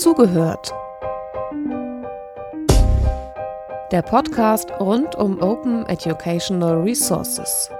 [0.00, 0.72] Zugehört.
[3.92, 7.70] Der Podcast rund um Open Educational Resources.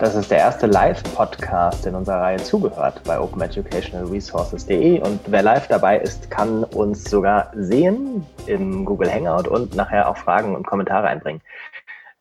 [0.00, 5.98] Das ist der erste Live-Podcast in unserer Reihe zugehört bei openeducationalresources.de und wer live dabei
[5.98, 11.42] ist, kann uns sogar sehen im Google Hangout und nachher auch Fragen und Kommentare einbringen.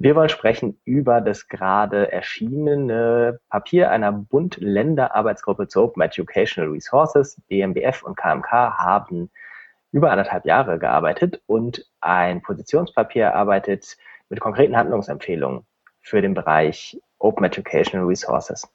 [0.02, 7.42] Wir wollen sprechen über das gerade erschienene Papier einer Bund-Länder-Arbeitsgruppe zu Open Educational Resources.
[7.50, 9.30] BMBF und KMK haben
[9.92, 13.98] über anderthalb Jahre gearbeitet und ein Positionspapier erarbeitet
[14.30, 15.66] mit konkreten Handlungsempfehlungen
[16.02, 18.74] für den Bereich Open Educational Resources.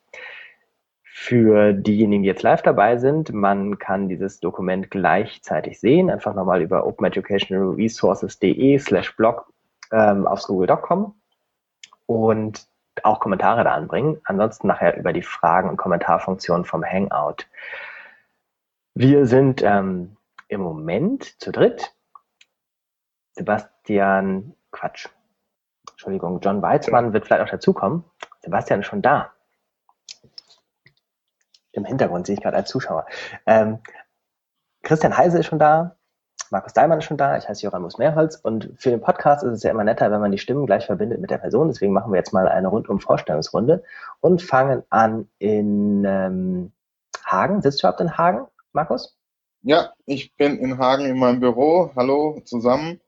[1.04, 6.10] Für diejenigen, die jetzt live dabei sind, man kann dieses Dokument gleichzeitig sehen.
[6.10, 9.53] Einfach nochmal über openeducationalresources.de slash blog
[9.94, 11.14] ähm, aufs Google Doc kommen
[12.06, 12.66] und
[13.02, 14.20] auch Kommentare da anbringen.
[14.24, 17.46] Ansonsten nachher über die Fragen- und Kommentarfunktion vom Hangout.
[18.94, 20.16] Wir sind ähm,
[20.48, 21.94] im Moment zu dritt.
[23.32, 25.08] Sebastian, Quatsch.
[25.92, 28.04] Entschuldigung, John Weizmann wird vielleicht auch dazukommen.
[28.42, 29.32] Sebastian ist schon da.
[31.72, 33.06] Im Hintergrund sehe ich gerade als Zuschauer.
[33.46, 33.80] Ähm,
[34.82, 35.96] Christian Heise ist schon da.
[36.54, 39.62] Markus Daimann ist schon da, ich heiße Joran Mehrholz und für den Podcast ist es
[39.64, 41.66] ja immer netter, wenn man die Stimmen gleich verbindet mit der Person.
[41.66, 43.82] Deswegen machen wir jetzt mal eine rundum Vorstellungsrunde
[44.20, 46.70] und fangen an in ähm,
[47.26, 47.60] Hagen.
[47.60, 49.16] Sitzt du überhaupt in Hagen, Markus?
[49.62, 51.90] Ja, ich bin in Hagen in meinem Büro.
[51.96, 53.00] Hallo zusammen.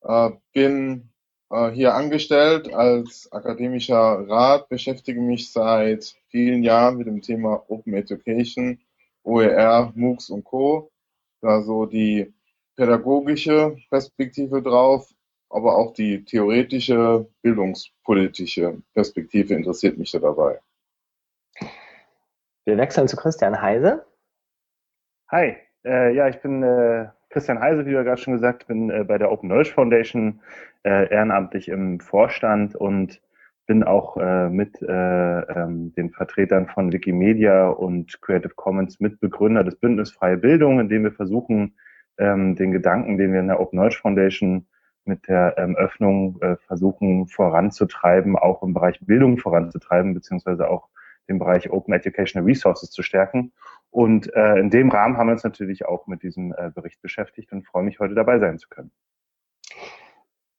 [0.00, 1.10] Äh, bin
[1.50, 7.92] äh, hier angestellt als akademischer Rat, beschäftige mich seit vielen Jahren mit dem Thema Open
[7.92, 8.80] Education,
[9.24, 10.90] OER, MOOCs und Co.
[11.42, 12.32] Da so die
[12.78, 15.10] pädagogische Perspektive drauf,
[15.50, 20.60] aber auch die theoretische, bildungspolitische Perspektive interessiert mich da dabei.
[22.64, 24.06] Wir wechseln zu Christian Heise.
[25.28, 29.02] Hi, äh, ja, ich bin äh, Christian Heise, wie du gerade schon gesagt, bin äh,
[29.02, 30.40] bei der Open Knowledge Foundation
[30.84, 33.20] äh, ehrenamtlich im Vorstand und
[33.66, 39.74] bin auch äh, mit äh, ähm, den Vertretern von Wikimedia und Creative Commons Mitbegründer des
[39.74, 41.74] Bündnis Freie Bildung, in dem wir versuchen,
[42.18, 44.66] ähm, den Gedanken, den wir in der Open Knowledge Foundation
[45.04, 50.88] mit der ähm, Öffnung äh, versuchen voranzutreiben, auch im Bereich Bildung voranzutreiben, beziehungsweise auch
[51.28, 53.52] den Bereich Open Educational Resources zu stärken.
[53.90, 57.52] Und äh, in dem Rahmen haben wir uns natürlich auch mit diesem äh, Bericht beschäftigt
[57.52, 58.90] und freue mich, heute dabei sein zu können.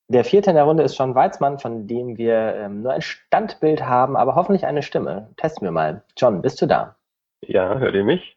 [0.08, 3.86] Der vierte in der Runde ist John Weizmann, von dem wir ähm, nur ein Standbild
[3.86, 5.30] haben, aber hoffentlich eine Stimme.
[5.38, 6.03] Testen wir mal.
[6.18, 6.96] John, bist du da?
[7.41, 8.36] Ja, hört ihr mich?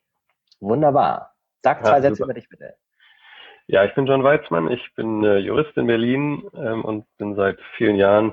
[0.61, 1.35] Wunderbar.
[1.63, 2.75] Sag zwei ja, Sätze über dich bitte.
[3.69, 7.61] Ja, ich bin John Weizmann, ich bin äh, Jurist in Berlin ähm, und bin seit
[7.77, 8.33] vielen Jahren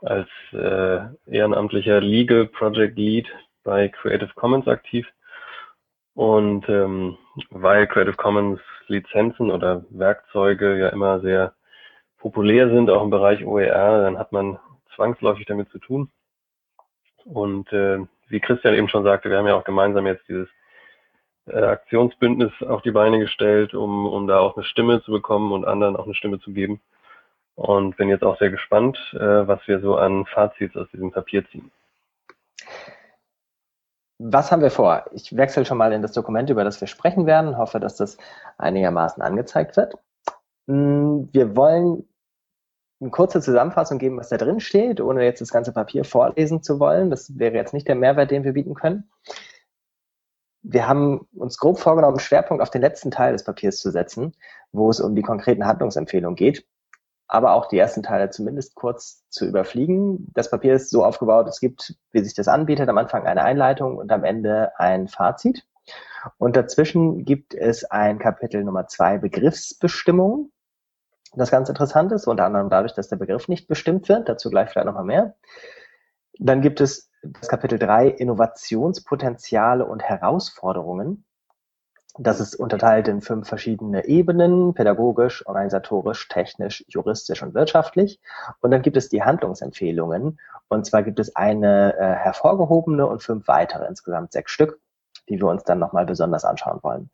[0.00, 3.28] als äh, ehrenamtlicher Legal Project Lead
[3.64, 5.06] bei Creative Commons aktiv.
[6.14, 7.18] Und ähm,
[7.50, 11.54] weil Creative Commons Lizenzen oder Werkzeuge ja immer sehr
[12.18, 14.58] populär sind, auch im Bereich OER, dann hat man
[14.94, 16.10] zwangsläufig damit zu tun.
[17.24, 20.48] Und äh, wie Christian eben schon sagte, wir haben ja auch gemeinsam jetzt dieses
[21.52, 25.96] Aktionsbündnis auf die Beine gestellt, um, um da auch eine Stimme zu bekommen und anderen
[25.96, 26.80] auch eine Stimme zu geben.
[27.54, 31.48] Und bin jetzt auch sehr gespannt, äh, was wir so an Fazits aus diesem Papier
[31.50, 31.70] ziehen.
[34.18, 35.04] Was haben wir vor?
[35.12, 38.18] Ich wechsle schon mal in das Dokument, über das wir sprechen werden, hoffe, dass das
[38.58, 39.94] einigermaßen angezeigt wird.
[40.68, 42.06] Hm, wir wollen
[43.00, 46.80] eine kurze Zusammenfassung geben, was da drin steht, ohne jetzt das ganze Papier vorlesen zu
[46.80, 47.10] wollen.
[47.10, 49.08] Das wäre jetzt nicht der Mehrwert, den wir bieten können
[50.68, 54.34] wir haben uns grob vorgenommen, Schwerpunkt auf den letzten Teil des Papiers zu setzen,
[54.72, 56.66] wo es um die konkreten Handlungsempfehlungen geht,
[57.28, 60.26] aber auch die ersten Teile zumindest kurz zu überfliegen.
[60.34, 63.96] Das Papier ist so aufgebaut, es gibt, wie sich das anbietet, am Anfang eine Einleitung
[63.96, 65.64] und am Ende ein Fazit.
[66.36, 70.50] Und dazwischen gibt es ein Kapitel Nummer zwei Begriffsbestimmung.
[71.34, 74.28] Das ganz interessant ist, unter anderem dadurch, dass der Begriff nicht bestimmt wird.
[74.28, 75.36] Dazu gleich vielleicht nochmal mehr.
[76.38, 77.08] Dann gibt es
[77.40, 81.24] das Kapitel 3 Innovationspotenziale und Herausforderungen.
[82.18, 88.20] Das ist unterteilt in fünf verschiedene Ebenen, pädagogisch, organisatorisch, technisch, juristisch und wirtschaftlich.
[88.60, 90.38] Und dann gibt es die Handlungsempfehlungen.
[90.68, 94.80] Und zwar gibt es eine äh, hervorgehobene und fünf weitere, insgesamt sechs Stück,
[95.28, 97.10] die wir uns dann nochmal besonders anschauen wollen.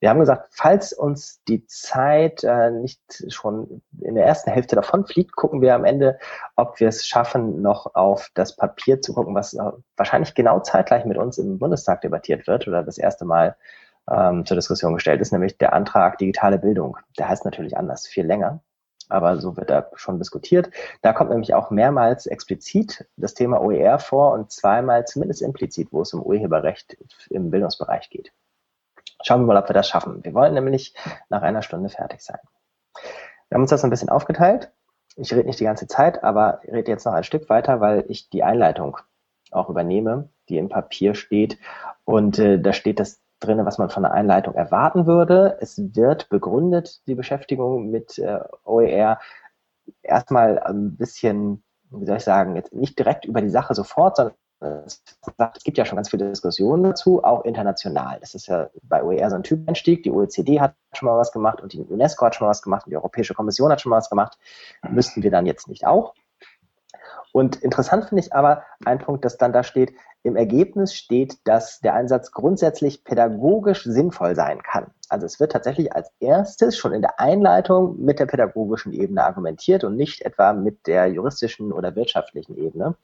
[0.00, 5.06] Wir haben gesagt, falls uns die Zeit äh, nicht schon in der ersten Hälfte davon
[5.06, 6.18] fliegt, gucken wir am Ende,
[6.56, 9.62] ob wir es schaffen, noch auf das Papier zu gucken, was äh,
[9.96, 13.56] wahrscheinlich genau zeitgleich mit uns im Bundestag debattiert wird oder das erste Mal
[14.10, 16.98] ähm, zur Diskussion gestellt ist, nämlich der Antrag digitale Bildung.
[17.18, 18.60] Der heißt natürlich anders, viel länger.
[19.08, 20.70] aber so wird da schon diskutiert.
[21.02, 26.02] Da kommt nämlich auch mehrmals explizit das Thema OER vor und zweimal zumindest implizit, wo
[26.02, 26.96] es um Urheberrecht
[27.30, 28.32] im Bildungsbereich geht.
[29.24, 30.22] Schauen wir mal, ob wir das schaffen.
[30.22, 30.94] Wir wollen nämlich
[31.30, 32.38] nach einer Stunde fertig sein.
[33.48, 34.70] Wir haben uns das ein bisschen aufgeteilt.
[35.16, 38.28] Ich rede nicht die ganze Zeit, aber rede jetzt noch ein Stück weiter, weil ich
[38.28, 38.98] die Einleitung
[39.50, 41.58] auch übernehme, die im Papier steht.
[42.04, 45.56] Und äh, da steht das drin, was man von der Einleitung erwarten würde.
[45.60, 49.18] Es wird begründet, die Beschäftigung mit äh, OER,
[50.02, 54.34] erstmal ein bisschen, wie soll ich sagen, jetzt nicht direkt über die Sache sofort, sondern
[54.64, 58.18] es gibt ja schon ganz viele Diskussionen dazu, auch international.
[58.20, 60.02] Das ist ja bei OER so ein Typeinstieg.
[60.02, 62.86] Die OECD hat schon mal was gemacht und die UNESCO hat schon mal was gemacht
[62.86, 64.38] und die Europäische Kommission hat schon mal was gemacht.
[64.88, 66.14] Müssten wir dann jetzt nicht auch?
[67.32, 71.80] Und interessant finde ich aber ein Punkt, dass dann da steht, im Ergebnis steht, dass
[71.80, 74.86] der Einsatz grundsätzlich pädagogisch sinnvoll sein kann.
[75.08, 79.84] Also es wird tatsächlich als erstes schon in der Einleitung mit der pädagogischen Ebene argumentiert
[79.84, 82.94] und nicht etwa mit der juristischen oder wirtschaftlichen Ebene.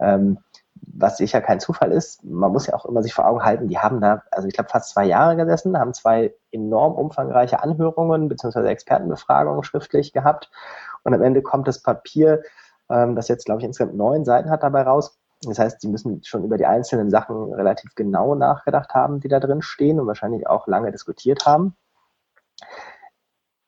[0.00, 0.38] Ähm,
[0.82, 2.24] was sicher kein Zufall ist.
[2.24, 4.70] Man muss ja auch immer sich vor Augen halten, die haben da, also ich glaube,
[4.70, 8.66] fast zwei Jahre gesessen, haben zwei enorm umfangreiche Anhörungen bzw.
[8.68, 10.50] Expertenbefragungen schriftlich gehabt.
[11.04, 12.42] Und am Ende kommt das Papier
[12.90, 15.18] ähm, das jetzt, glaube ich, insgesamt neun Seiten hat dabei raus.
[15.42, 19.38] Das heißt, sie müssen schon über die einzelnen Sachen relativ genau nachgedacht haben, die da
[19.38, 21.76] drin stehen und wahrscheinlich auch lange diskutiert haben.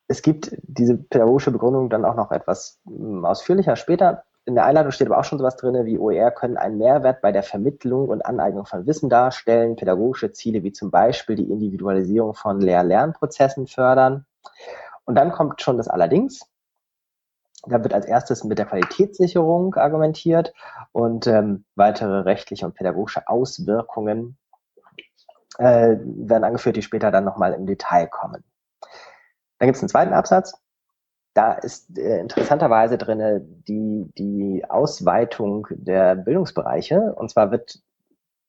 [0.09, 4.25] Es gibt diese pädagogische Begründung dann auch noch etwas hm, ausführlicher später.
[4.51, 7.31] In der Einladung steht aber auch schon sowas drin, wie OER können einen Mehrwert bei
[7.31, 12.61] der Vermittlung und Aneignung von Wissen darstellen, pädagogische Ziele wie zum Beispiel die Individualisierung von
[12.61, 14.27] Lehr-Lernprozessen fördern.
[15.05, 16.51] Und dann kommt schon das Allerdings.
[17.63, 20.53] Da wird als erstes mit der Qualitätssicherung argumentiert
[20.91, 24.37] und ähm, weitere rechtliche und pädagogische Auswirkungen
[25.59, 28.43] äh, werden angeführt, die später dann nochmal im Detail kommen.
[29.61, 30.61] Dann gibt es einen zweiten Absatz.
[31.35, 37.15] Da ist äh, interessanterweise drinne die, die Ausweitung der Bildungsbereiche.
[37.15, 37.81] Und zwar wird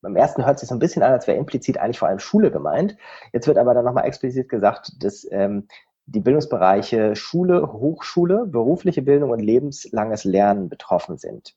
[0.02, 2.52] beim ersten hört sich so ein bisschen an, als wäre implizit eigentlich vor allem Schule
[2.52, 2.98] gemeint.
[3.34, 5.68] Jetzt wird aber dann nochmal explizit gesagt, dass ähm,
[6.08, 11.56] die Bildungsbereiche Schule, Hochschule, berufliche Bildung und lebenslanges Lernen betroffen sind.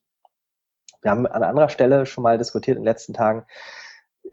[1.03, 3.45] Wir haben an anderer Stelle schon mal diskutiert in den letzten Tagen,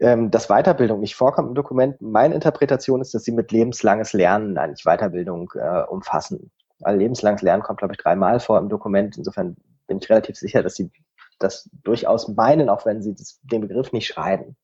[0.00, 2.00] ähm, dass Weiterbildung nicht vorkommt im Dokument.
[2.00, 6.50] Meine Interpretation ist, dass sie mit lebenslanges Lernen eigentlich Weiterbildung äh, umfassen.
[6.90, 9.16] Lebenslanges Lernen kommt, glaube ich, dreimal vor im Dokument.
[9.16, 9.56] Insofern
[9.86, 10.90] bin ich relativ sicher, dass sie
[11.38, 14.56] das durchaus meinen, auch wenn sie das, den Begriff nicht schreiben.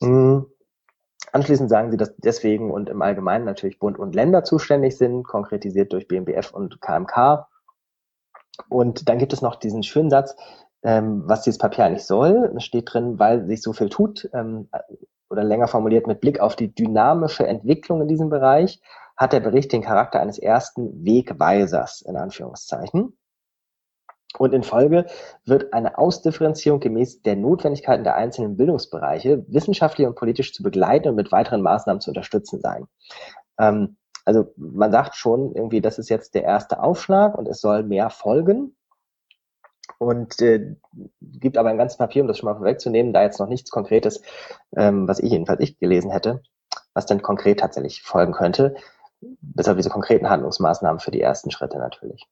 [0.00, 0.46] Mhm.
[1.32, 5.92] Anschließend sagen sie, dass deswegen und im Allgemeinen natürlich Bund und Länder zuständig sind, konkretisiert
[5.92, 7.46] durch BMBF und KMK.
[8.68, 10.34] Und dann gibt es noch diesen schönen Satz,
[10.82, 12.52] ähm, was dieses Papier eigentlich soll.
[12.56, 14.68] Es steht drin, weil sich so viel tut, ähm,
[15.30, 18.80] oder länger formuliert mit Blick auf die dynamische Entwicklung in diesem Bereich,
[19.18, 23.18] hat der Bericht den Charakter eines ersten Wegweisers, in Anführungszeichen.
[24.38, 25.06] Und in Folge
[25.44, 31.14] wird eine Ausdifferenzierung gemäß der Notwendigkeiten der einzelnen Bildungsbereiche wissenschaftlich und politisch zu begleiten und
[31.16, 32.86] mit weiteren Maßnahmen zu unterstützen sein.
[33.58, 37.82] Ähm, also man sagt schon irgendwie, das ist jetzt der erste Aufschlag und es soll
[37.82, 38.76] mehr folgen.
[39.96, 40.76] Und äh,
[41.20, 44.22] gibt aber ein ganzes Papier, um das schon mal vorwegzunehmen, da jetzt noch nichts Konkretes,
[44.76, 46.42] ähm, was ich jedenfalls ich gelesen hätte,
[46.92, 48.76] was denn konkret tatsächlich folgen könnte,
[49.56, 52.26] auf diese konkreten Handlungsmaßnahmen für die ersten Schritte natürlich.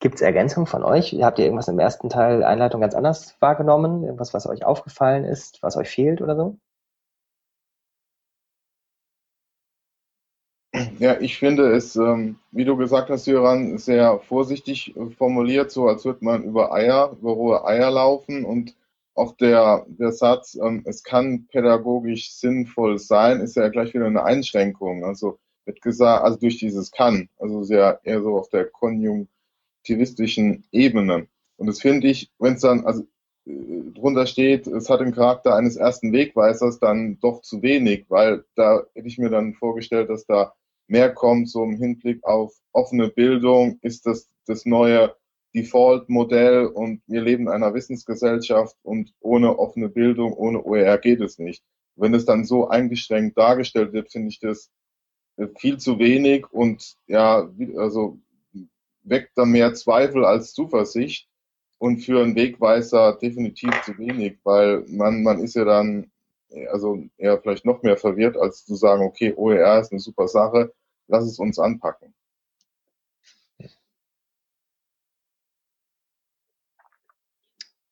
[0.00, 1.14] Gibt es Ergänzungen von euch?
[1.22, 4.04] Habt ihr irgendwas im ersten Teil Einleitung ganz anders wahrgenommen?
[4.04, 6.58] Irgendwas, was euch aufgefallen ist, was euch fehlt oder so?
[10.98, 16.04] Ja, ich finde es, ähm, wie du gesagt hast, Jöran, sehr vorsichtig formuliert, so als
[16.04, 18.76] würde man über Eier, über rohe Eier laufen und
[19.14, 24.24] auch der, der Satz, ähm, es kann pädagogisch sinnvoll sein, ist ja gleich wieder eine
[24.24, 25.04] Einschränkung.
[25.04, 29.28] Also wird gesagt, also durch dieses kann, also sehr eher so auf der Konjunktur
[29.84, 31.28] aktivistischen Ebene.
[31.58, 33.02] Und das finde ich, wenn es dann also
[33.46, 38.44] äh, drunter steht, es hat den Charakter eines ersten Wegweisers, dann doch zu wenig, weil
[38.54, 40.54] da hätte ich mir dann vorgestellt, dass da
[40.86, 45.14] mehr kommt, so im Hinblick auf offene Bildung, ist das das neue
[45.54, 51.38] Default-Modell und wir leben in einer Wissensgesellschaft und ohne offene Bildung, ohne OER geht es
[51.38, 51.62] nicht.
[51.96, 54.70] Wenn es dann so eingeschränkt dargestellt wird, finde ich das
[55.56, 58.18] viel zu wenig und ja, also
[59.02, 61.28] weckt da mehr Zweifel als Zuversicht
[61.78, 66.10] und für einen Wegweiser definitiv zu wenig, weil man, man ist ja dann
[66.70, 70.72] also eher vielleicht noch mehr verwirrt, als zu sagen, okay, OER ist eine super Sache,
[71.08, 72.14] lass es uns anpacken.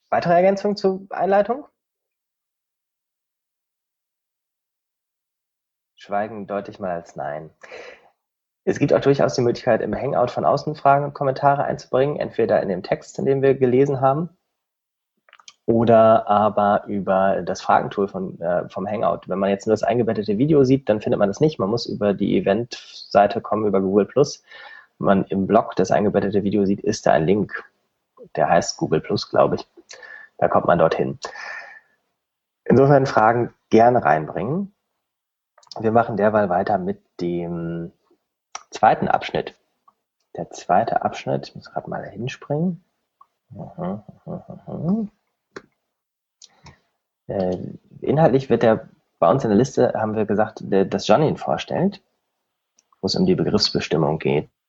[0.09, 1.65] Weitere Ergänzung zur Einleitung?
[6.03, 7.49] Schweigen deutlich mal als Nein.
[8.65, 12.61] Es gibt auch durchaus die Möglichkeit, im Hangout von außen Fragen und Kommentare einzubringen, entweder
[12.61, 14.27] in dem Text, in dem wir gelesen haben,
[15.65, 19.21] oder aber über das Fragentool von, äh, vom Hangout.
[19.27, 21.57] Wenn man jetzt nur das eingebettete Video sieht, dann findet man das nicht.
[21.57, 24.43] Man muss über die Event-Seite kommen, über Google Plus.
[24.99, 27.63] Wenn man im Blog das eingebettete Video sieht, ist da ein Link.
[28.35, 29.67] Der heißt Google Plus, glaube ich.
[30.37, 31.17] Da kommt man dorthin.
[32.65, 34.72] Insofern Fragen gerne reinbringen.
[35.79, 37.91] Wir machen derweil weiter mit dem
[38.69, 39.55] zweiten Abschnitt.
[40.35, 42.83] Der zweite Abschnitt, ich muss gerade mal hinspringen.
[47.27, 47.57] Äh,
[48.01, 48.89] inhaltlich wird er
[49.19, 52.01] bei uns in der Liste, haben wir gesagt, dass Johnny ihn vorstellt,
[53.01, 54.49] wo es um die Begriffsbestimmung geht.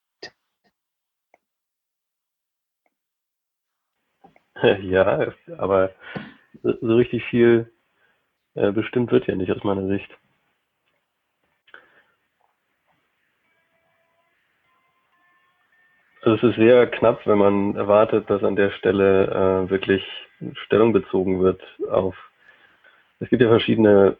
[4.81, 5.91] Ja, aber
[6.63, 7.71] so richtig viel
[8.55, 10.09] äh, bestimmt wird ja nicht aus meiner Sicht.
[16.25, 20.02] Also es ist sehr knapp, wenn man erwartet, dass an der Stelle äh, wirklich
[20.64, 22.16] Stellung bezogen wird auf.
[23.21, 24.16] Es gibt ja verschiedene,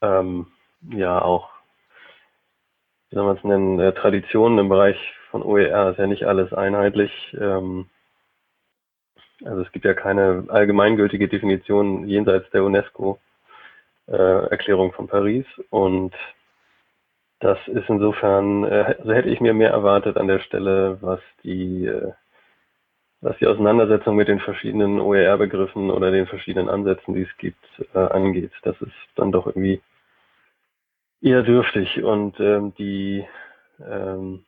[0.00, 0.46] ähm,
[0.90, 1.50] ja auch,
[3.10, 4.96] wie soll man es nennen, äh, Traditionen im Bereich
[5.30, 5.90] von OER.
[5.90, 7.12] Ist ja nicht alles einheitlich.
[7.38, 7.90] Ähm,
[9.44, 16.14] also es gibt ja keine allgemeingültige Definition jenseits der UNESCO-Erklärung äh, von Paris und
[17.40, 21.86] das ist insofern, äh, also hätte ich mir mehr erwartet an der Stelle, was die,
[21.86, 22.12] äh,
[23.20, 27.64] was die Auseinandersetzung mit den verschiedenen OER-Begriffen oder den verschiedenen Ansätzen, die es gibt,
[27.94, 28.52] äh, angeht.
[28.62, 29.80] Das ist dann doch irgendwie
[31.20, 33.26] eher dürftig und ähm, die
[33.80, 34.44] ähm,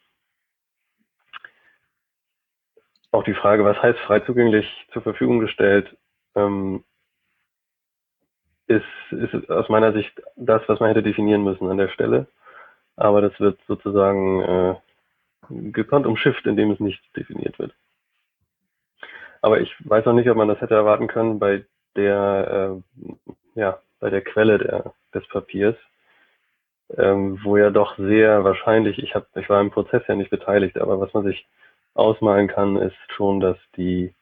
[3.13, 5.97] auch die Frage, was heißt frei zugänglich zur Verfügung gestellt,
[6.35, 6.85] ähm,
[8.67, 12.27] ist, ist aus meiner Sicht das, was man hätte definieren müssen an der Stelle
[12.97, 14.75] aber das wird sozusagen äh,
[15.49, 17.75] gekonnt umschifft, indem es nicht definiert wird.
[19.43, 23.79] Aber ich weiß noch nicht, ob man das hätte erwarten können bei der, äh, ja,
[24.01, 25.77] bei der Quelle der, des Papiers,
[26.97, 30.79] ähm, wo ja doch sehr wahrscheinlich, ich habe, ich war im Prozess ja nicht beteiligt,
[30.79, 31.47] aber was man sich
[31.95, 34.15] ausmalen kann, ist schon, dass die,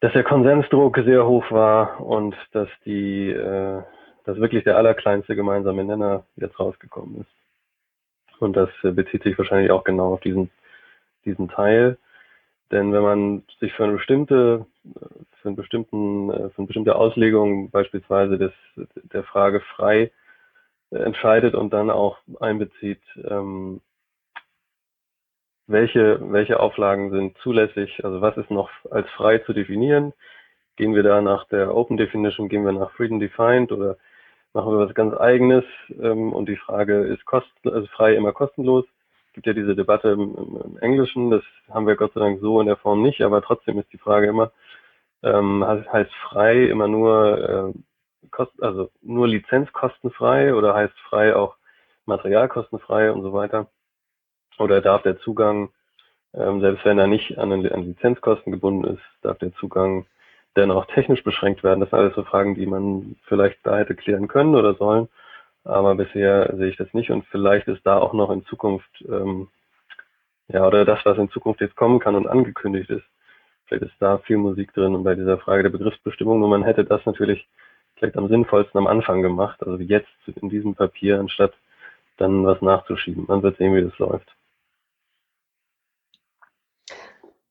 [0.00, 3.82] dass der Konsensdruck sehr hoch war und dass die äh,
[4.28, 8.40] dass wirklich der allerkleinste gemeinsame Nenner jetzt rausgekommen ist.
[8.40, 10.50] Und das äh, bezieht sich wahrscheinlich auch genau auf diesen,
[11.24, 11.96] diesen Teil.
[12.70, 14.66] Denn wenn man sich für eine bestimmte,
[15.40, 18.52] für, einen bestimmten, äh, für eine bestimmte Auslegung beispielsweise des,
[19.14, 20.12] der Frage frei
[20.90, 23.80] äh, entscheidet und dann auch einbezieht, ähm,
[25.66, 30.12] welche, welche Auflagen sind zulässig, also was ist noch als frei zu definieren,
[30.76, 33.96] gehen wir da nach der Open Definition, gehen wir nach Freedom Defined oder
[34.52, 35.64] machen wir was ganz Eigenes
[36.00, 38.84] ähm, und die Frage ist kosten, also frei immer kostenlos.
[39.28, 42.60] Es gibt ja diese Debatte im, im, Englischen, das haben wir Gott sei Dank so
[42.60, 44.50] in der Form nicht, aber trotzdem ist die Frage immer,
[45.22, 47.78] ähm, heißt frei immer nur äh,
[48.30, 51.56] kost, also nur lizenzkostenfrei oder heißt frei auch
[52.06, 53.68] materialkostenfrei und so weiter?
[54.58, 55.70] Oder darf der Zugang,
[56.34, 60.06] ähm, selbst wenn er nicht an, an Lizenzkosten gebunden ist, darf der Zugang
[60.56, 61.80] denn auch technisch beschränkt werden?
[61.80, 65.08] Das sind alles so Fragen, die man vielleicht da hätte klären können oder sollen.
[65.64, 69.48] Aber bisher sehe ich das nicht und vielleicht ist da auch noch in Zukunft, ähm,
[70.48, 73.04] ja, oder das, was in Zukunft jetzt kommen kann und angekündigt ist,
[73.66, 76.40] vielleicht ist da viel Musik drin und bei dieser Frage der Begriffsbestimmung.
[76.40, 77.46] Nur man hätte das natürlich
[77.96, 80.08] vielleicht am sinnvollsten am Anfang gemacht, also jetzt
[80.40, 81.52] in diesem Papier, anstatt
[82.16, 83.26] dann was nachzuschieben.
[83.28, 84.34] Man wird sehen, wie das läuft.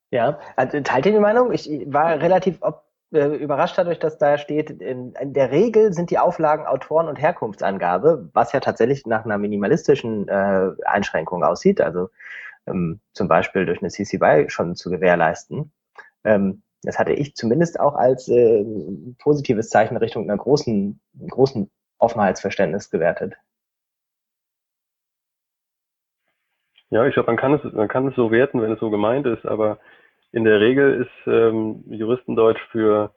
[0.09, 1.51] Ja, also teilt ihr die Meinung?
[1.51, 6.11] Ich war relativ op äh, überrascht dadurch, dass da steht, in, in, der Regel sind
[6.11, 12.09] die Auflagen Autoren- und Herkunftsangabe, was ja tatsächlich nach einer minimalistischen äh, Einschränkung aussieht, also
[12.67, 15.71] ähm, zum Beispiel durch eine CC BY schon zu gewährleisten.
[16.23, 18.65] Ähm, das hatte ich zumindest auch als äh,
[19.19, 20.99] positives Zeichen Richtung einer großen,
[21.29, 23.35] großen Offenheitsverständnis gewertet.
[26.89, 29.25] Ja, ich glaube, man kann es, man kann es so werten, wenn es so gemeint
[29.25, 29.79] ist, aber
[30.31, 33.11] in der Regel ist ähm, Juristendeutsch für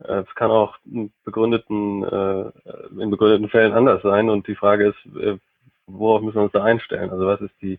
[0.00, 2.52] äh, es kann auch in begründeten, äh,
[3.00, 5.38] in begründeten Fällen anders sein und die Frage ist, äh,
[5.86, 7.10] worauf müssen wir uns da einstellen?
[7.10, 7.78] Also was ist die,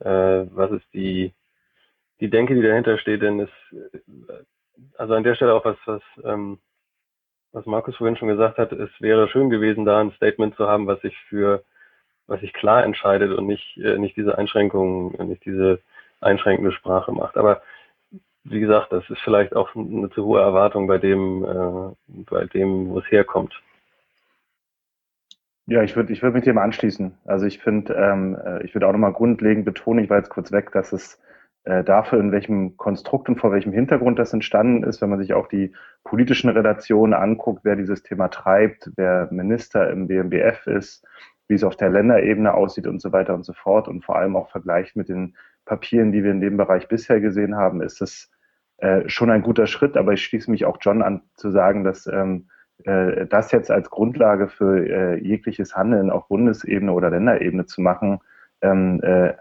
[0.00, 1.32] äh, was ist die,
[2.20, 3.50] die Denke, die dahinter steht, denn es,
[4.96, 6.58] also an der Stelle auch was, was, ähm,
[7.52, 10.86] was Markus vorhin schon gesagt hat, es wäre schön gewesen, da ein Statement zu haben,
[10.86, 11.64] was sich für,
[12.26, 15.80] was sich klar entscheidet und nicht, äh, nicht diese Einschränkungen, nicht diese
[16.20, 17.36] einschränkende Sprache macht.
[17.36, 17.62] Aber
[18.44, 22.90] wie gesagt, das ist vielleicht auch eine zu hohe Erwartung bei dem, äh, bei dem,
[22.90, 23.60] wo es herkommt.
[25.66, 27.16] Ja, ich würde ich würd mit dem anschließen.
[27.24, 30.50] Also ich finde, ähm, äh, ich würde auch nochmal grundlegend betonen, ich war jetzt kurz
[30.50, 31.20] weg, dass es
[31.64, 35.34] äh, dafür, in welchem Konstrukt und vor welchem Hintergrund das entstanden ist, wenn man sich
[35.34, 35.72] auch die
[36.04, 41.06] politischen Relationen anguckt, wer dieses Thema treibt, wer Minister im BMBF ist,
[41.48, 44.36] wie es auf der Länderebene aussieht und so weiter und so fort und vor allem
[44.36, 45.36] auch vergleicht mit den
[45.70, 48.28] Papieren, die wir in dem Bereich bisher gesehen haben, ist es
[48.78, 49.96] äh, schon ein guter Schritt.
[49.96, 52.48] Aber ich schließe mich auch John an zu sagen, dass ähm,
[52.86, 58.18] äh, das jetzt als Grundlage für äh, jegliches Handeln auf Bundesebene oder Länderebene zu machen,
[58.62, 59.34] ähm, äh,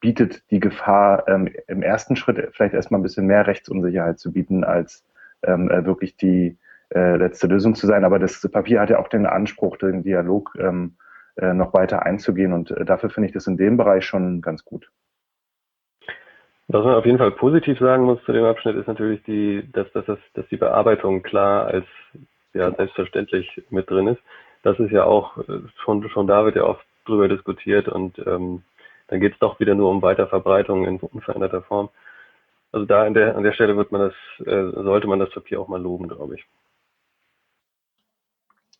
[0.00, 4.64] bietet die Gefahr, ähm, im ersten Schritt vielleicht erstmal ein bisschen mehr Rechtsunsicherheit zu bieten,
[4.64, 5.04] als
[5.44, 6.58] ähm, äh, wirklich die
[6.92, 8.04] äh, letzte Lösung zu sein.
[8.04, 10.96] Aber das Papier hat ja auch den Anspruch, den Dialog ähm,
[11.36, 12.52] äh, noch weiter einzugehen.
[12.52, 14.90] Und dafür finde ich das in dem Bereich schon ganz gut.
[16.68, 19.90] Was man auf jeden Fall positiv sagen muss zu dem Abschnitt ist natürlich die, dass,
[19.92, 21.86] dass, dass, dass die Bearbeitung klar als
[22.54, 24.20] ja selbstverständlich mit drin ist.
[24.62, 28.62] Das ist ja auch äh, schon schon da wird ja oft drüber diskutiert und ähm,
[29.08, 31.88] dann geht es doch wieder nur um Weiterverbreitung in unveränderter Form.
[32.72, 35.60] Also da an der an der Stelle wird man das äh, sollte man das Papier
[35.60, 36.46] auch mal loben, glaube ich.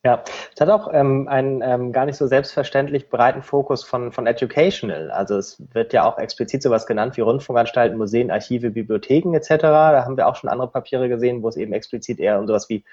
[0.07, 0.23] Ja,
[0.55, 5.11] es hat auch ähm, einen ähm, gar nicht so selbstverständlich breiten Fokus von, von Educational.
[5.11, 9.63] Also es wird ja auch explizit sowas genannt wie Rundfunkanstalten, Museen, Archive, Bibliotheken etc.
[9.63, 12.69] Da haben wir auch schon andere Papiere gesehen, wo es eben explizit eher um sowas
[12.69, 12.85] wie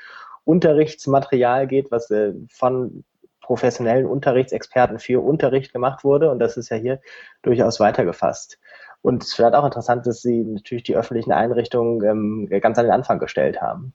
[0.42, 3.04] Unterrichtsmaterial geht, was äh, von
[3.40, 6.33] professionellen Unterrichtsexperten für Unterricht gemacht wurde.
[6.33, 7.00] Und das ist ja hier
[7.42, 8.59] durchaus weitergefasst.
[9.02, 12.92] Und es wird auch interessant, dass Sie natürlich die öffentlichen Einrichtungen ähm, ganz an den
[12.92, 13.94] Anfang gestellt haben.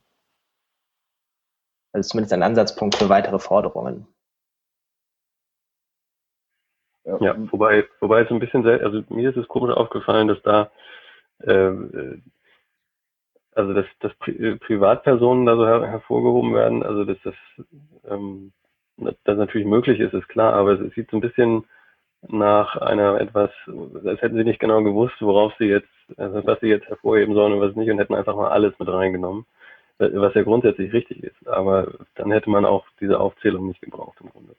[1.92, 4.06] Also zumindest ein Ansatzpunkt für weitere Forderungen.
[7.04, 10.70] Ja, ja wobei, wobei es ein bisschen, also mir ist es komisch aufgefallen, dass da,
[11.40, 11.72] äh,
[13.54, 17.34] also dass, dass Pri äh, Privatpersonen da so her hervorgehoben werden, also dass das,
[18.08, 18.52] ähm,
[18.96, 21.64] das natürlich möglich ist, ist klar, aber es sieht so ein bisschen
[22.28, 23.50] nach einer etwas,
[24.04, 27.54] als hätten sie nicht genau gewusst, worauf sie jetzt, also was sie jetzt hervorheben sollen
[27.54, 29.46] und was nicht und hätten einfach mal alles mit reingenommen
[30.00, 31.46] was ja grundsätzlich richtig ist.
[31.46, 34.56] Aber dann hätte man auch diese Aufzählung nicht gebraucht im Grunde.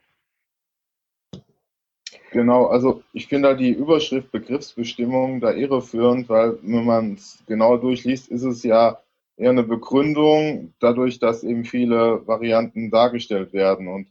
[2.31, 7.75] Genau, also ich finde da die Überschrift Begriffsbestimmung da irreführend, weil wenn man es genau
[7.75, 8.99] durchliest, ist es ja
[9.35, 13.89] eher eine Begründung, dadurch, dass eben viele Varianten dargestellt werden.
[13.89, 14.07] Und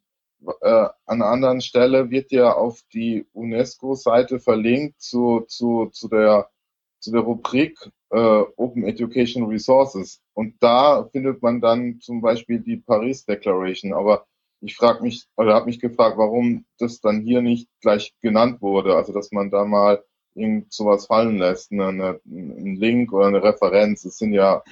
[0.60, 6.50] äh, an einer anderen Stelle wird ja auf die UNESCO-Seite verlinkt zu, zu, zu, der,
[6.98, 7.78] zu der Rubrik
[8.10, 10.20] äh, Open Education Resources.
[10.34, 13.92] Und da findet man dann zum Beispiel die Paris Declaration.
[13.92, 14.26] Aber
[14.60, 18.96] ich frage mich oder habe mich gefragt, warum das dann hier nicht gleich genannt wurde.
[18.96, 20.02] Also dass man da mal
[20.34, 24.04] irgend sowas fallen lässt, eine, eine, ein Link oder eine Referenz.
[24.04, 24.62] Es sind ja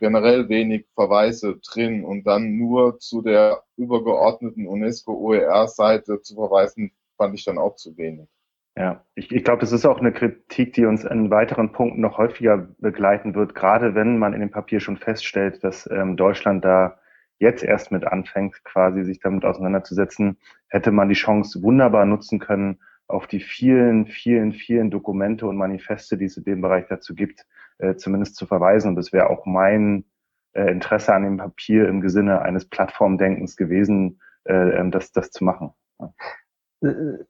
[0.00, 7.44] generell wenig Verweise drin und dann nur zu der übergeordneten UNESCO-OER-Seite zu verweisen, fand ich
[7.44, 8.28] dann auch zu wenig.
[8.76, 12.18] Ja, ich, ich glaube, das ist auch eine Kritik, die uns in weiteren Punkten noch
[12.18, 16.98] häufiger begleiten wird, gerade wenn man in dem Papier schon feststellt, dass ähm, Deutschland da
[17.38, 22.80] jetzt erst mit anfängt, quasi sich damit auseinanderzusetzen, hätte man die Chance wunderbar nutzen können,
[23.06, 27.46] auf die vielen, vielen, vielen Dokumente und Manifeste, die es in dem Bereich dazu gibt,
[27.78, 28.88] äh, zumindest zu verweisen.
[28.88, 30.04] Und das wäre auch mein
[30.52, 35.44] äh, Interesse an dem Papier im Sinne eines Plattformdenkens gewesen, äh, ähm, das, das zu
[35.44, 35.74] machen.
[36.00, 36.12] Ja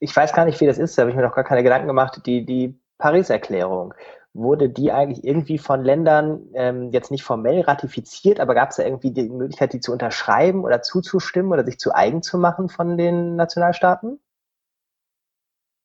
[0.01, 1.87] ich weiß gar nicht, wie das ist, da habe ich mir noch gar keine Gedanken
[1.87, 3.95] gemacht, die, die Paris-Erklärung.
[4.33, 8.83] Wurde die eigentlich irgendwie von Ländern ähm, jetzt nicht formell ratifiziert, aber gab es da
[8.83, 12.99] irgendwie die Möglichkeit, die zu unterschreiben oder zuzustimmen oder sich zu eigen zu machen von
[12.99, 14.19] den Nationalstaaten?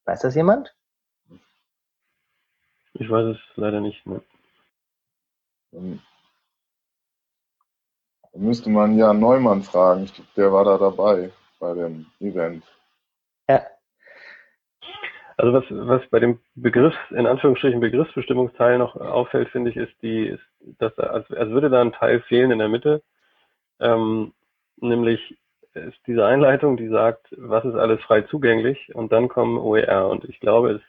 [0.06, 0.76] Weiß das jemand?
[2.94, 4.04] Ich weiß es leider nicht.
[4.08, 4.22] Ne?
[5.72, 6.02] Dann
[8.34, 10.06] müsste man ja Neumann fragen.
[10.06, 12.64] Ich, der war da dabei bei dem Event.
[13.50, 13.64] Ja.
[15.38, 20.28] Also was, was bei dem Begriffs, in Anführungsstrichen Begriffsbestimmungsteil noch auffällt, finde ich, ist die,
[20.28, 20.44] ist,
[20.78, 23.02] dass als, als würde da ein Teil fehlen in der Mitte.
[23.80, 24.34] Ähm,
[24.78, 25.38] nämlich
[25.74, 30.10] ist diese Einleitung, die sagt, was ist alles frei zugänglich und dann kommen OER.
[30.10, 30.82] Und ich glaube, es,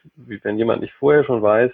[0.43, 1.71] wenn jemand nicht vorher schon weiß,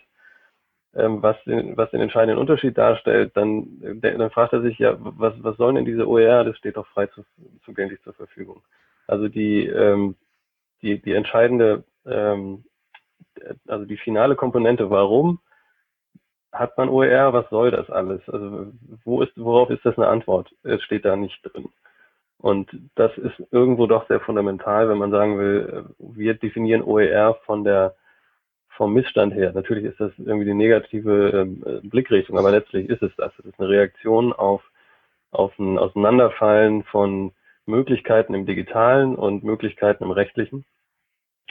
[0.96, 5.34] ähm, was, den, was den entscheidenden Unterschied darstellt, dann, dann fragt er sich ja, was,
[5.40, 6.44] was sollen denn diese OER?
[6.44, 7.26] Das steht doch frei zu,
[7.66, 8.62] zugänglich zur Verfügung.
[9.08, 10.16] Also die, ähm,
[10.82, 12.64] die, die entscheidende, ähm,
[13.68, 15.40] also die finale Komponente, warum
[16.52, 18.22] hat man OER, was soll das alles?
[18.30, 18.72] Also
[19.04, 20.54] wo ist, worauf ist das eine Antwort?
[20.64, 21.70] Es steht da nicht drin.
[22.40, 27.64] Und das ist irgendwo doch sehr fundamental, wenn man sagen will, wir definieren OER von
[27.64, 27.96] der
[28.78, 29.52] vom Missstand her.
[29.54, 33.34] Natürlich ist das irgendwie die negative äh, Blickrichtung, aber letztlich ist es das.
[33.40, 34.62] Es ist eine Reaktion auf,
[35.32, 37.32] auf ein Auseinanderfallen von
[37.68, 40.66] Möglichkeiten im Digitalen und Möglichkeiten im Rechtlichen.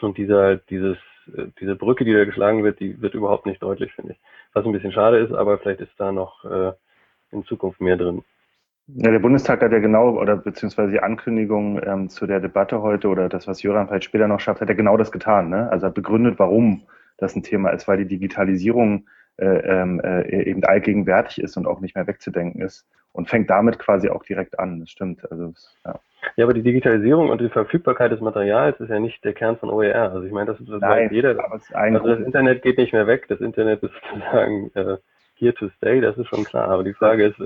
[0.01, 0.99] Und dieser, dieses,
[1.35, 4.21] äh, diese Brücke, die da geschlagen wird, die wird überhaupt nicht deutlich, finde ich.
[4.53, 6.73] Was ein bisschen schade ist, aber vielleicht ist da noch äh,
[7.31, 8.23] in Zukunft mehr drin.
[8.89, 13.09] Ja, der Bundestag hat ja genau, oder beziehungsweise die Ankündigung ähm, zu der Debatte heute
[13.09, 15.49] oder das, was Jöran vielleicht später noch schafft, hat er genau das getan.
[15.49, 15.69] Ne?
[15.71, 16.83] Also hat begründet, warum
[17.17, 21.81] das ein Thema ist, weil die Digitalisierung äh, ähm, äh, eben allgegenwärtig ist und auch
[21.81, 24.81] nicht mehr wegzudenken ist und fängt damit quasi auch direkt an.
[24.81, 25.31] Das stimmt.
[25.31, 25.99] Also ja.
[26.37, 29.71] Ja, aber die Digitalisierung und die Verfügbarkeit des Materials ist ja nicht der Kern von
[29.71, 30.13] OER.
[30.13, 31.37] Also ich meine, das, das Nein, jeder.
[31.39, 32.19] Also das.
[32.21, 33.27] Internet geht nicht mehr weg.
[33.29, 34.97] Das Internet ist sozusagen äh,
[35.37, 36.69] here to stay, das ist schon klar.
[36.69, 37.37] Aber die Frage ist,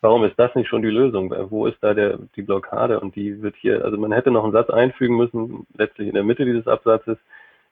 [0.00, 1.34] warum ist das nicht schon die Lösung?
[1.50, 3.00] Wo ist da der, die Blockade?
[3.00, 6.24] Und die wird hier, also man hätte noch einen Satz einfügen müssen, letztlich in der
[6.24, 7.18] Mitte dieses Absatzes,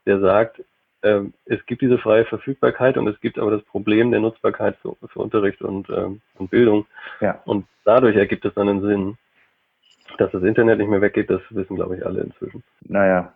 [0.05, 0.63] der sagt,
[1.03, 4.97] ähm, es gibt diese freie Verfügbarkeit und es gibt aber das Problem der Nutzbarkeit für,
[5.09, 6.87] für Unterricht und, ähm, und Bildung.
[7.21, 7.41] Ja.
[7.45, 9.19] Und dadurch ergibt es dann einen Sinn.
[10.19, 12.63] Dass das Internet nicht mehr weggeht, das wissen, glaube ich, alle inzwischen.
[12.83, 13.33] Naja,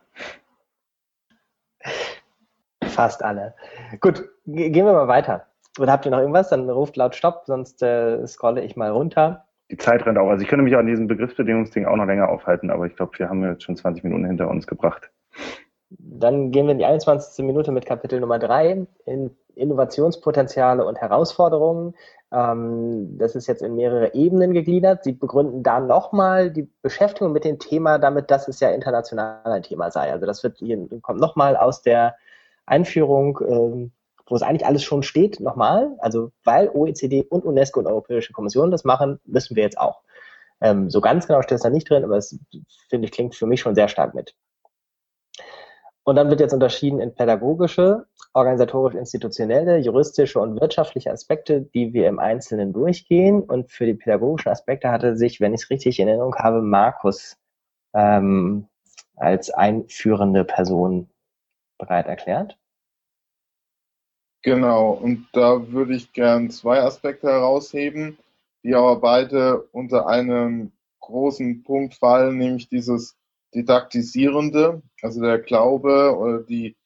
[2.84, 3.54] Fast alle.
[4.00, 5.46] Gut, ge- gehen wir mal weiter.
[5.78, 6.48] Oder habt ihr noch irgendwas?
[6.50, 9.46] Dann ruft laut Stopp, sonst äh, scrolle ich mal runter.
[9.70, 10.28] die Zeit rennt auch.
[10.28, 13.28] Also ich könnte mich an diesem Begriffsbedingungsding auch noch länger aufhalten, aber ich glaube, wir
[13.28, 15.10] haben jetzt schon 20 Minuten hinter uns gebracht.
[15.90, 17.44] Dann gehen wir in die 21.
[17.44, 21.94] Minute mit Kapitel Nummer 3, in Innovationspotenziale und Herausforderungen.
[22.32, 25.02] Ähm, das ist jetzt in mehrere Ebenen gegliedert.
[25.04, 29.62] Sie begründen da nochmal die Beschäftigung mit dem Thema damit, dass es ja international ein
[29.62, 30.12] Thema sei.
[30.12, 32.14] Also das wird hier, kommt nochmal aus der
[32.66, 33.92] Einführung, ähm,
[34.26, 35.96] wo es eigentlich alles schon steht, nochmal.
[35.98, 40.02] Also weil OECD und UNESCO und Europäische Kommission das machen, müssen wir jetzt auch.
[40.60, 42.38] Ähm, so ganz genau steht es da nicht drin, aber es,
[42.88, 44.34] finde ich, klingt für mich schon sehr stark mit.
[46.04, 52.18] Und dann wird jetzt unterschieden in pädagogische, organisatorisch-institutionelle, juristische und wirtschaftliche Aspekte, die wir im
[52.18, 53.42] Einzelnen durchgehen.
[53.42, 57.36] Und für die pädagogischen Aspekte hatte sich, wenn ich es richtig in Erinnerung habe, Markus
[57.94, 58.66] ähm,
[59.16, 61.10] als einführende Person
[61.78, 62.56] bereit erklärt.
[64.42, 68.16] Genau, und da würde ich gern zwei Aspekte herausheben,
[68.62, 73.19] die aber beide unter einem großen Punkt fallen, nämlich dieses
[73.54, 76.76] Didaktisierende, also der Glaube oder die,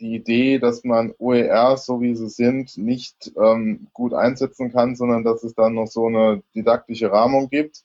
[0.00, 5.24] die Idee, dass man OERs, so wie sie sind, nicht ähm, gut einsetzen kann, sondern
[5.24, 7.82] dass es dann noch so eine didaktische Rahmung gibt.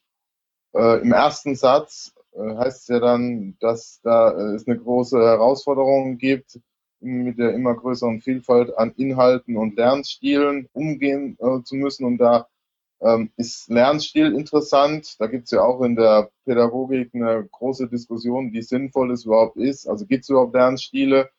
[0.74, 5.18] Äh, Im ersten Satz äh, heißt es ja dann, dass da äh, es eine große
[5.18, 6.60] Herausforderung gibt,
[7.00, 12.06] mit der immer größeren Vielfalt an Inhalten und Lernstilen umgehen äh, zu müssen.
[12.06, 12.48] Und da
[13.02, 15.16] ähm, ist Lernstil interessant.
[15.20, 19.58] Da gibt es ja auch in der Pädagogik eine große Diskussion, wie sinnvoll es überhaupt
[19.58, 19.88] ist.
[19.88, 21.30] Also gibt es überhaupt Lernstile,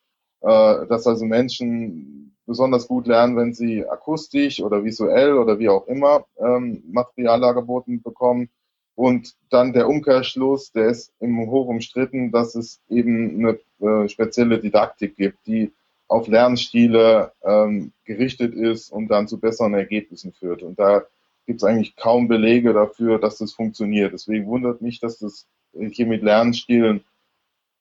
[0.41, 5.85] äh, dass also Menschen besonders gut lernen, wenn sie akustisch oder visuell oder wie auch
[5.87, 8.49] immer ähm, Material dargeboten bekommen.
[8.95, 13.45] Und dann der Umkehrschluss, der ist im hoch umstritten, dass es eben
[13.79, 15.71] eine äh, spezielle Didaktik gibt, die
[16.07, 20.63] auf Lernstile ähm, gerichtet ist und dann zu besseren Ergebnissen führt.
[20.63, 21.03] Und da
[21.49, 24.13] gibt es eigentlich kaum Belege dafür, dass das funktioniert.
[24.13, 27.03] Deswegen wundert mich, dass das hier mit Lernstilen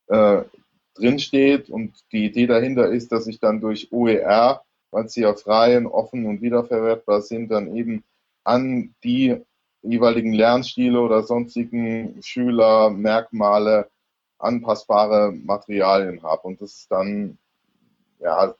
[0.06, 0.40] äh,
[0.94, 1.68] drinsteht.
[1.68, 6.24] Und die Idee dahinter ist, dass ich dann durch OER, weil sie ja frei, offen
[6.24, 8.04] und wiederverwertbar sind, dann eben
[8.42, 9.36] an die
[9.82, 13.90] jeweiligen Lernstile oder sonstigen Schüler, Merkmale,
[14.38, 16.48] anpassbare Materialien habe.
[16.48, 17.36] Und das ist dann
[18.18, 18.54] ja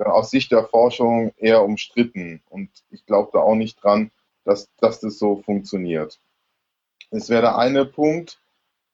[0.00, 2.42] aus Sicht der Forschung eher umstritten.
[2.50, 4.10] Und ich glaube da auch nicht dran,
[4.44, 6.20] dass, dass das so funktioniert.
[7.10, 8.40] Das wäre der eine Punkt.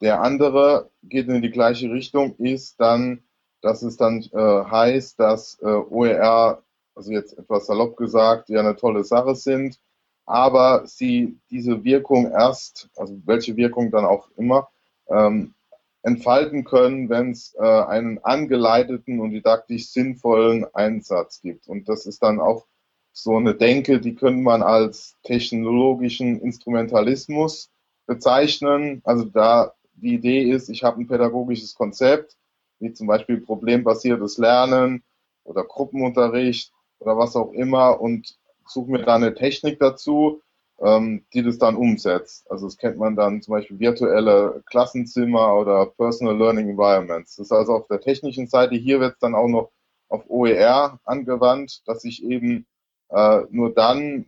[0.00, 3.22] Der andere geht in die gleiche Richtung, ist dann,
[3.60, 6.62] dass es dann äh, heißt, dass äh, OER,
[6.94, 9.78] also jetzt etwas salopp gesagt, ja eine tolle Sache sind,
[10.24, 14.68] aber sie diese Wirkung erst, also welche Wirkung dann auch immer,
[15.08, 15.54] ähm,
[16.02, 21.68] entfalten können, wenn es äh, einen angeleiteten und didaktisch sinnvollen Einsatz gibt.
[21.68, 22.66] Und das ist dann auch
[23.12, 27.70] so eine Denke, die könnte man als technologischen Instrumentalismus
[28.06, 29.02] bezeichnen.
[29.04, 32.36] Also da die Idee ist, ich habe ein pädagogisches Konzept,
[32.78, 35.02] wie zum Beispiel problembasiertes Lernen
[35.44, 40.42] oder Gruppenunterricht oder was auch immer und suche mir da eine Technik dazu,
[40.80, 42.50] ähm, die das dann umsetzt.
[42.50, 47.36] Also das kennt man dann zum Beispiel virtuelle Klassenzimmer oder Personal Learning Environments.
[47.36, 48.76] Das ist also auf der technischen Seite.
[48.76, 49.70] Hier wird es dann auch noch
[50.08, 52.66] auf OER angewandt, dass ich eben
[53.10, 54.26] äh, nur dann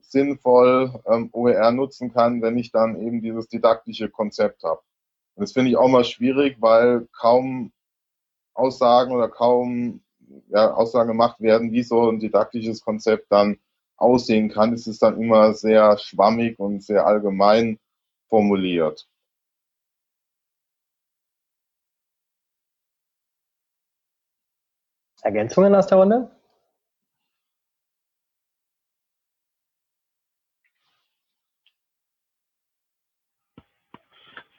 [0.00, 4.80] sinnvoll ähm, OER nutzen kann, wenn ich dann eben dieses didaktische Konzept habe.
[5.34, 7.72] Und das finde ich auch mal schwierig, weil kaum
[8.54, 10.02] Aussagen oder kaum
[10.48, 13.58] ja, Aussagen gemacht werden, wie so ein didaktisches Konzept dann
[13.96, 14.72] aussehen kann.
[14.72, 17.78] Es ist dann immer sehr schwammig und sehr allgemein
[18.28, 19.08] formuliert.
[25.22, 26.41] Ergänzungen aus der Runde?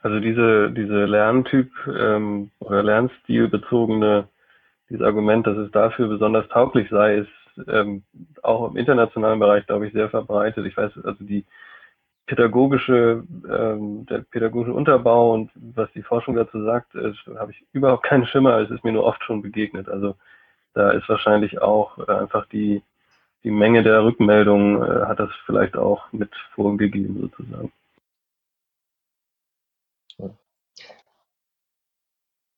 [0.04, 4.28] Also diese, diese Lerntyp ähm, oder Lernstilbezogene,
[4.90, 8.04] dieses Argument, dass es dafür besonders tauglich sei, ist ähm,
[8.42, 10.66] auch im internationalen Bereich, glaube ich, sehr verbreitet.
[10.66, 11.46] Ich weiß, also die
[12.26, 18.26] pädagogische, ähm, der pädagogische Unterbau und was die Forschung dazu sagt, habe ich überhaupt keinen
[18.26, 19.88] Schimmer, es ist mir nur oft schon begegnet.
[19.88, 20.16] Also
[20.74, 22.82] da ist wahrscheinlich auch äh, einfach die,
[23.46, 27.72] die Menge der Rückmeldungen äh, hat das vielleicht auch mit vorgegeben sozusagen.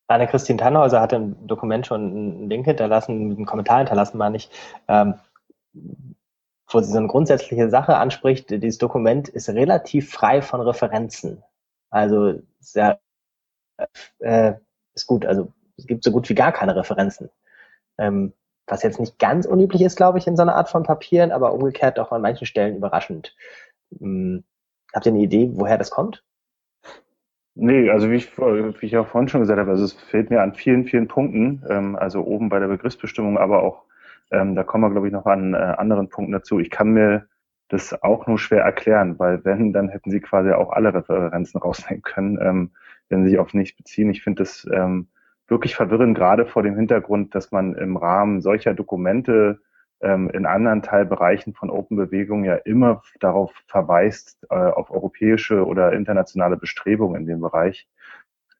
[0.08, 4.50] Anne-Christine Tannhäuser hat im Dokument schon einen Link hinterlassen, einen Kommentar hinterlassen, meine ich,
[4.88, 5.16] ähm,
[6.68, 8.50] wo sie so eine grundsätzliche Sache anspricht.
[8.50, 11.44] Dieses Dokument ist relativ frei von Referenzen.
[11.90, 13.00] Also sehr,
[14.20, 14.54] äh,
[14.94, 15.26] ist gut.
[15.26, 17.30] Also es gibt so gut wie gar keine Referenzen.
[17.98, 18.34] Ähm,
[18.68, 21.54] was jetzt nicht ganz unüblich ist, glaube ich, in so einer Art von Papieren, aber
[21.54, 23.36] umgekehrt auch an manchen Stellen überraschend.
[24.00, 24.44] Ähm,
[24.94, 26.24] habt ihr eine Idee, woher das kommt?
[27.58, 30.42] Nee, also wie ich, wie ich auch vorhin schon gesagt habe, also es fehlt mir
[30.42, 33.84] an vielen, vielen Punkten, ähm, also oben bei der Begriffsbestimmung, aber auch,
[34.32, 36.60] ähm, da kommen wir, glaube ich, noch an äh, anderen Punkten dazu.
[36.60, 37.28] Ich kann mir
[37.70, 42.04] das auch nur schwer erklären, weil wenn, dann hätten sie quasi auch alle Referenzen rausnehmen
[42.04, 42.72] können, ähm,
[43.08, 44.10] wenn sie sich auf nichts beziehen.
[44.10, 45.08] Ich finde das ähm,
[45.48, 49.62] wirklich verwirrend, gerade vor dem Hintergrund, dass man im Rahmen solcher Dokumente
[50.02, 56.58] in anderen Teilbereichen von Open Bewegung ja immer darauf verweist, äh, auf europäische oder internationale
[56.58, 57.88] Bestrebungen in dem Bereich.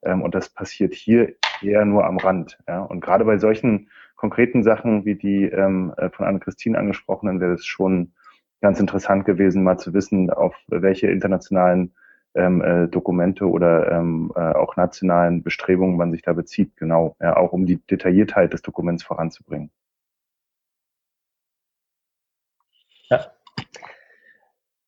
[0.06, 2.58] Ähm, und das passiert hier eher nur am Rand.
[2.90, 7.66] Und gerade bei solchen konkreten Sachen wie die ähm, äh, von Anne-Christine angesprochenen wäre es
[7.66, 8.14] schon
[8.62, 11.94] ganz interessant gewesen, mal zu wissen, auf welche internationalen
[12.34, 17.66] ähm, äh, Dokumente oder ähm, auch nationalen Bestrebungen man sich da bezieht, genau, auch um
[17.66, 19.70] die Detailliertheit des Dokuments voranzubringen.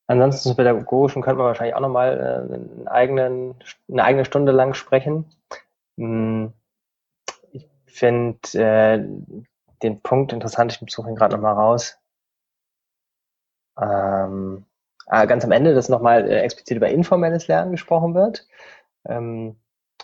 [0.07, 3.55] Ansonsten zum Pädagogischen könnte man wahrscheinlich auch nochmal äh, einen eigenen,
[3.91, 5.25] eine eigene Stunde lang sprechen.
[5.97, 6.53] Hm,
[7.51, 9.05] ich finde äh,
[9.83, 11.99] den Punkt interessant, ich suche ihn gerade nochmal raus.
[13.79, 14.65] Ähm,
[15.07, 18.47] ah, ganz am Ende, dass nochmal äh, explizit über informelles Lernen gesprochen wird.
[19.05, 19.57] Ähm,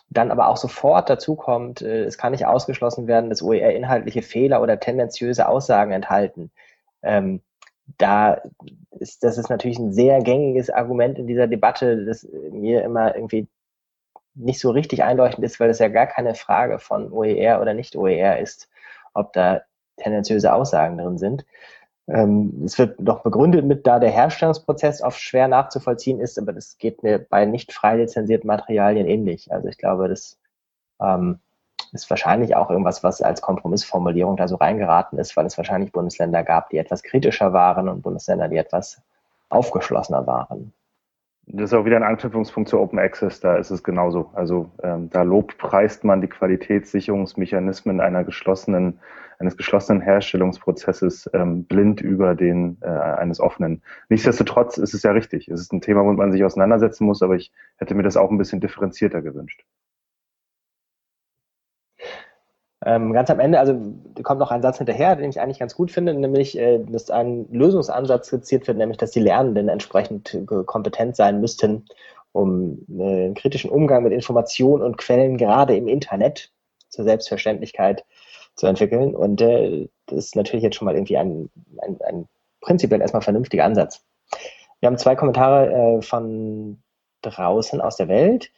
[0.10, 4.22] dann aber auch sofort dazu kommt, äh, es kann nicht ausgeschlossen werden, dass OER inhaltliche
[4.22, 6.52] Fehler oder tendenziöse Aussagen enthalten.
[7.02, 7.42] Ähm,
[7.98, 8.42] da
[9.00, 13.48] ist, das ist natürlich ein sehr gängiges Argument in dieser Debatte, das mir immer irgendwie
[14.36, 17.96] nicht so richtig einleuchtend ist, weil es ja gar keine Frage von OER oder nicht
[17.96, 18.70] OER ist,
[19.14, 19.62] ob da
[19.98, 21.46] tendenziöse Aussagen drin sind.
[22.08, 26.78] Ähm, es wird doch begründet mit, da der Herstellungsprozess oft schwer nachzuvollziehen ist, aber das
[26.78, 29.52] geht mir bei nicht frei lizenzierten Materialien ähnlich.
[29.52, 30.38] Also ich glaube, das
[31.00, 31.40] ähm,
[31.94, 36.44] ist wahrscheinlich auch irgendwas, was als Kompromissformulierung da so reingeraten ist, weil es wahrscheinlich Bundesländer
[36.44, 39.02] gab, die etwas kritischer waren und Bundesländer, die etwas
[39.50, 40.74] aufgeschlossener waren.
[41.46, 44.32] Das ist auch wieder ein Anknüpfungspunkt zu Open Access, da ist es genauso.
[44.34, 49.00] Also ähm, da lobpreist man die Qualitätssicherungsmechanismen einer geschlossenen,
[49.40, 53.82] eines geschlossenen Herstellungsprozesses ähm, blind über den äh, eines offenen.
[54.08, 55.50] Nichtsdestotrotz ist es ja richtig.
[55.50, 58.32] Es ist ein Thema, womit man sich auseinandersetzen muss, aber ich hätte mir das auch
[58.32, 59.66] ein bisschen differenzierter gewünscht.
[62.86, 63.80] Ähm, ganz am Ende, also
[64.24, 67.48] kommt noch ein Satz hinterher, den ich eigentlich ganz gut finde, nämlich, äh, dass ein
[67.52, 71.86] Lösungsansatz skizziert wird, nämlich, dass die Lernenden entsprechend kompetent sein müssten,
[72.34, 76.52] um äh, einen kritischen Umgang mit Informationen und Quellen gerade im Internet
[76.90, 78.06] zur Selbstverständlichkeit
[78.56, 79.16] zu entwickeln.
[79.16, 81.50] Und äh, das ist natürlich jetzt schon mal irgendwie ein,
[81.82, 82.28] ein, ein
[82.60, 84.04] prinzipiell erstmal vernünftiger Ansatz.
[84.80, 86.82] Wir haben zwei Kommentare äh, von
[87.22, 88.52] draußen aus der Welt.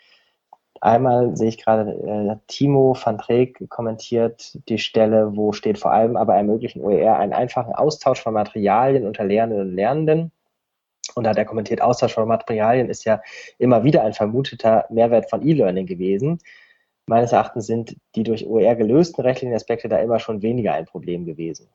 [0.82, 6.18] Einmal sehe ich gerade, äh, Timo van Treek kommentiert die Stelle, wo steht vor allem
[6.18, 10.32] aber ermöglichen OER einen einfachen Austausch von Materialien unter Lernenden und Lernenden.
[11.16, 13.22] Und da hat er kommentiert, Austausch von Materialien ist ja
[13.58, 16.40] immer wieder ein vermuteter Mehrwert von E-Learning gewesen.
[17.08, 21.26] Meines Erachtens sind die durch OER gelösten rechtlichen Aspekte da immer schon weniger ein Problem
[21.26, 21.70] gewesen.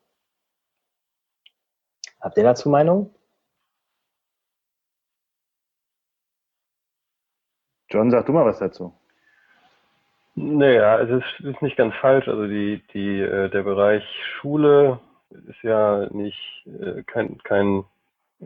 [2.19, 3.13] Habt ihr dazu Meinung?
[7.91, 8.93] John, sag du mal was dazu.
[10.35, 12.27] Naja, es ist, ist nicht ganz falsch.
[12.27, 14.03] Also die, die, äh, der Bereich
[14.39, 14.99] Schule
[15.49, 17.83] ist ja nicht äh, kein, kein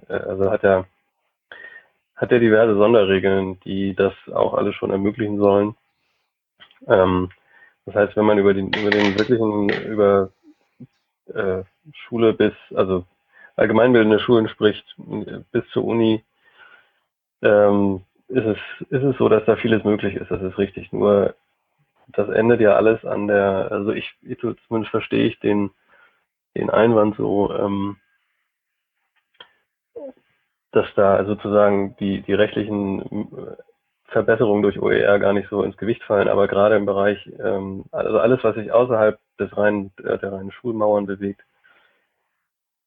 [0.10, 0.86] äh, also hat ja
[2.16, 5.76] hat ja diverse Sonderregeln, die das auch alles schon ermöglichen sollen.
[6.88, 7.30] Ähm,
[7.86, 10.32] das heißt, wenn man über den über den wirklichen über
[11.34, 13.06] äh, Schule bis also
[13.58, 14.96] allgemeinbildende Schulen spricht
[15.52, 16.24] bis zur Uni,
[17.42, 18.02] ähm,
[18.36, 20.30] ist es ist es so, dass da vieles möglich ist.
[20.30, 20.92] Das ist richtig.
[20.92, 21.36] Nur
[22.08, 24.14] das endet ja alles an der, also ich,
[24.68, 25.72] zumindest verstehe ich den,
[26.56, 27.98] den Einwand so, ähm,
[30.72, 33.56] dass da sozusagen die, die rechtlichen äh,
[34.08, 38.20] Verbesserungen durch OER gar nicht so ins Gewicht fallen, aber gerade im Bereich, ähm, also
[38.20, 41.42] alles, was sich außerhalb des reinen, äh, der reinen Schulmauern bewegt,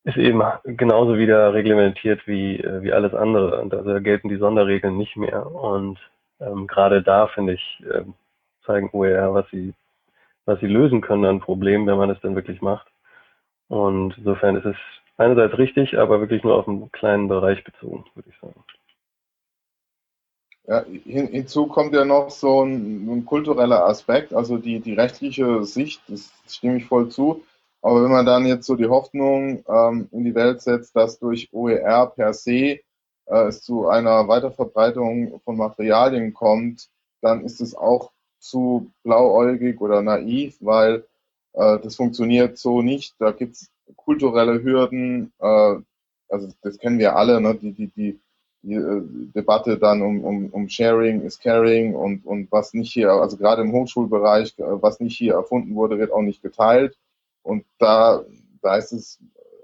[0.09, 3.61] ist eben genauso wieder reglementiert wie, äh, wie alles andere.
[3.61, 5.47] Und also gelten die Sonderregeln nicht mehr.
[5.47, 5.99] Und
[6.41, 8.05] ähm, gerade da, finde ich, äh,
[8.65, 9.75] zeigen OER, was sie,
[10.47, 12.87] was sie lösen können an Problemen, wenn man es dann wirklich macht.
[13.69, 14.77] Und insofern ist es
[15.19, 18.65] einerseits richtig, aber wirklich nur auf einen kleinen Bereich bezogen, würde ich sagen.
[20.67, 25.65] Ja, hin, hinzu kommt ja noch so ein, ein, kultureller Aspekt, also die, die rechtliche
[25.65, 27.43] Sicht, das stimme ich voll zu.
[27.81, 31.49] Aber wenn man dann jetzt so die Hoffnung ähm, in die Welt setzt, dass durch
[31.53, 32.81] OER per se
[33.27, 36.89] äh, es zu einer Weiterverbreitung von Materialien kommt,
[37.21, 41.05] dann ist es auch zu blauäugig oder naiv, weil
[41.55, 43.15] äh, das funktioniert so nicht.
[43.19, 45.77] Da gibt's kulturelle Hürden, äh,
[46.29, 47.55] also das kennen wir alle, ne?
[47.55, 48.21] die, die, die,
[48.63, 49.03] die äh,
[49.35, 53.63] Debatte dann um, um, um Sharing is Caring und, und was nicht hier, also gerade
[53.63, 56.97] im Hochschulbereich, äh, was nicht hier erfunden wurde, wird auch nicht geteilt.
[57.49, 58.27] Und da,
[58.61, 59.19] da ist es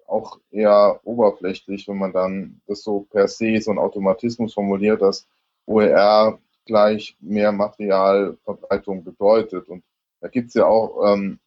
[0.07, 5.29] auch eher oberflächlich, wenn man dann das so per se, so ein Automatismus formuliert, dass
[5.67, 9.69] OER gleich mehr Materialverbreitung bedeutet.
[9.69, 9.85] Und
[10.23, 11.39] da gibt's ja auch ähm,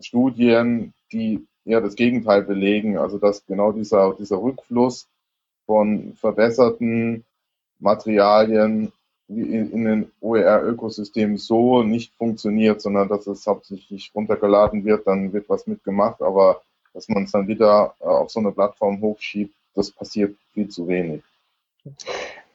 [0.00, 5.06] Studien, die eher das Gegenteil belegen, also dass genau dieser, dieser Rückfluss
[5.66, 7.26] von verbesserten
[7.78, 8.90] Materialien
[9.28, 15.66] in, den OER-Ökosystem so nicht funktioniert, sondern dass es hauptsächlich runtergeladen wird, dann wird was
[15.66, 20.36] mitgemacht, aber dass man es dann wieder äh, auf so eine Plattform hochschiebt, das passiert
[20.52, 21.22] viel zu wenig.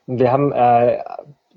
[0.05, 1.03] Wir haben äh,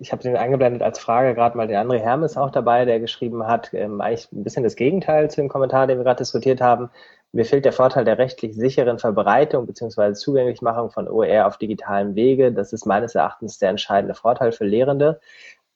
[0.03, 3.46] ich habe den eingeblendet als Frage gerade mal der André Hermes auch dabei, der geschrieben
[3.46, 6.90] hat, ähm, eigentlich ein bisschen das Gegenteil zu dem Kommentar, den wir gerade diskutiert haben.
[7.33, 10.12] Mir fehlt der Vorteil der rechtlich sicheren Verbreitung bzw.
[10.12, 12.53] Zugänglichmachung von OER auf digitalem Wege.
[12.53, 15.21] Das ist meines Erachtens der entscheidende Vorteil für Lehrende.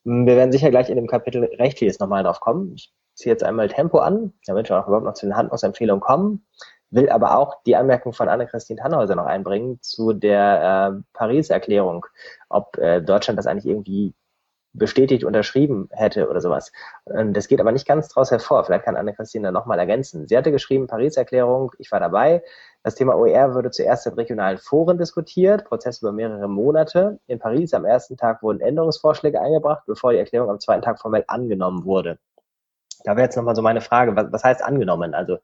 [0.04, 2.74] Hm, wir werden sicher gleich in dem Kapitel Rechtliches nochmal drauf kommen.
[2.74, 6.46] Ich ziehe jetzt einmal Tempo an, damit wir auch überhaupt noch zu den Handlungsempfehlungen kommen
[6.90, 12.06] will aber auch die Anmerkung von Anne-Christine Tannhäuser noch einbringen zu der äh, Paris-Erklärung,
[12.48, 14.14] ob äh, Deutschland das eigentlich irgendwie
[14.78, 16.72] bestätigt unterschrieben hätte oder sowas.
[17.04, 18.64] Das geht aber nicht ganz daraus hervor.
[18.64, 20.26] Vielleicht kann Anne-Christine nochmal ergänzen.
[20.26, 22.42] Sie hatte geschrieben, Paris-Erklärung, ich war dabei.
[22.82, 27.18] Das Thema OER würde zuerst in regionalen Foren diskutiert, Prozess über mehrere Monate.
[27.26, 31.24] In Paris am ersten Tag wurden Änderungsvorschläge eingebracht, bevor die Erklärung am zweiten Tag formell
[31.26, 32.18] angenommen wurde.
[33.04, 35.14] Da wäre jetzt nochmal so meine Frage, was, was heißt angenommen?
[35.14, 35.38] Also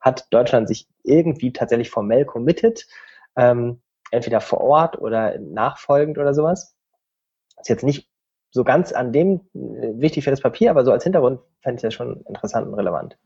[0.00, 2.86] hat Deutschland sich irgendwie tatsächlich formell committed,
[3.36, 6.74] ähm, entweder vor Ort oder nachfolgend oder sowas.
[7.56, 8.08] Das ist jetzt nicht
[8.50, 11.82] so ganz an dem äh, wichtig für das Papier, aber so als Hintergrund fände ich
[11.82, 13.16] das schon interessant und relevant.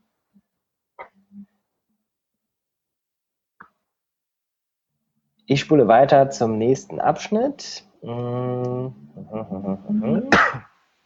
[5.45, 7.83] Ich spule weiter zum nächsten Abschnitt.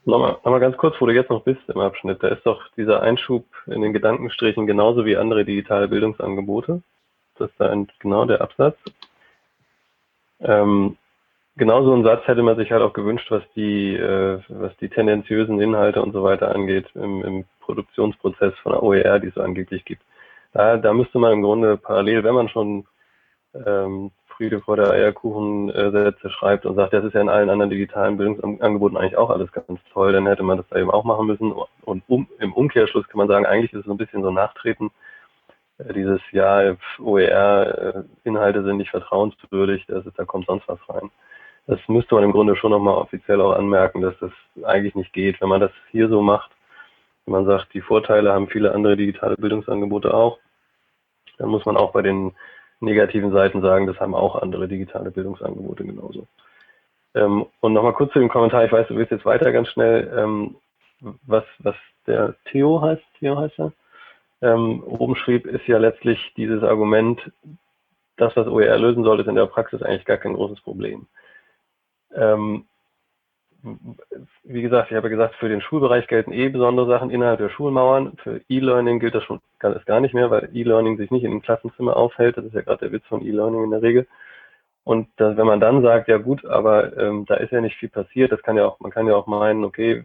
[0.08, 2.22] Nochmal, nochmal ganz kurz, wo du jetzt noch bist im Abschnitt.
[2.22, 6.82] Da ist doch dieser Einschub in den Gedankenstrichen genauso wie andere digitale Bildungsangebote.
[7.34, 8.78] Das ist da ein, genau der Absatz.
[10.40, 10.96] Ähm,
[11.58, 14.88] genau so einen Satz hätte man sich halt auch gewünscht, was die, äh, was die
[14.88, 19.42] tendenziösen Inhalte und so weiter angeht im, im Produktionsprozess von der OER, die es so
[19.42, 20.02] angeblich gibt.
[20.52, 22.86] Da, da müsste man im Grunde parallel, wenn man schon
[23.66, 28.16] ähm, Friede vor der Eierkuchen-Sätze schreibt und sagt, das ist ja in allen anderen digitalen
[28.16, 31.52] Bildungsangeboten eigentlich auch alles ganz toll, dann hätte man das da eben auch machen müssen.
[31.82, 34.34] Und um, im Umkehrschluss kann man sagen, eigentlich ist es so ein bisschen so ein
[34.34, 34.90] Nachtreten.
[35.78, 41.10] Äh, dieses ja, OER-Inhalte sind nicht vertrauenswürdig, da kommt sonst was rein.
[41.68, 44.32] Das müsste man im Grunde schon nochmal offiziell auch anmerken, dass das
[44.64, 45.38] eigentlich nicht geht.
[45.42, 46.50] Wenn man das hier so macht,
[47.26, 50.38] wenn man sagt, die Vorteile haben viele andere digitale Bildungsangebote auch,
[51.36, 52.32] dann muss man auch bei den
[52.80, 56.26] negativen Seiten sagen, das haben auch andere digitale Bildungsangebote genauso.
[57.14, 60.10] Ähm, und nochmal kurz zu dem Kommentar, ich weiß, du willst jetzt weiter ganz schnell,
[60.16, 60.56] ähm,
[61.26, 61.76] was, was
[62.06, 63.72] der Theo heißt, Theo heißt er,
[64.40, 67.20] ähm, oben schrieb, ist ja letztlich dieses Argument,
[68.16, 71.06] das, was OER lösen soll, ist in der Praxis eigentlich gar kein großes Problem.
[72.14, 72.64] Ähm,
[74.44, 78.16] wie gesagt, ich habe gesagt, für den Schulbereich gelten eh besondere Sachen innerhalb der Schulmauern.
[78.22, 81.42] Für E-Learning gilt das schon ist gar nicht mehr, weil E-Learning sich nicht in dem
[81.42, 82.36] Klassenzimmer aufhält.
[82.36, 84.06] Das ist ja gerade der Witz von E-Learning in der Regel.
[84.84, 87.90] Und das, wenn man dann sagt, ja gut, aber ähm, da ist ja nicht viel
[87.90, 90.04] passiert, das kann ja auch, man kann ja auch meinen, okay,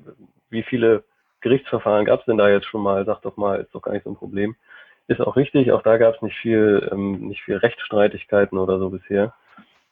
[0.50, 1.04] wie viele
[1.42, 3.06] Gerichtsverfahren gab es denn da jetzt schon mal?
[3.06, 4.56] Sag doch mal, ist doch gar nicht so ein Problem.
[5.08, 8.90] Ist auch richtig, auch da gab es nicht viel, ähm, nicht viel Rechtsstreitigkeiten oder so
[8.90, 9.34] bisher.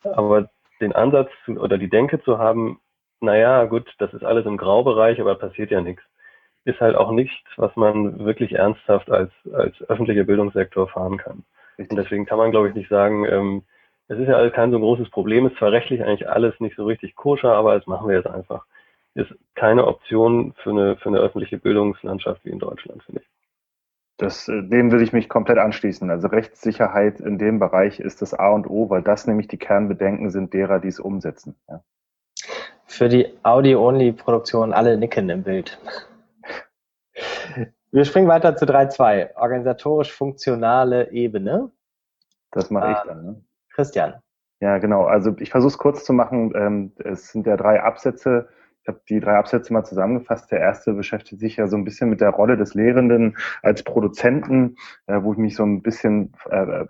[0.03, 0.49] Aber
[0.82, 2.79] den Ansatz zu, oder die Denke zu haben,
[3.21, 6.03] naja, gut, das ist alles im Graubereich, aber passiert ja nichts.
[6.65, 11.43] ist halt auch nichts, was man wirklich ernsthaft als, als öffentlicher Bildungssektor fahren kann.
[11.77, 13.63] Und deswegen kann man, glaube ich, nicht sagen, ähm,
[14.07, 16.86] es ist ja alles kein so großes Problem, ist zwar rechtlich eigentlich alles nicht so
[16.86, 18.65] richtig koscher, aber das machen wir jetzt einfach.
[19.15, 23.27] Ist keine Option für eine, für eine öffentliche Bildungslandschaft wie in Deutschland, finde ich.
[24.22, 26.11] Das, äh, dem würde ich mich komplett anschließen.
[26.11, 30.30] Also Rechtssicherheit in dem Bereich ist das A und O, weil das nämlich die Kernbedenken
[30.30, 31.55] sind derer, die es umsetzen.
[31.67, 31.84] Ja.
[32.86, 35.80] Für die Audio-Only-Produktion alle nicken im Bild.
[37.91, 39.36] Wir springen weiter zu 3.2.
[39.38, 41.72] Organisatorisch funktionale Ebene.
[42.51, 43.26] Das mache ich dann.
[43.26, 43.41] Ne?
[43.74, 44.22] Christian.
[44.59, 45.05] Ja, genau.
[45.05, 46.53] Also ich versuche es kurz zu machen.
[46.55, 48.49] Ähm, es sind ja drei Absätze.
[48.84, 50.51] Ich habe die drei Absätze mal zusammengefasst.
[50.51, 54.75] Der erste beschäftigt sich ja so ein bisschen mit der Rolle des Lehrenden als Produzenten,
[55.05, 56.86] äh, wo ich mich so ein bisschen äh,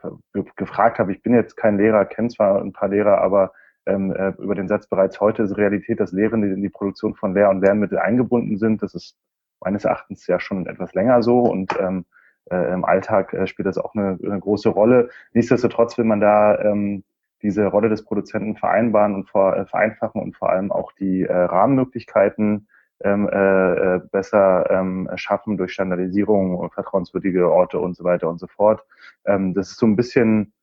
[0.56, 1.12] gefragt habe.
[1.12, 3.52] Ich bin jetzt kein Lehrer, kenne zwar ein paar Lehrer, aber
[3.86, 7.34] ähm, äh, über den Satz bereits heute ist Realität, dass Lehrende in die Produktion von
[7.34, 8.82] Lehr- und Lernmitteln eingebunden sind.
[8.82, 9.18] Das ist
[9.60, 12.06] meines Erachtens ja schon etwas länger so und ähm,
[12.50, 15.10] äh, im Alltag äh, spielt das auch eine, eine, große Rolle.
[15.34, 17.04] Nichtsdestotrotz will man da ähm,
[17.42, 21.34] diese Rolle des Produzenten vereinbaren und vor, äh, vereinfachen und vor allem auch die äh,
[21.34, 22.68] Rahmenmöglichkeiten
[23.04, 28.48] ähm, äh, äh besser ähm, schaffen durch Standardisierung, vertrauenswürdige Orte und so weiter und so
[28.48, 28.86] fort.
[29.26, 30.54] Ähm, das ist so ein bisschen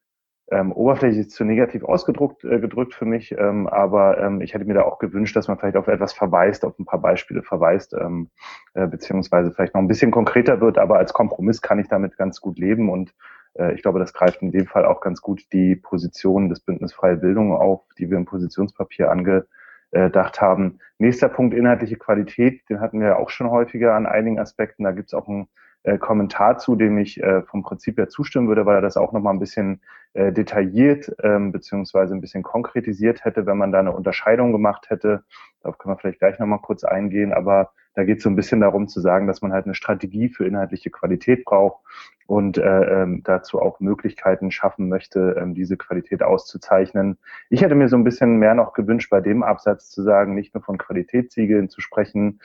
[0.51, 4.75] ähm, oberflächlich zu negativ ausgedrückt äh, gedrückt für mich, ähm, aber ähm, ich hätte mir
[4.75, 8.31] da auch gewünscht, dass man vielleicht auf etwas verweist, auf ein paar Beispiele verweist, ähm,
[8.75, 12.41] äh, beziehungsweise vielleicht noch ein bisschen konkreter wird, aber als Kompromiss kann ich damit ganz
[12.41, 13.15] gut leben und
[13.75, 17.17] ich glaube, das greift in dem Fall auch ganz gut die Position des Bündnis Freie
[17.17, 20.79] Bildung auf, die wir im Positionspapier angedacht haben.
[20.99, 24.85] Nächster Punkt, inhaltliche Qualität, den hatten wir auch schon häufiger an einigen Aspekten.
[24.85, 25.49] Da gibt es auch ein
[25.83, 29.13] äh, Kommentar zu, dem ich äh, vom Prinzip her zustimmen würde, weil er das auch
[29.13, 29.81] nochmal ein bisschen
[30.15, 35.25] äh, detailliert ähm, beziehungsweise ein bisschen konkretisiert hätte, wenn man da eine Unterscheidung gemacht hätte.
[35.63, 38.61] Darauf können wir vielleicht gleich nochmal kurz eingehen, aber da geht es so ein bisschen
[38.61, 41.83] darum zu sagen, dass man halt eine Strategie für inhaltliche Qualität braucht
[42.27, 47.19] und äh, ähm, dazu auch Möglichkeiten schaffen möchte, ähm, diese Qualität auszuzeichnen.
[47.51, 50.55] Ich hätte mir so ein bisschen mehr noch gewünscht, bei dem Absatz zu sagen, nicht
[50.55, 52.41] nur von Qualitätssiegeln zu sprechen,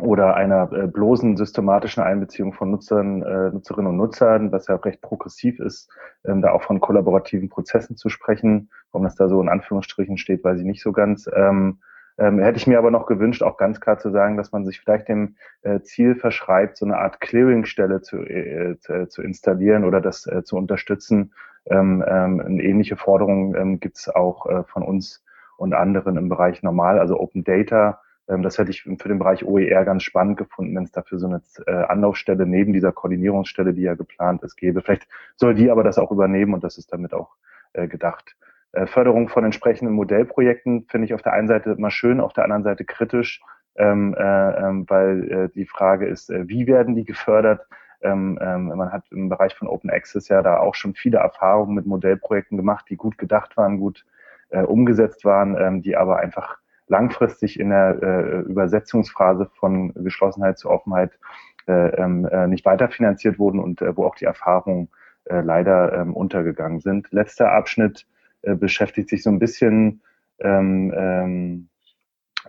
[0.00, 5.00] oder einer äh, bloßen systematischen Einbeziehung von Nutzern, äh, Nutzerinnen und Nutzern, was ja recht
[5.00, 5.90] progressiv ist,
[6.24, 8.70] ähm, da auch von kollaborativen Prozessen zu sprechen.
[8.90, 11.30] Warum das da so in Anführungsstrichen steht, weiß ich nicht so ganz.
[11.32, 11.78] Ähm,
[12.16, 14.80] ähm, hätte ich mir aber noch gewünscht, auch ganz klar zu sagen, dass man sich
[14.80, 20.00] vielleicht dem äh, Ziel verschreibt, so eine Art Clearingstelle zu, äh, zu, zu installieren oder
[20.00, 21.32] das äh, zu unterstützen.
[21.66, 25.24] Ähm, ähm, eine ähnliche Forderung ähm, gibt es auch äh, von uns
[25.56, 29.84] und anderen im Bereich Normal, also Open Data das hätte ich für den Bereich OER
[29.84, 33.94] ganz spannend gefunden, wenn es dafür so eine äh, Anlaufstelle neben dieser Koordinierungsstelle, die ja
[33.94, 34.80] geplant ist, gäbe.
[34.80, 35.06] Vielleicht
[35.36, 37.34] soll die aber das auch übernehmen und das ist damit auch
[37.74, 38.34] äh, gedacht.
[38.72, 42.44] Äh, Förderung von entsprechenden Modellprojekten finde ich auf der einen Seite immer schön, auf der
[42.44, 43.42] anderen Seite kritisch,
[43.76, 47.66] ähm, ähm, weil die Frage ist, wie werden die gefördert?
[48.06, 52.58] man hat im Bereich von Open Access ja da auch schon viele Erfahrungen mit Modellprojekten
[52.58, 54.04] gemacht, die gut gedacht waren, gut
[54.50, 56.58] umgesetzt waren, die aber einfach
[56.88, 61.18] langfristig in der äh, Übersetzungsphase von Geschlossenheit zu Offenheit
[61.66, 64.88] äh, ähm, äh, nicht weiterfinanziert wurden und äh, wo auch die Erfahrungen
[65.24, 67.10] äh, leider ähm, untergegangen sind.
[67.12, 68.06] Letzter Abschnitt
[68.46, 70.02] beschäftigt sich so ein bisschen
[70.38, 71.68] ähm, ähm,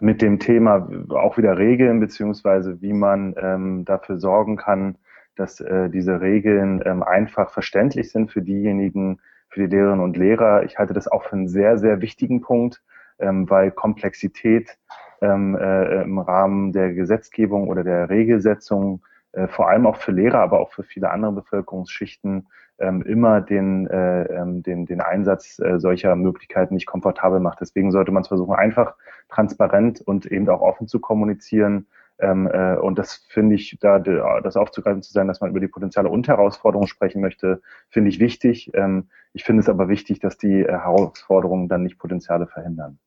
[0.01, 4.97] mit dem Thema auch wieder Regeln, beziehungsweise wie man ähm, dafür sorgen kann,
[5.35, 9.19] dass äh, diese Regeln ähm, einfach verständlich sind für diejenigen,
[9.49, 10.63] für die Lehrerinnen und Lehrer.
[10.63, 12.81] Ich halte das auch für einen sehr, sehr wichtigen Punkt,
[13.19, 14.77] ähm, weil Komplexität
[15.21, 20.39] ähm, äh, im Rahmen der Gesetzgebung oder der Regelsetzung äh, vor allem auch für Lehrer,
[20.39, 22.47] aber auch für viele andere Bevölkerungsschichten
[22.79, 27.61] ähm, immer den, äh, ähm, den, den Einsatz äh, solcher Möglichkeiten nicht komfortabel macht.
[27.61, 28.95] Deswegen sollte man es versuchen, einfach
[29.29, 31.87] transparent und eben auch offen zu kommunizieren.
[32.17, 35.67] Ähm, äh, und das finde ich, da das aufzugreifen zu sein, dass man über die
[35.67, 38.71] Potenziale und Herausforderungen sprechen möchte, finde ich wichtig.
[38.73, 42.99] Ähm, ich finde es aber wichtig, dass die äh, Herausforderungen dann nicht Potenziale verhindern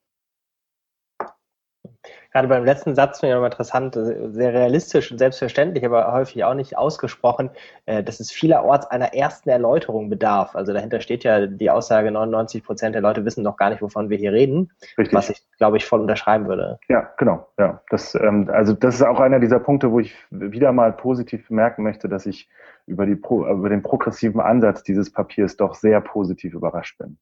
[2.38, 6.44] gerade beim letzten Satz finde ich nochmal interessant, äh, sehr realistisch und selbstverständlich, aber häufig
[6.44, 7.50] auch nicht ausgesprochen,
[7.86, 10.54] äh, dass es vielerorts einer ersten Erläuterung bedarf.
[10.54, 14.08] Also dahinter steht ja die Aussage, 99 Prozent der Leute wissen noch gar nicht, wovon
[14.08, 15.16] wir hier reden, Richtig.
[15.16, 16.78] was ich, glaube ich, voll unterschreiben würde.
[16.88, 17.48] Ja, genau.
[17.58, 21.48] Ja, das, ähm, also das ist auch einer dieser Punkte, wo ich wieder mal positiv
[21.48, 22.48] bemerken möchte, dass ich
[22.86, 27.18] über, die, über den progressiven Ansatz dieses Papiers doch sehr positiv überrascht bin.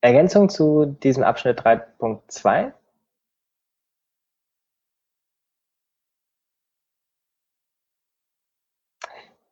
[0.00, 2.72] Ergänzung zu diesem Abschnitt 3.2?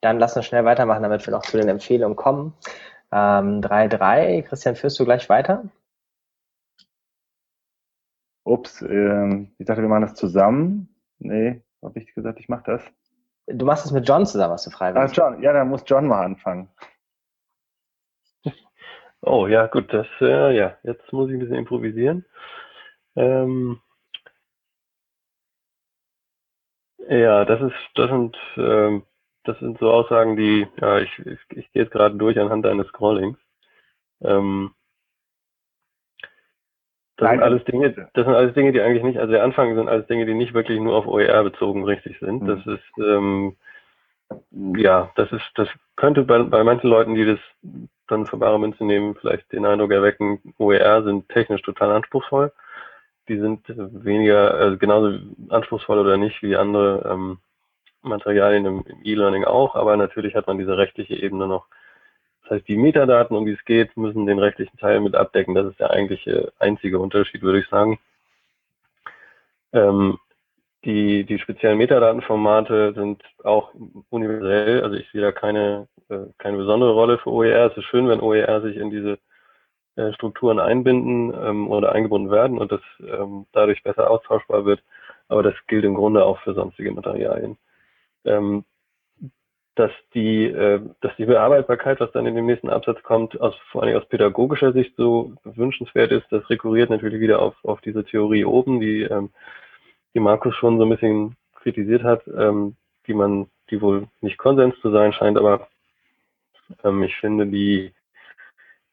[0.00, 2.54] Dann lass uns schnell weitermachen, damit wir noch zu den Empfehlungen kommen.
[3.10, 5.64] Ähm, 3.3, Christian, führst du gleich weiter?
[8.44, 10.94] Ups, ähm, ich dachte, wir machen das zusammen.
[11.18, 12.82] Nee, habe ich gesagt, ich mache das.
[13.48, 15.10] Du machst es mit John zusammen, hast du freiwillig.
[15.10, 16.68] Ah, John, ja, dann muss John mal anfangen.
[19.26, 22.24] Oh ja, gut, das, äh, ja, jetzt muss ich ein bisschen improvisieren.
[23.16, 23.80] Ähm,
[27.08, 29.02] ja, das ist, das sind, ähm,
[29.44, 32.86] das sind so Aussagen, die, ja, ich, ich, ich gehe jetzt gerade durch anhand deines
[32.88, 33.36] Scrollings.
[34.22, 34.72] Ähm,
[37.16, 39.74] das Nein, sind alles Dinge, das sind alles Dinge, die eigentlich nicht, also der Anfang
[39.74, 42.42] sind alles Dinge, die nicht wirklich nur auf OER bezogen richtig sind.
[42.42, 42.46] Mhm.
[42.46, 43.56] Das ist, ähm,
[44.50, 47.38] ja, das ist, das könnte bei, bei manchen Leuten, die das
[48.08, 52.52] dann für bare Münze nehmen, vielleicht den Eindruck erwecken, OER sind technisch total anspruchsvoll.
[53.28, 55.18] Die sind weniger, also genauso
[55.48, 57.38] anspruchsvoll oder nicht wie andere ähm,
[58.02, 61.66] Materialien im, im E-Learning auch, aber natürlich hat man diese rechtliche Ebene noch.
[62.42, 65.56] Das heißt, die Metadaten, um die es geht, müssen den rechtlichen Teil mit abdecken.
[65.56, 67.98] Das ist der eigentliche einzige Unterschied, würde ich sagen.
[69.72, 70.18] Ähm,
[70.84, 73.72] die, die speziellen Metadatenformate sind auch
[74.10, 77.70] universell, also ich sehe da keine, äh, keine besondere Rolle für OER.
[77.70, 79.18] Es ist schön, wenn OER sich in diese
[79.96, 84.82] äh, Strukturen einbinden ähm, oder eingebunden werden und das ähm, dadurch besser austauschbar wird.
[85.28, 87.56] Aber das gilt im Grunde auch für sonstige Materialien.
[88.24, 88.64] Ähm,
[89.74, 93.82] dass die, äh, dass die Bearbeitbarkeit, was dann in dem nächsten Absatz kommt, aus, vor
[93.82, 98.44] allem aus pädagogischer Sicht so wünschenswert ist, das rekurriert natürlich wieder auf, auf diese Theorie
[98.44, 99.30] oben, die, ähm,
[100.16, 102.74] die Markus schon so ein bisschen kritisiert hat, ähm,
[103.06, 105.68] die man, die wohl nicht Konsens zu sein scheint, aber
[106.84, 107.92] ähm, ich finde die,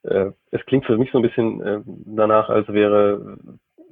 [0.03, 3.37] äh, es klingt für mich so ein bisschen äh, danach, als wäre,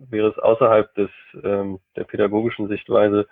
[0.09, 1.09] wäre es außerhalb des,
[1.41, 3.27] ähm, der pädagogischen Sichtweise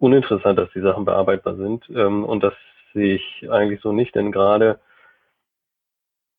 [0.00, 1.88] uninteressant, dass die Sachen bearbeitbar sind.
[1.90, 2.54] Ähm, und das
[2.92, 4.80] sehe ich eigentlich so nicht, denn gerade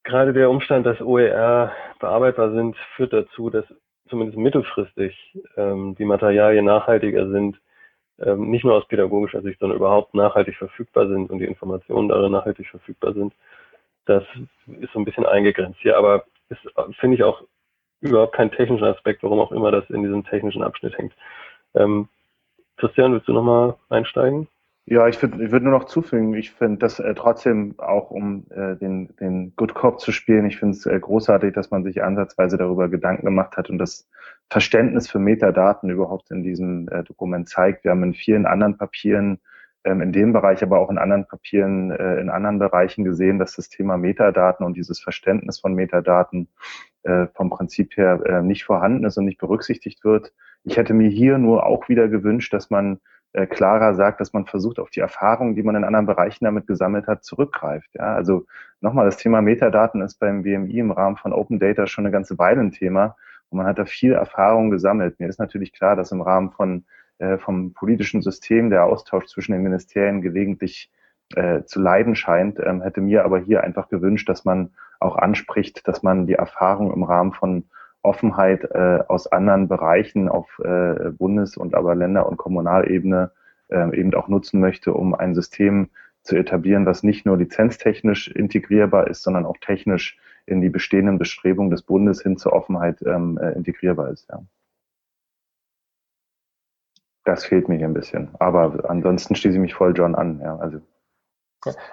[0.04, 3.64] gerade der Umstand, dass OER bearbeitbar sind, führt dazu, dass
[4.12, 5.18] zumindest mittelfristig
[5.58, 7.60] ähm, die Materialien nachhaltiger sind,
[8.20, 12.32] ähm, nicht nur aus pädagogischer Sicht, sondern überhaupt nachhaltig verfügbar sind und die Informationen darin
[12.32, 13.34] nachhaltig verfügbar sind.
[14.06, 14.24] Das
[14.68, 16.62] ist so ein bisschen eingegrenzt hier, aber ist,
[17.00, 17.44] finde ich, auch
[18.02, 21.14] überhaupt kein technischer Aspekt, warum auch immer das in diesem technischen Abschnitt hängt.
[21.74, 22.10] Ähm,
[22.78, 24.48] Christian, willst du nochmal einsteigen?
[24.86, 28.48] Ja, ich würde ich würd nur noch zufügen, ich finde das äh, trotzdem auch, um
[28.50, 32.04] äh, den, den Good Cop zu spielen, ich finde es äh, großartig, dass man sich
[32.04, 34.10] ansatzweise darüber Gedanken gemacht hat und das
[34.50, 37.84] Verständnis für Metadaten überhaupt in diesem äh, Dokument zeigt.
[37.84, 39.40] Wir haben in vielen anderen Papieren,
[39.84, 43.56] ähm, in dem Bereich, aber auch in anderen Papieren, äh, in anderen Bereichen gesehen, dass
[43.56, 46.50] das Thema Metadaten und dieses Verständnis von Metadaten
[47.04, 50.34] äh, vom Prinzip her äh, nicht vorhanden ist und nicht berücksichtigt wird.
[50.64, 53.00] Ich hätte mir hier nur auch wieder gewünscht, dass man
[53.50, 57.08] klarer sagt, dass man versucht, auf die Erfahrungen, die man in anderen Bereichen damit gesammelt
[57.08, 57.90] hat, zurückgreift.
[57.94, 58.46] Ja, also
[58.82, 62.38] nochmal, das Thema Metadaten ist beim BMI im Rahmen von Open Data schon eine ganze
[62.38, 63.16] Weile ein Thema
[63.50, 65.20] und man hat da viel Erfahrung gesammelt.
[65.20, 66.84] Mir ist natürlich klar, dass im Rahmen von
[67.22, 70.92] äh, vom politischen System der Austausch zwischen den Ministerien gelegentlich
[71.36, 75.88] äh, zu leiden scheint, ähm, hätte mir aber hier einfach gewünscht, dass man auch anspricht,
[75.88, 77.66] dass man die Erfahrung im Rahmen von
[78.04, 83.32] Offenheit äh, aus anderen Bereichen auf äh, Bundes- und aber Länder- und Kommunalebene
[83.70, 85.90] äh, eben auch nutzen möchte, um ein System
[86.24, 91.72] zu etablieren, was nicht nur lizenztechnisch integrierbar ist, sondern auch technisch in die bestehenden Bestrebungen
[91.72, 94.30] des Bundes hin zur Offenheit ähm, äh, integrierbar ist.
[94.30, 94.44] Ja.
[97.24, 98.30] Das fehlt mir hier ein bisschen.
[98.40, 100.40] Aber ansonsten schließe ich mich voll John an.
[100.42, 100.82] Ja, also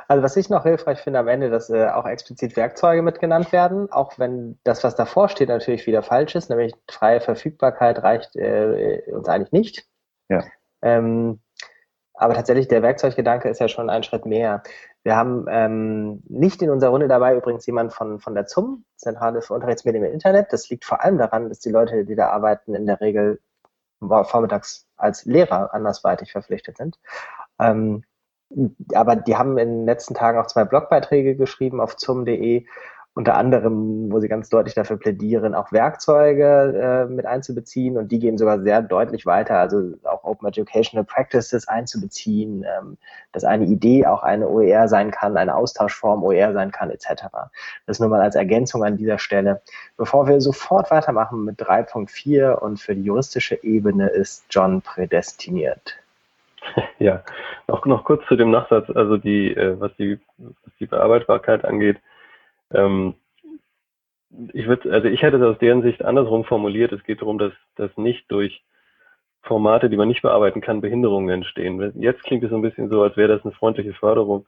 [0.09, 3.53] also was ich noch hilfreich finde am Ende, dass äh, auch explizit Werkzeuge mit genannt
[3.53, 8.35] werden, auch wenn das, was davor steht, natürlich wieder falsch ist, nämlich freie Verfügbarkeit reicht
[8.37, 9.87] äh, uns eigentlich nicht.
[10.29, 10.45] Ja.
[10.83, 11.41] Ähm,
[12.14, 14.62] aber tatsächlich, der Werkzeuggedanke ist ja schon ein Schritt mehr.
[15.05, 19.41] Wir haben ähm, nicht in unserer Runde dabei übrigens jemand von, von der ZUM, Zentrale
[19.41, 20.53] für Unterrichtsmedien im Internet.
[20.53, 23.41] Das liegt vor allem daran, dass die Leute, die da arbeiten, in der Regel
[24.01, 26.99] vormittags als Lehrer andersweitig verpflichtet sind.
[27.61, 28.05] Ähm,
[28.94, 32.64] aber die haben in den letzten Tagen auch zwei Blogbeiträge geschrieben auf zum.de,
[33.18, 38.20] unter anderem, wo sie ganz deutlich dafür plädieren, auch Werkzeuge äh, mit einzubeziehen und die
[38.20, 42.96] gehen sogar sehr deutlich weiter, also auch Open Educational Practices einzubeziehen, ähm,
[43.32, 47.24] dass eine Idee auch eine OER sein kann, eine Austauschform OER sein kann, etc.
[47.86, 49.62] Das nur mal als Ergänzung an dieser Stelle.
[49.96, 55.99] Bevor wir sofort weitermachen mit 3.4 und für die juristische Ebene ist John prädestiniert.
[56.99, 57.23] Ja,
[57.67, 61.99] noch, noch kurz zu dem Nachsatz, also die, äh, was die, was die Bearbeitbarkeit angeht.
[62.73, 63.15] Ähm,
[64.53, 66.93] ich würde, also ich hätte es aus deren Sicht andersrum formuliert.
[66.93, 68.63] Es geht darum, dass, dass nicht durch
[69.43, 71.93] Formate, die man nicht bearbeiten kann, Behinderungen entstehen.
[72.01, 74.47] Jetzt klingt es so ein bisschen so, als wäre das eine freundliche Förderung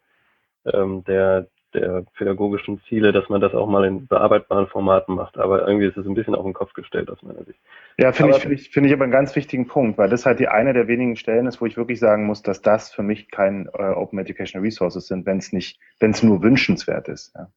[0.66, 5.38] ähm, der, der pädagogischen Ziele, dass man das auch mal in bearbeitbaren Formaten macht.
[5.38, 7.58] Aber irgendwie ist es ein bisschen auf den Kopf gestellt aus meiner Sicht.
[7.98, 10.40] Ja, finde ich, finde ich, finde ich aber einen ganz wichtigen Punkt, weil das halt
[10.40, 13.30] die eine der wenigen Stellen ist, wo ich wirklich sagen muss, dass das für mich
[13.30, 17.34] kein äh, Open Educational Resources sind, wenn es nicht, wenn es nur wünschenswert ist.
[17.34, 17.48] Ja.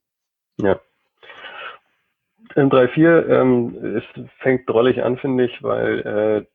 [0.57, 0.80] ja.
[2.55, 4.03] In 3.4 ähm, es
[4.39, 6.45] fängt drollig an, finde ich, weil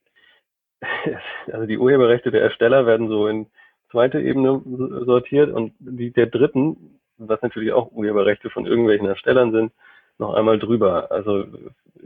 [0.81, 1.17] äh,
[1.53, 3.47] also die Urheberrechte der Ersteller werden so in
[3.91, 4.63] zweite Ebene
[5.05, 9.73] sortiert und die der dritten, was natürlich auch Urheberrechte von irgendwelchen Erstellern sind,
[10.19, 11.11] noch einmal drüber.
[11.11, 11.45] Also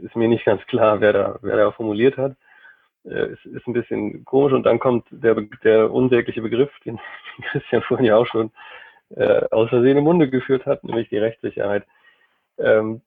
[0.01, 2.35] ist mir nicht ganz klar, wer da, wer da formuliert hat.
[3.05, 6.99] Äh, es ist ein bisschen komisch und dann kommt der, der unsägliche Begriff, den
[7.51, 8.51] Christian vorhin ja auch schon
[9.15, 11.85] äh, aus Versehen im Munde geführt hat, nämlich die Rechtssicherheit.
[12.57, 13.01] Ähm,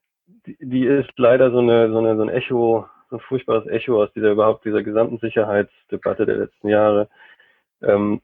[0.45, 4.03] die, die ist leider so eine, so eine, so ein Echo, so ein furchtbares Echo
[4.03, 7.09] aus dieser überhaupt dieser gesamten Sicherheitsdebatte der letzten Jahre.
[7.81, 8.21] Ähm,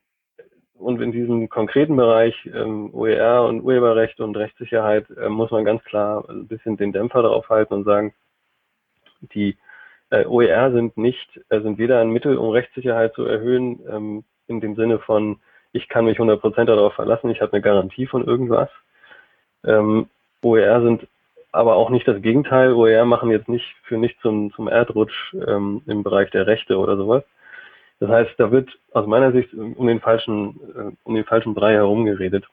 [0.78, 5.84] und in diesem konkreten Bereich ähm, OER und Urheberrecht und Rechtssicherheit äh, muss man ganz
[5.84, 8.14] klar ein bisschen den Dämpfer darauf halten und sagen,
[9.34, 9.58] die
[10.10, 14.62] äh, OER sind nicht, äh, sind weder ein Mittel, um Rechtssicherheit zu erhöhen, ähm, in
[14.62, 15.40] dem Sinne von,
[15.72, 18.70] ich kann mich 100% darauf verlassen, ich habe eine Garantie von irgendwas.
[19.66, 20.08] Ähm,
[20.44, 21.08] OER sind
[21.52, 22.74] aber auch nicht das Gegenteil.
[22.74, 26.98] OER machen jetzt nicht für nicht zum, zum Erdrutsch ähm, im Bereich der Rechte oder
[26.98, 27.24] sowas.
[28.04, 31.76] Das heißt, da wird aus meiner Sicht um den falschen, äh, um den falschen Brei
[31.76, 32.46] herumgeredet.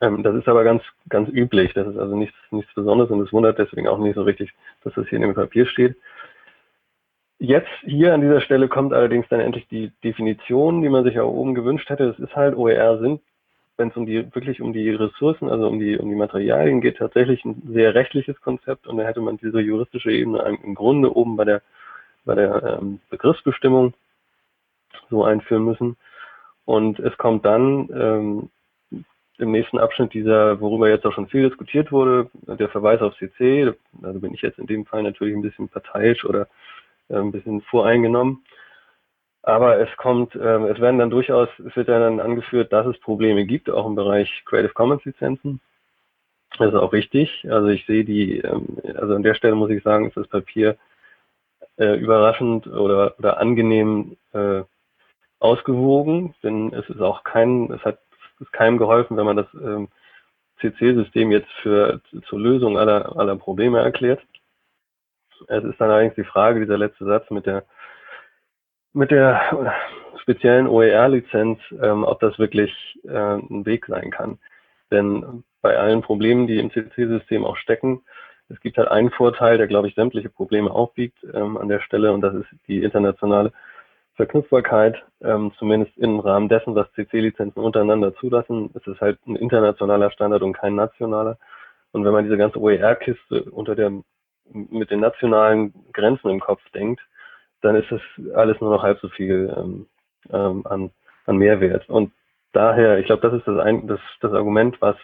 [0.00, 1.72] Ähm, das ist aber ganz, ganz üblich.
[1.72, 4.92] Das ist also nichts, nichts Besonderes und es wundert deswegen auch nicht so richtig, dass
[4.94, 5.94] das hier in dem Papier steht.
[7.38, 11.22] Jetzt hier an dieser Stelle kommt allerdings dann endlich die Definition, die man sich ja
[11.22, 12.08] oben gewünscht hätte.
[12.08, 13.20] Das ist halt OER sind,
[13.76, 16.96] wenn es um die wirklich um die Ressourcen, also um die um die Materialien geht,
[16.96, 21.36] tatsächlich ein sehr rechtliches Konzept und da hätte man diese juristische Ebene im Grunde oben
[21.36, 21.62] bei der
[22.24, 23.94] bei der ähm, Begriffsbestimmung
[25.14, 25.96] so einführen müssen.
[26.64, 28.50] Und es kommt dann ähm,
[29.38, 33.72] im nächsten Abschnitt dieser, worüber jetzt auch schon viel diskutiert wurde, der Verweis auf CC,
[34.02, 36.48] also bin ich jetzt in dem Fall natürlich ein bisschen parteiisch oder
[37.08, 38.44] äh, ein bisschen voreingenommen.
[39.42, 43.44] Aber es kommt, äh, es werden dann durchaus, es wird dann angeführt, dass es Probleme
[43.44, 45.60] gibt, auch im Bereich Creative Commons Lizenzen.
[46.58, 47.46] Das ist auch richtig.
[47.50, 50.76] Also ich sehe die, ähm, also an der Stelle muss ich sagen, ist das Papier
[51.76, 54.62] äh, überraschend oder, oder angenehm äh,
[55.44, 57.98] ausgewogen, denn es ist auch kein, es hat
[58.40, 59.88] es keinem geholfen, wenn man das ähm,
[60.60, 64.20] CC-System jetzt für zur Lösung aller, aller Probleme erklärt.
[65.48, 67.64] Es ist dann allerdings die Frage, dieser letzte Satz mit der
[68.94, 69.74] mit der
[70.22, 72.72] speziellen OER-Lizenz, ähm, ob das wirklich
[73.04, 74.38] äh, ein Weg sein kann.
[74.90, 78.02] Denn bei allen Problemen, die im CC-System auch stecken,
[78.48, 82.12] es gibt halt einen Vorteil, der, glaube ich, sämtliche Probleme aufwiegt ähm, an der Stelle,
[82.12, 83.52] und das ist die internationale
[84.14, 90.10] Verknüpfbarkeit, ähm, zumindest im Rahmen dessen, was CC-Lizenzen untereinander zulassen, ist es halt ein internationaler
[90.10, 91.36] Standard und kein nationaler.
[91.92, 93.92] Und wenn man diese ganze OER-Kiste unter der,
[94.52, 97.00] mit den nationalen Grenzen im Kopf denkt,
[97.60, 98.00] dann ist das
[98.34, 99.86] alles nur noch halb so viel ähm,
[100.32, 100.90] ähm, an,
[101.26, 101.88] an Mehrwert.
[101.88, 102.12] Und
[102.52, 104.96] daher, ich glaube, das ist das, ein, das, das Argument, was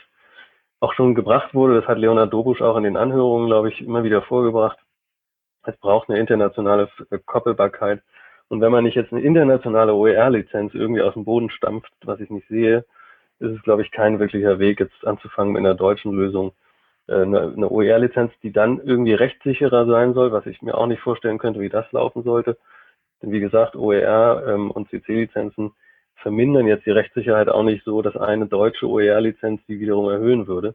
[0.79, 1.81] auch schon gebracht wurde.
[1.81, 4.79] Das hat Leonard Dobusch auch in den Anhörungen, glaube ich, immer wieder vorgebracht.
[5.65, 6.89] Es braucht eine internationale
[7.27, 8.03] Koppelbarkeit
[8.51, 12.31] und wenn man nicht jetzt eine internationale OER-Lizenz irgendwie aus dem Boden stampft, was ich
[12.31, 12.85] nicht sehe,
[13.39, 16.51] ist es, glaube ich, kein wirklicher Weg, jetzt anzufangen mit einer deutschen Lösung.
[17.07, 21.01] Äh, eine, eine OER-Lizenz, die dann irgendwie rechtssicherer sein soll, was ich mir auch nicht
[21.01, 22.59] vorstellen könnte, wie das laufen sollte.
[23.23, 25.71] Denn wie gesagt, OER ähm, und CC-Lizenzen
[26.17, 30.75] vermindern jetzt die Rechtssicherheit auch nicht so, dass eine deutsche OER-Lizenz die wiederum erhöhen würde.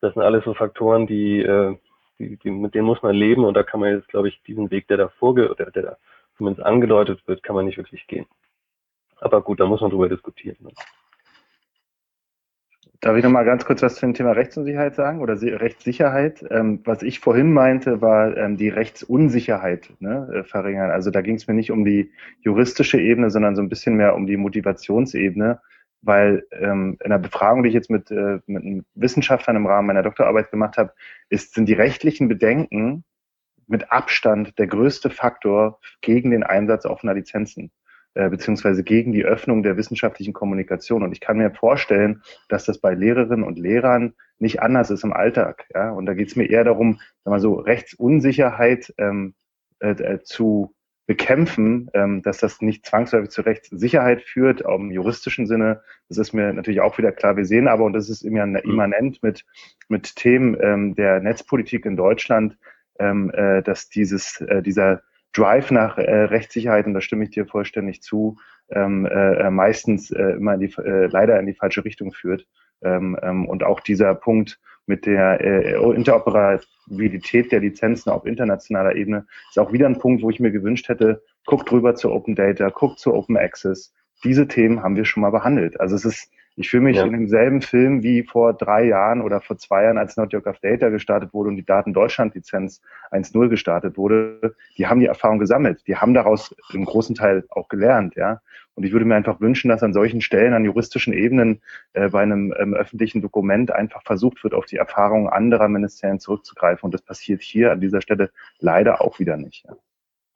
[0.00, 1.76] Das sind alles so Faktoren, die, äh,
[2.20, 4.70] die, die, mit denen muss man leben und da kann man jetzt, glaube ich, diesen
[4.70, 5.96] Weg, der da vorge oder der da
[6.40, 8.24] zumindest angedeutet wird, kann man nicht wirklich gehen.
[9.20, 10.56] Aber gut, da muss man drüber diskutieren.
[10.60, 10.70] Ne?
[13.02, 16.42] Darf ich noch mal ganz kurz was zum Thema Rechtsunsicherheit sagen oder Rechtssicherheit?
[16.50, 20.90] Ähm, was ich vorhin meinte, war ähm, die Rechtsunsicherheit ne, äh, verringern.
[20.90, 22.10] Also da ging es mir nicht um die
[22.40, 25.60] juristische Ebene, sondern so ein bisschen mehr um die Motivationsebene,
[26.00, 30.02] weil ähm, in der Befragung, die ich jetzt mit, äh, mit Wissenschaftlern im Rahmen meiner
[30.02, 30.94] Doktorarbeit gemacht habe,
[31.30, 33.04] sind die rechtlichen Bedenken
[33.70, 37.70] mit Abstand der größte Faktor gegen den Einsatz offener Lizenzen
[38.14, 41.04] äh, beziehungsweise gegen die Öffnung der wissenschaftlichen Kommunikation.
[41.04, 45.12] Und ich kann mir vorstellen, dass das bei Lehrerinnen und Lehrern nicht anders ist im
[45.12, 45.66] Alltag.
[45.72, 45.92] Ja?
[45.92, 49.34] Und da geht es mir eher darum, wenn man so Rechtsunsicherheit ähm,
[49.78, 50.74] äh, äh, zu
[51.06, 55.82] bekämpfen, ähm, dass das nicht zwangsläufig zu Rechtssicherheit führt, auch im juristischen Sinne.
[56.08, 57.36] Das ist mir natürlich auch wieder klar.
[57.36, 58.56] Wir sehen aber, und das ist mhm.
[58.56, 59.44] immanent mit,
[59.88, 62.56] mit Themen ähm, der Netzpolitik in Deutschland,
[63.00, 67.46] ähm, äh, dass dieses, äh, dieser Drive nach äh, Rechtssicherheit, und da stimme ich dir
[67.46, 68.36] vollständig zu,
[68.70, 72.46] ähm, äh, äh meistens äh, immer in die, äh, leider in die falsche Richtung führt.
[72.82, 79.26] Ähm, ähm, und auch dieser Punkt mit der äh, Interoperabilität der Lizenzen auf internationaler Ebene
[79.48, 82.68] ist auch wieder ein Punkt, wo ich mir gewünscht hätte, guckt drüber zu Open Data,
[82.70, 83.92] guckt zu Open Access.
[84.24, 85.80] Diese Themen haben wir schon mal behandelt.
[85.80, 87.04] Also es ist ich fühle mich ja.
[87.04, 90.88] in demselben Film wie vor drei Jahren oder vor zwei Jahren, als Not Your Data
[90.88, 92.82] gestartet wurde und die Daten Deutschland Lizenz
[93.12, 94.54] 1.0 gestartet wurde.
[94.76, 95.82] Die haben die Erfahrung gesammelt.
[95.86, 98.40] Die haben daraus im großen Teil auch gelernt, ja.
[98.74, 101.60] Und ich würde mir einfach wünschen, dass an solchen Stellen, an juristischen Ebenen,
[101.92, 106.86] äh, bei einem ähm, öffentlichen Dokument einfach versucht wird, auf die Erfahrungen anderer Ministerien zurückzugreifen.
[106.86, 109.64] Und das passiert hier an dieser Stelle leider auch wieder nicht.
[109.66, 109.76] Ja.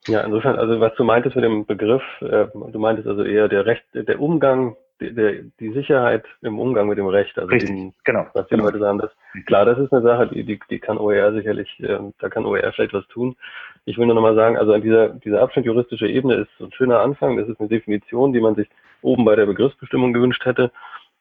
[0.06, 3.64] Ja, insofern, also was du meintest mit dem Begriff, äh, du meintest also eher der
[3.64, 8.26] Recht, der Umgang die, die Sicherheit im Umgang mit dem Recht, also Richtig, den, genau.
[8.32, 9.10] was die Leute sagen, das,
[9.46, 12.72] klar, das ist eine Sache, die, die, die kann OER sicherlich, äh, da kann OER
[12.72, 13.36] vielleicht was tun.
[13.84, 16.72] Ich will nur nochmal sagen, also an dieser, dieser Abschnitt juristische Ebene ist so ein
[16.72, 18.68] schöner Anfang, das ist eine Definition, die man sich
[19.02, 20.70] oben bei der Begriffsbestimmung gewünscht hätte,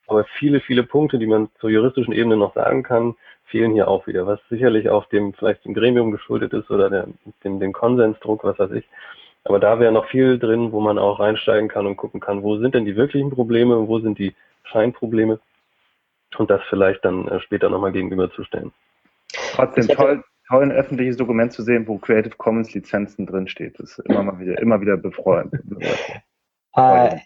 [0.07, 3.15] aber viele, viele Punkte, die man zur juristischen Ebene noch sagen kann,
[3.45, 7.07] fehlen hier auch wieder, was sicherlich auch dem, vielleicht dem Gremium geschuldet ist oder der,
[7.43, 8.85] dem, dem Konsensdruck, was weiß ich.
[9.45, 12.57] Aber da wäre noch viel drin, wo man auch reinsteigen kann und gucken kann, wo
[12.57, 14.33] sind denn die wirklichen Probleme und wo sind die
[14.63, 15.39] Scheinprobleme
[16.37, 18.71] und das vielleicht dann äh, später nochmal gegenüberzustellen.
[19.53, 23.79] Trotzdem toll, toll ein öffentliches Dokument zu sehen, wo Creative Commons Lizenzen drinsteht.
[23.79, 25.53] Das ist immer mal wieder, immer wieder befreuend.
[26.75, 27.17] äh,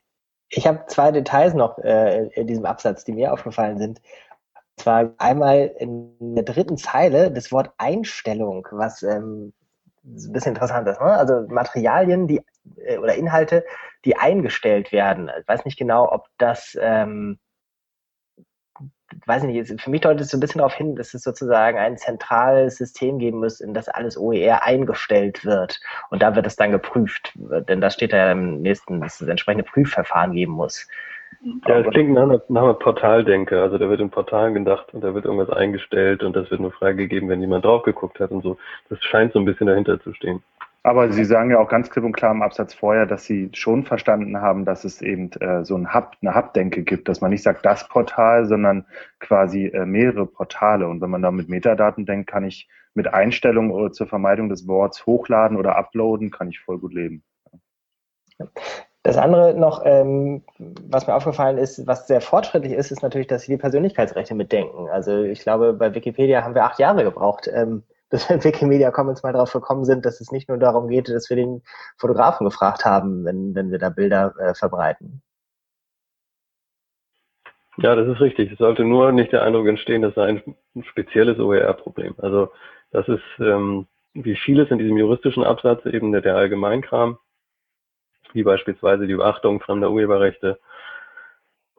[0.50, 4.02] ich habe zwei Details noch äh, in diesem Absatz, die mir aufgefallen sind.
[4.56, 9.54] Und zwar einmal in der dritten Zeile das Wort Einstellung, was ähm,
[10.08, 11.00] ein bisschen interessant ist.
[11.00, 11.08] Ne?
[11.08, 12.42] Also Materialien, die
[12.78, 13.66] äh, oder Inhalte,
[14.06, 15.30] die eingestellt werden.
[15.40, 17.40] Ich weiß nicht genau, ob das, ähm,
[19.26, 21.98] weiß nicht, für mich deutet es so ein bisschen darauf hin, dass es sozusagen ein
[21.98, 25.80] zentrales System geben muss, in das alles OER eingestellt wird.
[26.10, 29.64] Und da wird es dann geprüft, denn da steht ja im nächsten, dass es entsprechende
[29.64, 30.88] Prüfverfahren geben muss.
[31.68, 33.62] Ja, es klingt nach einer, nach einer Portaldenke.
[33.62, 36.72] Also da wird in Portalen gedacht und da wird irgendwas eingestellt und das wird nur
[36.72, 38.58] freigegeben, wenn jemand drauf geguckt hat und so.
[38.90, 40.44] Das scheint so ein bisschen dahinter zu stehen.
[40.84, 43.84] Aber Sie sagen ja auch ganz klipp und klar im Absatz vorher, dass Sie schon
[43.84, 47.44] verstanden haben, dass es eben äh, so ein Hub, eine Hub-Denke gibt, dass man nicht
[47.44, 48.86] sagt das Portal, sondern
[49.20, 50.88] quasi äh, mehrere Portale.
[50.88, 55.06] Und wenn man da mit Metadaten denkt, kann ich mit Einstellungen zur Vermeidung des Worts
[55.06, 57.22] hochladen oder uploaden, kann ich voll gut leben.
[59.08, 63.44] Das andere noch, ähm, was mir aufgefallen ist, was sehr fortschrittlich ist, ist natürlich, dass
[63.44, 64.90] sie die Persönlichkeitsrechte mitdenken.
[64.90, 68.92] Also ich glaube, bei Wikipedia haben wir acht Jahre gebraucht, ähm, bis wir in Wikimedia
[68.92, 71.62] Commons mal darauf gekommen sind, dass es nicht nur darum geht, dass wir den
[71.96, 75.22] Fotografen gefragt haben, wenn, wenn wir da Bilder äh, verbreiten.
[77.78, 78.52] Ja, das ist richtig.
[78.52, 82.16] Es sollte nur nicht der Eindruck entstehen, das sei ein spezielles OER-Problem.
[82.18, 82.50] Also
[82.92, 87.18] das ist ähm, wie vieles in diesem juristischen Absatz eben der, der Allgemeinkram
[88.34, 90.60] wie beispielsweise die Beachtung fremder Urheberrechte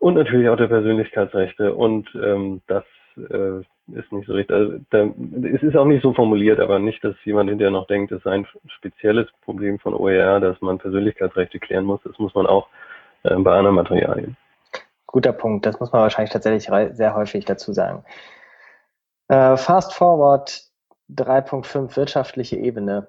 [0.00, 1.74] und natürlich auch der Persönlichkeitsrechte.
[1.74, 2.84] Und ähm, das
[3.16, 3.60] äh,
[3.92, 4.54] ist nicht so richtig.
[4.54, 5.08] Also, da,
[5.54, 8.32] es ist auch nicht so formuliert, aber nicht, dass jemand hinterher noch denkt, es sei
[8.32, 12.00] ein spezielles Problem von OER, dass man Persönlichkeitsrechte klären muss.
[12.04, 12.68] Das muss man auch
[13.24, 14.36] äh, bei anderen Materialien.
[15.06, 15.66] Guter Punkt.
[15.66, 18.04] Das muss man wahrscheinlich tatsächlich sehr häufig dazu sagen.
[19.28, 20.62] Äh, Fast Forward
[21.10, 23.08] 3.5 wirtschaftliche Ebene.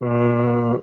[0.00, 0.82] Hm,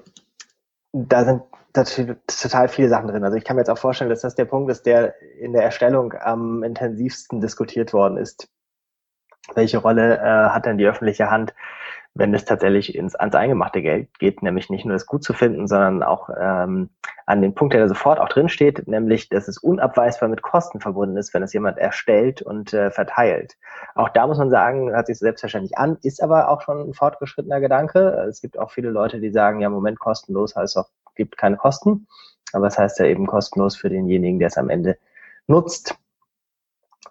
[0.94, 1.42] da sind
[1.74, 3.24] total viele Sachen drin.
[3.24, 5.64] Also ich kann mir jetzt auch vorstellen, dass das der Punkt ist, der in der
[5.64, 8.48] Erstellung am intensivsten diskutiert worden ist.
[9.56, 11.54] Welche Rolle äh, hat denn die öffentliche Hand
[12.16, 15.68] wenn es tatsächlich ins, ans eingemachte Geld geht, nämlich nicht nur das gut zu finden,
[15.68, 16.90] sondern auch ähm,
[17.26, 20.80] an den Punkt, der da sofort auch drin steht, nämlich, dass es unabweisbar mit Kosten
[20.80, 23.58] verbunden ist, wenn es jemand erstellt und äh, verteilt.
[23.96, 27.60] Auch da muss man sagen, hört sich selbstverständlich an, ist aber auch schon ein fortgeschrittener
[27.60, 28.28] Gedanke.
[28.30, 32.08] Es gibt auch viele Leute, die sagen, ja, Moment, kostenlos heißt auch, gibt keine Kosten.
[32.52, 34.98] Aber es das heißt ja eben kostenlos für denjenigen, der es am Ende
[35.48, 35.96] nutzt.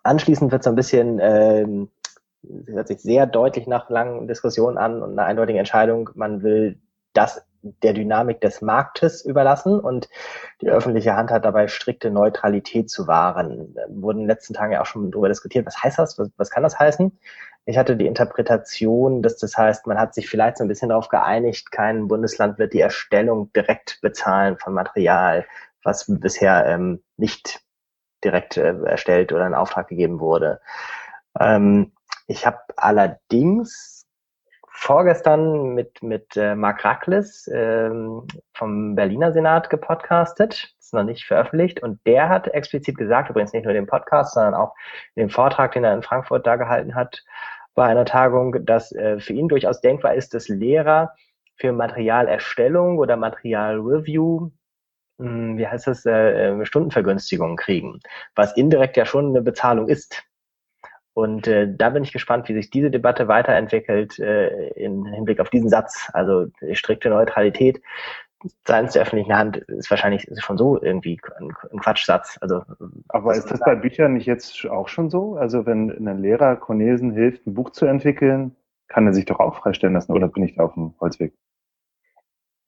[0.04, 1.90] Anschließend wird so ein bisschen ähm,
[2.66, 6.10] hört sich sehr deutlich nach langen Diskussionen an und einer eindeutigen Entscheidung.
[6.14, 6.80] Man will
[7.12, 10.08] das der Dynamik des Marktes überlassen und
[10.60, 13.76] die öffentliche Hand hat dabei strikte Neutralität zu wahren.
[13.88, 16.50] Wurden in den letzten Tagen ja auch schon darüber diskutiert, was heißt das, was, was
[16.50, 17.16] kann das heißen?
[17.64, 21.08] Ich hatte die Interpretation, dass das heißt, man hat sich vielleicht so ein bisschen darauf
[21.08, 25.46] geeinigt, kein Bundesland wird die Erstellung direkt bezahlen von Material,
[25.84, 27.60] was bisher ähm, nicht
[28.24, 30.60] direkt äh, erstellt oder in Auftrag gegeben wurde.
[31.38, 31.92] Ähm,
[32.26, 34.06] ich habe allerdings
[34.68, 40.74] vorgestern mit, mit äh, Mark Rackles ähm, vom Berliner Senat gepodcastet.
[40.80, 41.82] ist noch nicht veröffentlicht.
[41.82, 44.74] Und der hat explizit gesagt, übrigens nicht nur den Podcast, sondern auch
[45.16, 47.22] den Vortrag, den er in Frankfurt da gehalten hat,
[47.74, 51.14] bei einer Tagung, dass äh, für ihn durchaus denkbar ist, dass Lehrer
[51.56, 54.50] für Materialerstellung oder Materialreview
[55.18, 58.00] hm, wie heißt das, äh, Stundenvergünstigungen kriegen,
[58.34, 60.24] was indirekt ja schon eine Bezahlung ist.
[61.14, 65.50] Und äh, da bin ich gespannt, wie sich diese Debatte weiterentwickelt äh, im Hinblick auf
[65.50, 66.10] diesen Satz.
[66.14, 67.82] Also strikte Neutralität
[68.64, 72.38] seitens der öffentlichen Hand ist wahrscheinlich schon so irgendwie ein, ein Quatschsatz.
[72.40, 72.62] Also,
[73.08, 75.36] Aber ist das bei Büchern nicht jetzt auch schon so?
[75.36, 78.56] Also wenn ein Lehrer Cornesen hilft, ein Buch zu entwickeln,
[78.88, 81.34] kann er sich doch auch freistellen lassen oder bin ich da auf dem Holzweg?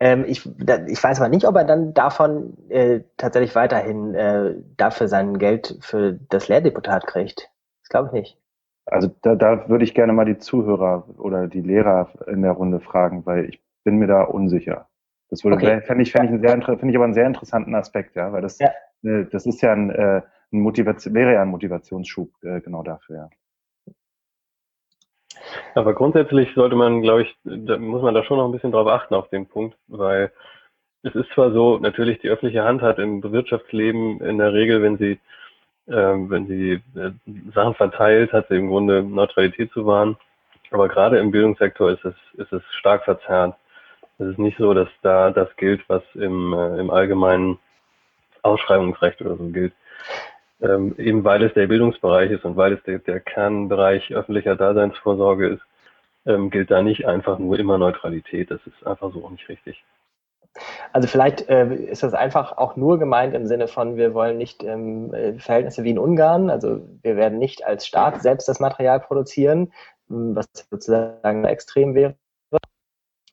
[0.01, 4.55] Ähm, ich, da, ich weiß aber nicht, ob er dann davon äh, tatsächlich weiterhin äh,
[4.77, 7.51] dafür sein Geld für das Lehrdeputat kriegt.
[7.85, 8.39] Das glaube ich nicht.
[8.87, 12.81] Also da, da würde ich gerne mal die Zuhörer oder die Lehrer in der Runde
[12.81, 14.89] fragen, weil ich bin mir da unsicher.
[15.31, 15.81] Das würde okay.
[15.83, 18.59] fände ich, fände ich, einen sehr, ich aber einen sehr interessanten Aspekt, ja, weil das,
[18.59, 18.69] ja.
[19.03, 20.23] Äh, das ist ja ein, äh,
[20.53, 23.31] ein Motivation, wäre ja ein Motivationsschub äh, genau dafür, ja.
[25.75, 28.87] Aber grundsätzlich sollte man, glaube ich, da muss man da schon noch ein bisschen drauf
[28.87, 30.33] achten auf den Punkt, weil
[31.03, 34.97] es ist zwar so, natürlich die öffentliche Hand hat im Wirtschaftsleben in der Regel, wenn
[34.97, 35.21] sie
[35.87, 37.11] wenn sie äh,
[37.55, 40.17] Sachen verteilt, hat sie im Grunde Neutralität zu wahren.
[40.71, 43.55] Aber gerade im Bildungssektor ist es, ist es stark verzerrt.
[44.19, 47.59] Es ist nicht so, dass da das gilt, was im, äh, im allgemeinen
[48.43, 49.73] Ausschreibungsrecht oder so gilt.
[50.63, 55.49] Ähm, eben weil es der Bildungsbereich ist und weil es der, der Kernbereich öffentlicher Daseinsvorsorge
[55.49, 55.63] ist,
[56.27, 58.51] ähm, gilt da nicht einfach nur immer Neutralität.
[58.51, 59.85] Das ist einfach so auch nicht richtig.
[60.93, 64.63] Also vielleicht äh, ist das einfach auch nur gemeint im Sinne von, wir wollen nicht
[64.63, 69.01] ähm, äh, Verhältnisse wie in Ungarn, also wir werden nicht als Staat selbst das Material
[69.01, 69.73] produzieren,
[70.09, 72.15] was sozusagen extrem wäre.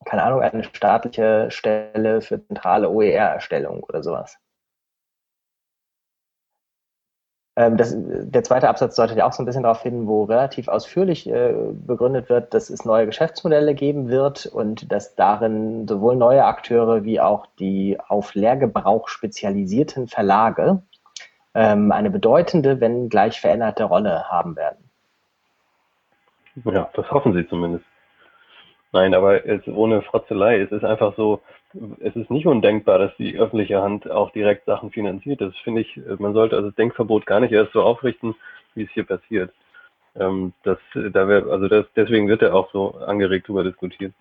[0.06, 4.38] Keine Ahnung, eine staatliche Stelle für zentrale OER-Erstellung oder sowas.
[7.56, 10.68] Ähm, das, der zweite Absatz deutet ja auch so ein bisschen darauf hin, wo relativ
[10.68, 16.46] ausführlich äh, begründet wird, dass es neue Geschäftsmodelle geben wird und dass darin sowohl neue
[16.46, 20.82] Akteure wie auch die auf Lehrgebrauch spezialisierten Verlage
[21.54, 24.90] ähm, eine bedeutende, wenn gleich veränderte Rolle haben werden.
[26.66, 27.86] Ja, das hoffen sie zumindest.
[28.94, 31.42] Nein, aber ohne Frotzelei, es ist einfach so,
[32.00, 35.42] es ist nicht undenkbar, dass die öffentliche Hand auch direkt Sachen finanziert.
[35.42, 38.36] Das finde ich, man sollte also das Denkverbot gar nicht erst so aufrichten,
[38.76, 39.54] wie es hier passiert.
[40.16, 44.14] Ähm, das, da wär, also das, deswegen wird er auch so angeregt darüber diskutiert.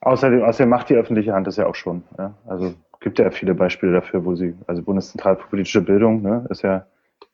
[0.00, 2.04] Außerdem, außerdem macht die öffentliche Hand das ja auch schon.
[2.16, 2.34] Ja?
[2.46, 6.62] Also gibt ja viele Beispiele dafür, wo sie, also Bundeszentrale für politische Bildung, ne, ist
[6.62, 6.86] ja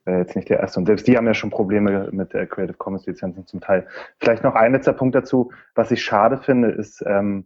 [0.05, 0.79] äh, jetzt nicht der erste.
[0.79, 3.87] Und selbst die haben ja schon Probleme mit der Creative Commons Lizenzen zum Teil.
[4.19, 5.51] Vielleicht noch ein letzter Punkt dazu.
[5.73, 7.45] Was ich schade finde, ist ähm,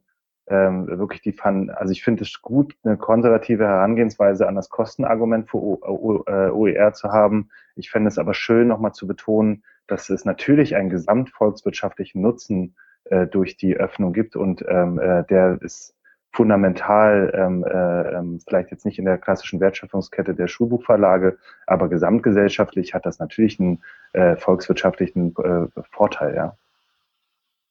[0.49, 5.49] ähm, wirklich die Fun, also ich finde es gut, eine konservative Herangehensweise an das Kostenargument
[5.49, 7.49] für OER äh, zu haben.
[7.75, 13.27] Ich fände es aber schön, nochmal zu betonen, dass es natürlich einen gesamtvolkswirtschaftlichen Nutzen äh,
[13.27, 15.95] durch die Öffnung gibt und ähm, äh, der ist
[16.31, 22.93] fundamental, ähm, äh, ähm, vielleicht jetzt nicht in der klassischen Wertschöpfungskette der Schulbuchverlage, aber gesamtgesellschaftlich
[22.93, 26.55] hat das natürlich einen äh, volkswirtschaftlichen äh, Vorteil, ja.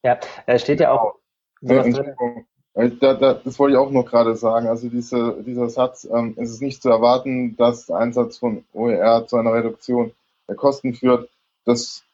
[0.05, 1.17] Ja, es steht ja auch.
[1.61, 1.85] Ja,
[2.79, 4.69] äh, da, da, das wollte ich auch noch gerade sagen.
[4.69, 9.27] Also diese, dieser Satz, ähm, es ist nicht zu erwarten, dass der Einsatz von OER
[9.27, 10.13] zu einer Reduktion
[10.49, 11.29] der Kosten führt.
[11.65, 12.05] Das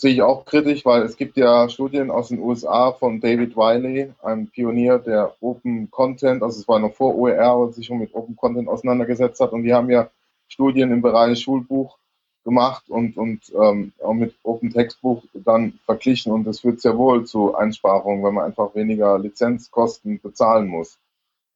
[0.00, 4.10] sehe ich auch kritisch, weil es gibt ja Studien aus den USA von David Wiley,
[4.22, 8.14] einem Pionier der Open Content, also es war noch vor OER, und sich schon mit
[8.14, 9.52] Open Content auseinandergesetzt hat.
[9.52, 10.08] Und die haben ja
[10.48, 11.98] Studien im Bereich Schulbuch
[12.44, 16.32] gemacht und, und ähm, auch mit Open Textbuch dann verglichen.
[16.32, 20.98] Und das führt sehr wohl zu Einsparungen, wenn man einfach weniger Lizenzkosten bezahlen muss.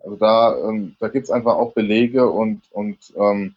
[0.01, 3.55] Also da, ähm, da gibt es einfach auch Belege und, und ähm,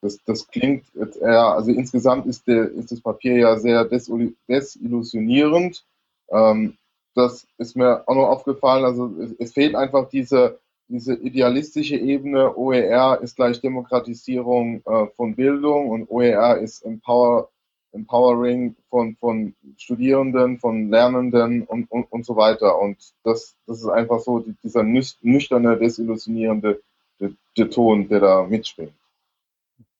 [0.00, 5.84] das, das klingt jetzt eher, also insgesamt ist, der, ist das Papier ja sehr desillusionierend.
[6.30, 6.76] Ähm,
[7.14, 8.84] das ist mir auch noch aufgefallen.
[8.84, 12.56] Also es, es, fehlt einfach diese, diese idealistische Ebene.
[12.56, 17.48] OER ist gleich Demokratisierung äh, von Bildung und OER ist Empower,
[17.92, 22.78] Empowering von, von Studierenden, von Lernenden und, und, und so weiter.
[22.78, 26.80] Und das, das ist einfach so die, dieser nüchterne, desillusionierende
[27.18, 28.92] der, der Ton, der da mitschwingt.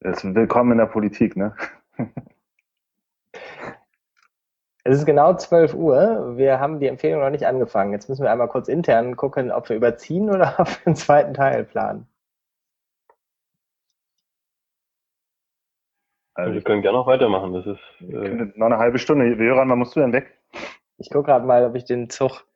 [0.00, 1.56] Das ist willkommen in der Politik, ne?
[4.84, 6.36] Es ist genau 12 Uhr.
[6.36, 7.92] Wir haben die Empfehlung noch nicht angefangen.
[7.92, 11.34] Jetzt müssen wir einmal kurz intern gucken, ob wir überziehen oder ob wir einen zweiten
[11.34, 12.06] Teil planen.
[16.34, 17.52] Also wir können gerne noch weitermachen.
[17.52, 19.26] Das ist äh noch eine halbe Stunde.
[19.26, 20.38] Jöran, wann musst du denn weg?
[20.98, 22.46] Ich gucke gerade mal, ob ich den Zug.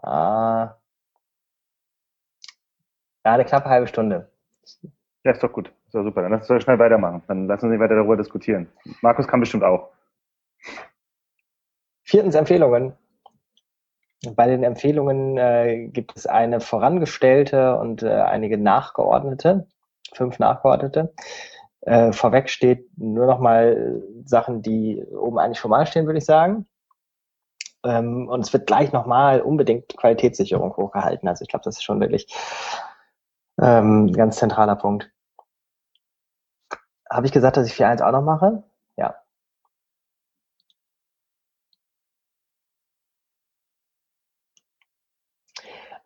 [0.00, 0.76] Ah.
[3.24, 4.30] Ja, eine knappe halbe Stunde.
[5.24, 5.72] Ja, ist doch gut.
[5.92, 6.22] Doch super.
[6.22, 7.22] Dann lass uns schnell weitermachen.
[7.28, 8.68] Dann lass uns nicht weiter darüber diskutieren.
[9.02, 9.90] Markus kann bestimmt auch.
[12.02, 12.94] Viertens Empfehlungen.
[14.36, 19.66] bei den Empfehlungen äh, gibt es eine vorangestellte und äh, einige nachgeordnete,
[20.14, 21.12] fünf nachgeordnete.
[21.82, 26.24] Äh, vorweg steht nur noch mal Sachen, die oben eigentlich schon mal stehen, würde ich
[26.24, 26.66] sagen.
[27.84, 31.28] Ähm, und es wird gleich nochmal unbedingt Qualitätssicherung hochgehalten.
[31.28, 32.32] Also ich glaube, das ist schon wirklich
[33.60, 35.10] ähm, ein ganz zentraler Punkt.
[37.12, 38.62] Habe ich gesagt, dass ich 4.1 auch noch mache?
[38.96, 39.14] Ja.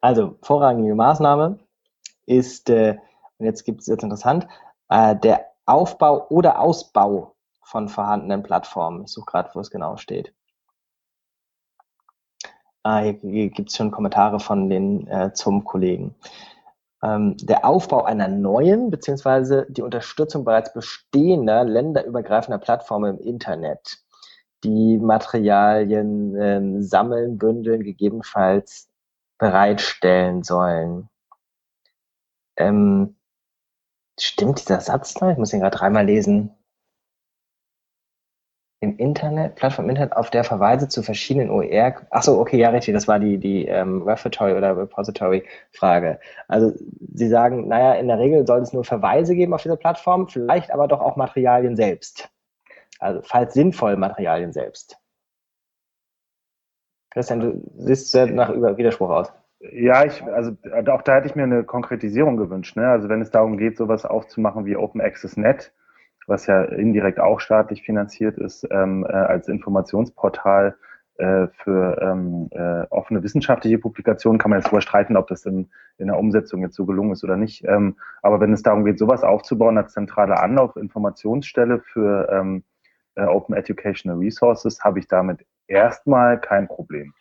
[0.00, 1.58] Also, vorrangige Maßnahme
[2.26, 2.98] ist, äh,
[3.38, 4.48] und jetzt gibt es jetzt interessant,
[4.88, 9.04] äh, der Aufbau oder Ausbau von vorhandenen Plattformen.
[9.04, 10.34] Ich suche gerade, wo es genau steht.
[12.82, 16.14] Ah, hier, hier gibt es schon Kommentare von den äh, zum Kollegen.
[17.02, 23.98] Ähm, der Aufbau einer neuen beziehungsweise die Unterstützung bereits bestehender länderübergreifender Plattformen im Internet,
[24.64, 28.88] die Materialien ähm, sammeln, bündeln, gegebenenfalls
[29.38, 31.10] bereitstellen sollen.
[32.56, 33.16] Ähm,
[34.18, 35.30] stimmt dieser Satz da?
[35.30, 36.55] Ich muss ihn gerade dreimal lesen.
[38.86, 41.96] Im Internet, Plattform Internet, auf der Verweise zu verschiedenen OER.
[42.10, 46.20] Achso, okay, ja, richtig, das war die, die ähm, Repertory oder Repository-Frage.
[46.46, 46.72] Also
[47.14, 50.70] Sie sagen, naja, in der Regel soll es nur Verweise geben auf dieser Plattform, vielleicht
[50.70, 52.30] aber doch auch Materialien selbst.
[53.00, 54.98] Also falls sinnvoll Materialien selbst.
[57.10, 59.32] Christian, du siehst sehr nach Widerspruch aus.
[59.58, 60.52] Ja, ich, also
[60.92, 62.76] auch da hätte ich mir eine Konkretisierung gewünscht.
[62.76, 62.86] Ne?
[62.86, 65.72] Also wenn es darum geht, sowas aufzumachen wie Open Access Net,
[66.26, 70.76] was ja indirekt auch staatlich finanziert ist, ähm, äh, als Informationsportal
[71.18, 75.70] äh, für ähm, äh, offene wissenschaftliche Publikationen, kann man jetzt darüber streiten, ob das in,
[75.98, 77.64] in der Umsetzung jetzt so gelungen ist oder nicht.
[77.64, 82.64] Ähm, aber wenn es darum geht, sowas aufzubauen als zentrale Anlauf-Informationsstelle für ähm,
[83.14, 87.14] äh, Open Educational Resources, habe ich damit erstmal kein Problem.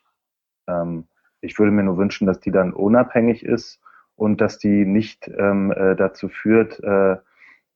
[0.68, 1.08] Ähm,
[1.40, 3.80] ich würde mir nur wünschen, dass die dann unabhängig ist
[4.16, 7.18] und dass die nicht ähm, äh, dazu führt, äh,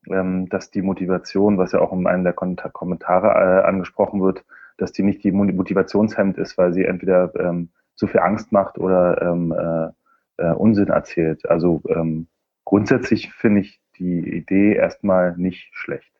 [0.05, 4.43] dass die Motivation, was ja auch in einem der Kommentare äh, angesprochen wird,
[4.77, 9.21] dass die nicht die Motivationshemd ist, weil sie entweder ähm, zu viel Angst macht oder
[9.21, 11.47] ähm, äh, äh, Unsinn erzählt.
[11.49, 12.27] Also ähm,
[12.63, 16.11] grundsätzlich finde ich die Idee erstmal nicht schlecht.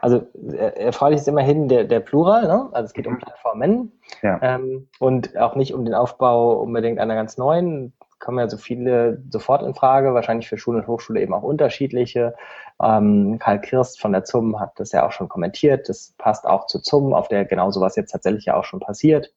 [0.00, 0.28] Also
[0.76, 2.68] erfreulich ist immerhin der, der Plural, ne?
[2.72, 3.18] also es geht um mhm.
[3.18, 3.92] Plattformen
[4.22, 4.38] ja.
[4.42, 7.92] ähm, und auch nicht um den Aufbau unbedingt einer ganz neuen.
[8.18, 12.34] Kommen ja so viele sofort in Frage, wahrscheinlich für Schule und Hochschule eben auch unterschiedliche.
[12.82, 15.88] Ähm, Karl Kirst von der ZUM hat das ja auch schon kommentiert.
[15.88, 19.32] Das passt auch zu ZUM, auf der genau sowas jetzt tatsächlich ja auch schon passiert.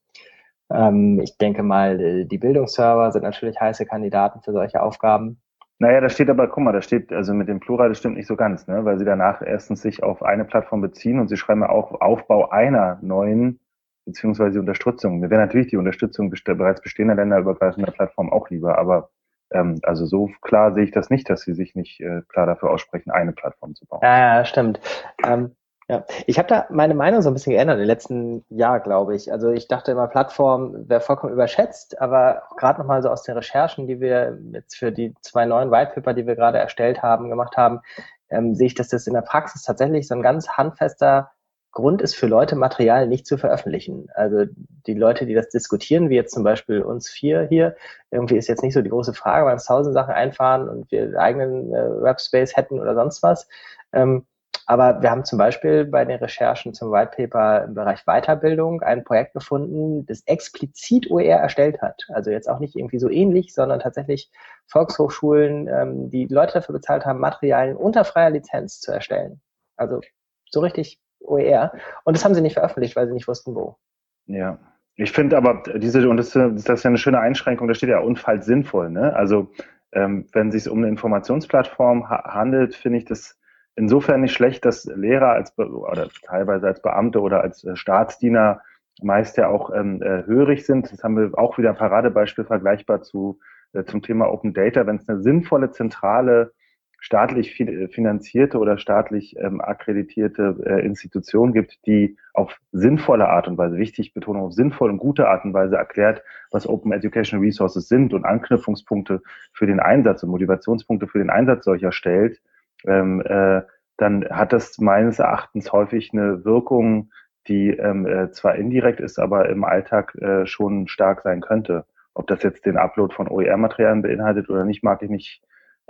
[0.71, 5.41] Ähm, ich denke mal, die Bildungsserver sind natürlich heiße Kandidaten für solche Aufgaben.
[5.81, 8.27] Naja, da steht aber, guck mal, da steht, also mit dem Plural, das stimmt nicht
[8.27, 8.85] so ganz, ne?
[8.85, 12.49] weil sie danach erstens sich auf eine Plattform beziehen und sie schreiben ja auch Aufbau
[12.49, 13.59] einer neuen,
[14.05, 15.19] beziehungsweise Unterstützung.
[15.19, 19.09] Mir wäre natürlich die Unterstützung bereits bestehender länderübergreifender Plattform auch lieber, aber
[19.51, 22.71] ähm, also so klar sehe ich das nicht, dass sie sich nicht äh, klar dafür
[22.71, 23.99] aussprechen, eine Plattform zu bauen.
[24.01, 24.79] Ja, ja stimmt.
[25.25, 25.55] Ähm,
[25.89, 29.29] ja, ich habe da meine Meinung so ein bisschen geändert im letzten Jahr, glaube ich.
[29.29, 33.87] Also ich dachte immer, Plattform wäre vollkommen überschätzt, aber gerade nochmal so aus den Recherchen,
[33.87, 37.81] die wir jetzt für die zwei neuen Whitepaper, die wir gerade erstellt haben, gemacht haben,
[38.29, 41.31] ähm, sehe ich, dass das in der Praxis tatsächlich so ein ganz handfester
[41.71, 44.07] Grund ist für Leute, Material nicht zu veröffentlichen.
[44.13, 44.45] Also
[44.87, 47.75] die Leute, die das diskutieren, wie jetzt zum Beispiel uns vier hier,
[48.11, 51.17] irgendwie ist jetzt nicht so die große Frage, weil uns tausend Sachen einfahren und wir
[51.17, 53.47] eigenen äh, Webspace hätten oder sonst was.
[53.93, 54.25] Ähm,
[54.65, 59.03] aber wir haben zum Beispiel bei den Recherchen zum White Paper im Bereich Weiterbildung ein
[59.03, 62.03] Projekt gefunden, das explizit OER erstellt hat.
[62.09, 64.29] Also jetzt auch nicht irgendwie so ähnlich, sondern tatsächlich
[64.67, 69.41] Volkshochschulen, ähm, die Leute dafür bezahlt haben, Materialien unter freier Lizenz zu erstellen.
[69.77, 70.01] Also
[70.49, 71.71] so richtig OER.
[72.03, 73.77] Und das haben sie nicht veröffentlicht, weil sie nicht wussten, wo.
[74.25, 74.59] Ja.
[74.95, 77.99] Ich finde aber diese, und das, das ist ja eine schöne Einschränkung, da steht ja
[77.99, 79.15] unfall sinnvoll, ne?
[79.15, 79.51] Also
[79.93, 83.39] ähm, wenn es sich um eine Informationsplattform ha handelt, finde ich das
[83.75, 88.61] insofern nicht schlecht, dass Lehrer als oder teilweise als Beamte oder als äh, Staatsdiener
[89.01, 90.91] meist ja auch ähm, äh, hörig sind.
[90.91, 93.39] Das haben wir auch wieder ein Paradebeispiel vergleichbar zu
[93.73, 94.85] äh, zum Thema Open Data.
[94.85, 96.53] Wenn es eine sinnvolle zentrale
[97.01, 103.77] staatlich finanzierte oder staatlich ähm, akkreditierte äh, Institution gibt, die auf sinnvolle Art und Weise,
[103.77, 106.21] wichtig Betonung auf sinnvolle und gute Art und Weise erklärt,
[106.51, 111.65] was Open Educational Resources sind und Anknüpfungspunkte für den Einsatz und Motivationspunkte für den Einsatz
[111.65, 112.39] solcher stellt,
[112.85, 113.63] ähm, äh,
[113.97, 117.11] dann hat das meines Erachtens häufig eine Wirkung,
[117.47, 121.85] die ähm, äh, zwar indirekt ist, aber im Alltag äh, schon stark sein könnte.
[122.13, 125.41] Ob das jetzt den Upload von OER-Materialien beinhaltet oder nicht, mag ich nicht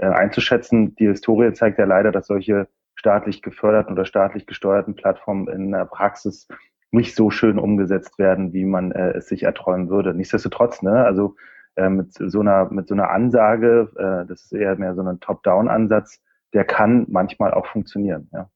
[0.02, 0.96] äh, einzuschätzen.
[0.96, 5.86] Die Historie zeigt ja leider, dass solche staatlich geförderten oder staatlich gesteuerten Plattformen in der
[5.86, 6.48] Praxis
[6.92, 10.14] nicht so schön umgesetzt werden, wie man äh, es sich erträumen würde.
[10.14, 11.36] Nichtsdestotrotz, ne, also
[11.76, 15.20] äh, mit so einer mit so einer Ansage, äh, das ist eher mehr so ein
[15.20, 16.22] Top-Down-Ansatz,
[16.54, 18.30] der kann manchmal auch funktionieren.
[18.34, 18.50] Ja.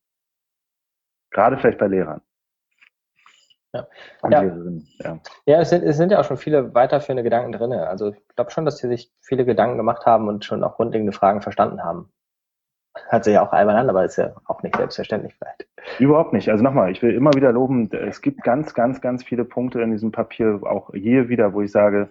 [1.32, 2.22] Gerade vielleicht bei Lehrern.
[3.76, 4.43] Ja, ja.
[4.99, 5.19] ja.
[5.45, 7.73] ja es, sind, es sind ja auch schon viele weiterführende Gedanken drin.
[7.73, 11.13] Also ich glaube schon, dass sie sich viele Gedanken gemacht haben und schon auch grundlegende
[11.13, 12.11] Fragen verstanden haben.
[13.09, 15.67] Hört sich ja auch albern an, aber ist ja auch nicht selbstverständlich vielleicht.
[15.99, 16.49] Überhaupt nicht.
[16.49, 19.91] Also nochmal, ich will immer wieder loben, es gibt ganz, ganz, ganz viele Punkte in
[19.91, 22.09] diesem Papier, auch hier wieder, wo ich sage,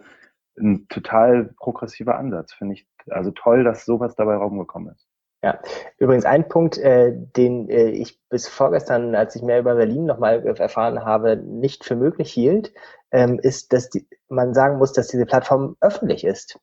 [0.59, 2.87] ein total progressiver Ansatz, finde ich.
[3.11, 5.09] Also toll, dass sowas dabei rausgekommen ist.
[5.45, 5.59] Ja,
[5.99, 10.43] übrigens ein Punkt, äh, den äh, ich bis vorgestern, als ich mehr über Berlin nochmal
[10.57, 12.73] erfahren habe, nicht für möglich hielt,
[13.11, 16.59] ähm, ist, dass die, man sagen muss, dass diese Plattform öffentlich ist.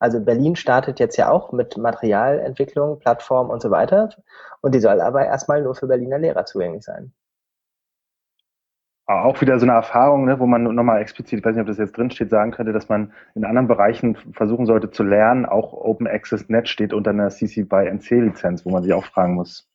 [0.00, 4.08] Also Berlin startet jetzt ja auch mit Materialentwicklung, Plattform und so weiter.
[4.60, 7.12] Und die soll aber erstmal nur für Berliner Lehrer zugänglich sein
[9.06, 11.78] auch wieder so eine Erfahrung, ne, wo man nochmal explizit, ich weiß nicht, ob das
[11.78, 15.46] jetzt drin steht, sagen könnte, dass man in anderen Bereichen versuchen sollte zu lernen.
[15.46, 19.04] Auch Open Access Net steht unter einer CC by NC Lizenz, wo man sich auch
[19.04, 19.70] fragen muss.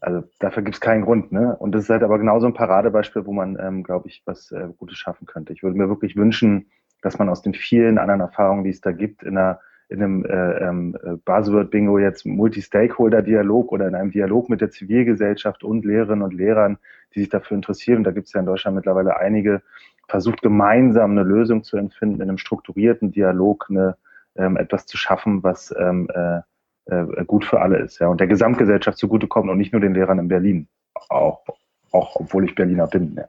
[0.00, 1.54] Also dafür gibt es keinen Grund, ne?
[1.56, 4.68] Und das ist halt aber genauso ein Paradebeispiel, wo man, ähm, glaube ich, was äh,
[4.76, 5.52] Gutes schaffen könnte.
[5.52, 6.72] Ich würde mir wirklich wünschen,
[7.02, 9.60] dass man aus den vielen anderen Erfahrungen, die es da gibt, in einer
[9.92, 15.84] in einem äh, ähm, Buzzword-Bingo jetzt Multi-Stakeholder-Dialog oder in einem Dialog mit der Zivilgesellschaft und
[15.84, 16.78] Lehrerinnen und Lehrern,
[17.14, 17.98] die sich dafür interessieren.
[17.98, 19.62] Und da gibt es ja in Deutschland mittlerweile einige,
[20.08, 23.96] versucht gemeinsam eine Lösung zu empfinden, in einem strukturierten Dialog eine,
[24.36, 26.40] ähm, etwas zu schaffen, was ähm, äh,
[26.86, 30.18] äh, gut für alle ist, ja, und der Gesamtgesellschaft zugutekommt und nicht nur den Lehrern
[30.18, 30.68] in Berlin.
[31.08, 31.44] Auch,
[31.92, 33.24] auch obwohl ich Berliner bin, ja.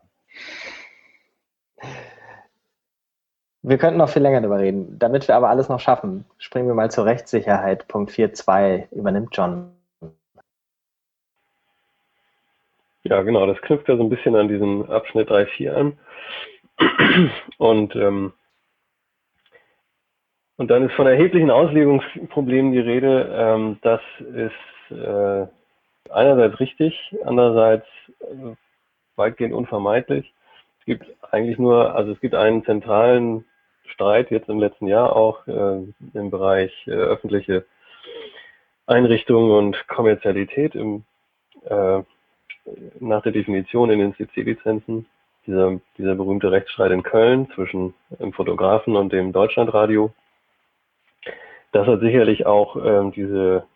[3.66, 5.00] Wir könnten noch viel länger darüber reden.
[5.00, 7.88] Damit wir aber alles noch schaffen, springen wir mal zur Rechtssicherheit.
[7.88, 9.72] Punkt 4.2 übernimmt John.
[13.04, 15.98] Ja, genau, das knüpft ja so ein bisschen an diesen Abschnitt 3.4 an.
[17.58, 18.34] Und, ähm,
[20.58, 23.30] und dann ist von erheblichen Auslegungsproblemen die Rede.
[23.34, 25.48] Ähm, das ist äh,
[26.10, 27.86] einerseits richtig, andererseits
[28.20, 28.56] äh,
[29.16, 30.34] weitgehend unvermeidlich.
[30.80, 33.46] Es gibt eigentlich nur, also es gibt einen zentralen
[33.86, 37.66] Streit jetzt im letzten Jahr auch äh, im Bereich äh, öffentliche
[38.86, 41.04] Einrichtungen und Kommerzialität im,
[41.66, 42.02] äh,
[43.00, 45.06] nach der Definition in den CC-Lizenzen.
[45.46, 50.14] Dieser, dieser berühmte Rechtsstreit in Köln zwischen dem Fotografen und dem Deutschlandradio.
[51.74, 53.68] Das hat sicherlich auch ähm, diese,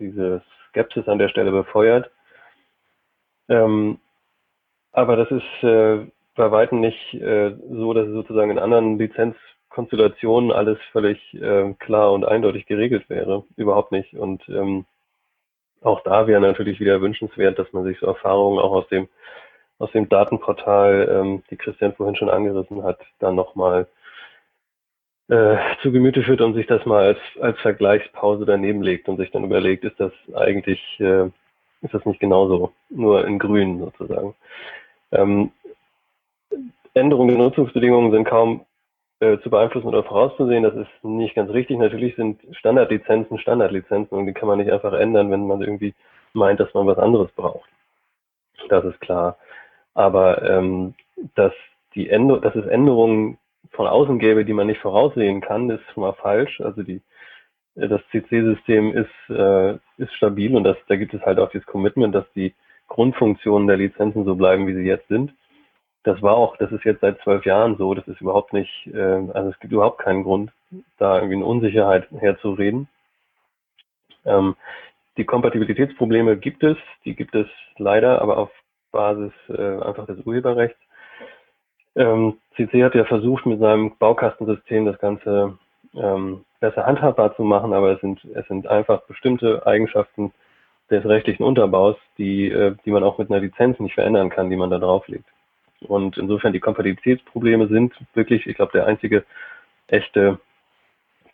[0.00, 2.10] diese Skepsis an der Stelle befeuert.
[3.48, 3.98] Ähm,
[4.90, 10.52] aber das ist äh, bei weitem nicht äh, so, dass es sozusagen in anderen Lizenzkonstellationen
[10.52, 13.44] alles völlig äh, klar und eindeutig geregelt wäre.
[13.56, 14.14] Überhaupt nicht.
[14.14, 14.86] Und ähm,
[15.82, 19.08] auch da wäre natürlich wieder wünschenswert, dass man sich so Erfahrungen auch aus dem
[19.82, 23.88] aus dem Datenportal, ähm, die Christian vorhin schon angerissen hat, dann nochmal
[25.28, 29.32] äh, zu Gemüte führt und sich das mal als, als Vergleichspause daneben legt und sich
[29.32, 31.26] dann überlegt, ist das eigentlich, äh,
[31.80, 34.36] ist das nicht genauso, nur in grün sozusagen.
[35.10, 35.50] Ähm,
[36.94, 38.66] Änderungen der Nutzungsbedingungen sind kaum
[39.20, 40.62] äh, zu beeinflussen oder vorauszusehen.
[40.62, 41.78] Das ist nicht ganz richtig.
[41.78, 45.94] Natürlich sind Standardlizenzen Standardlizenzen und die kann man nicht einfach ändern, wenn man irgendwie
[46.32, 47.68] meint, dass man was anderes braucht.
[48.68, 49.38] Das ist klar.
[49.94, 50.94] Aber ähm,
[51.34, 51.52] dass,
[51.94, 53.38] die Änder dass es Änderungen
[53.70, 56.60] von außen gäbe, die man nicht voraussehen kann, ist schon mal falsch.
[56.60, 57.00] Also die,
[57.76, 61.66] äh, das CC-System ist, äh, ist stabil und das, da gibt es halt auch dieses
[61.66, 62.54] Commitment, dass die
[62.88, 65.32] Grundfunktionen der Lizenzen so bleiben, wie sie jetzt sind
[66.04, 69.00] das war auch, das ist jetzt seit zwölf Jahren so, das ist überhaupt nicht, äh,
[69.32, 70.52] also es gibt überhaupt keinen Grund,
[70.98, 72.88] da irgendwie eine Unsicherheit herzureden.
[74.24, 74.56] Ähm,
[75.16, 77.46] die Kompatibilitätsprobleme gibt es, die gibt es
[77.76, 78.50] leider, aber auf
[78.90, 80.78] Basis äh, einfach des Urheberrechts.
[81.94, 85.58] Ähm, CC hat ja versucht, mit seinem Baukastensystem das Ganze
[85.94, 90.32] ähm, besser handhabbar zu machen, aber es sind, es sind einfach bestimmte Eigenschaften
[90.90, 94.56] des rechtlichen Unterbaus, die, äh, die man auch mit einer Lizenz nicht verändern kann, die
[94.56, 95.26] man da drauflegt.
[95.88, 99.24] Und insofern die Kompatibilitätsprobleme sind wirklich, ich glaube, der einzige
[99.88, 100.38] echte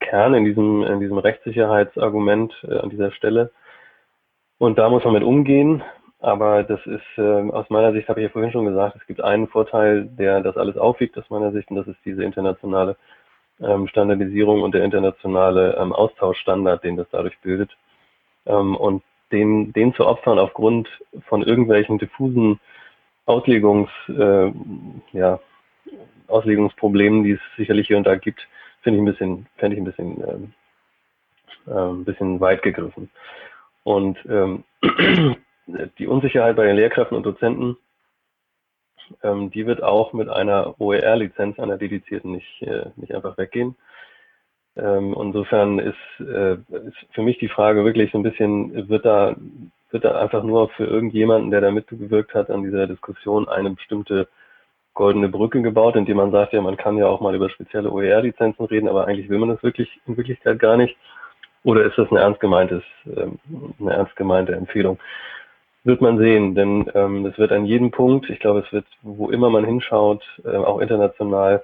[0.01, 3.51] Kern in diesem, in diesem Rechtssicherheitsargument äh, an dieser Stelle.
[4.59, 5.83] Und da muss man mit umgehen.
[6.21, 9.21] Aber das ist äh, aus meiner Sicht, habe ich ja vorhin schon gesagt, es gibt
[9.21, 12.97] einen Vorteil, der das alles aufwiegt aus meiner Sicht, und das ist diese internationale
[13.61, 17.71] ähm, Standardisierung und der internationale ähm, Austauschstandard, den das dadurch bildet.
[18.47, 20.89] Ähm, und den, den zu opfern aufgrund
[21.29, 22.59] von irgendwelchen diffusen
[23.29, 24.53] Auslegungs, äh,
[25.13, 25.41] ja,
[26.29, 28.47] Auslegungsproblemen, die es sicherlich hier und da gibt,
[28.83, 30.53] finde ich ein bisschen, fände ich ein bisschen, ähm,
[31.67, 33.11] äh, ein bisschen weit gegriffen.
[33.85, 34.65] Und ähm,
[35.99, 37.77] die Unsicherheit bei den Lehrkräften und Dozenten
[39.23, 43.77] ähm, die wird auch mit einer OER-Lizenz, einer dedizierten, nicht, äh, nicht einfach weggehen.
[44.77, 49.37] Ähm, insofern ist, äh, ist für mich die Frage wirklich so ein bisschen, wird da,
[49.91, 54.29] wird da einfach nur für irgendjemanden, der da mitgewirkt hat an dieser Diskussion, eine bestimmte
[54.95, 58.65] goldene Brücke gebaut, indem man sagt, ja, man kann ja auch mal über spezielle OER-Lizenzen
[58.67, 60.97] reden, aber eigentlich will man das wirklich in Wirklichkeit gar nicht.
[61.63, 63.39] Oder ist das eine ernst gemeintes, ähm,
[63.81, 64.99] eine ernst gemeinte Empfehlung?
[65.85, 69.31] Wird man sehen, denn ähm, es wird an jedem Punkt, ich glaube, es wird, wo
[69.31, 71.63] immer man hinschaut, äh, auch international,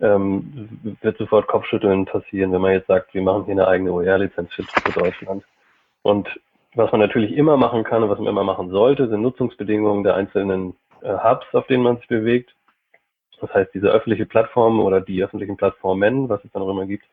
[0.00, 0.68] ähm,
[1.00, 4.64] wird sofort Kopfschütteln passieren, wenn man jetzt sagt, wir machen hier eine eigene OER-Lizenz für
[4.92, 5.44] Deutschland.
[6.02, 6.28] Und
[6.74, 10.14] was man natürlich immer machen kann und was man immer machen sollte, sind Nutzungsbedingungen der
[10.14, 12.54] einzelnen äh, Hubs, auf denen man sich bewegt.
[13.40, 17.04] Das heißt, diese öffentliche Plattform oder die öffentlichen Plattformen, was es dann auch immer gibt,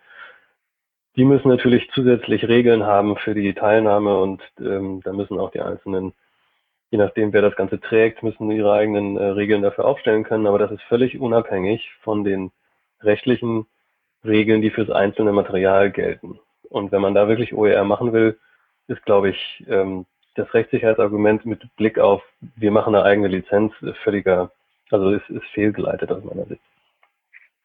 [1.15, 5.59] die müssen natürlich zusätzlich Regeln haben für die Teilnahme und ähm, da müssen auch die
[5.59, 6.13] einzelnen,
[6.91, 10.47] je nachdem wer das Ganze trägt, müssen ihre eigenen äh, Regeln dafür aufstellen können.
[10.47, 12.51] Aber das ist völlig unabhängig von den
[13.01, 13.65] rechtlichen
[14.23, 16.39] Regeln, die fürs einzelne Material gelten.
[16.69, 18.37] Und wenn man da wirklich OER machen will,
[18.89, 20.05] ist, glaube ich, ähm,
[20.35, 22.21] das Rechtssicherheitsargument mit Blick auf,
[22.55, 24.51] wir machen eine eigene Lizenz, völliger,
[24.89, 26.61] also ist, ist fehlgeleitet aus meiner Sicht.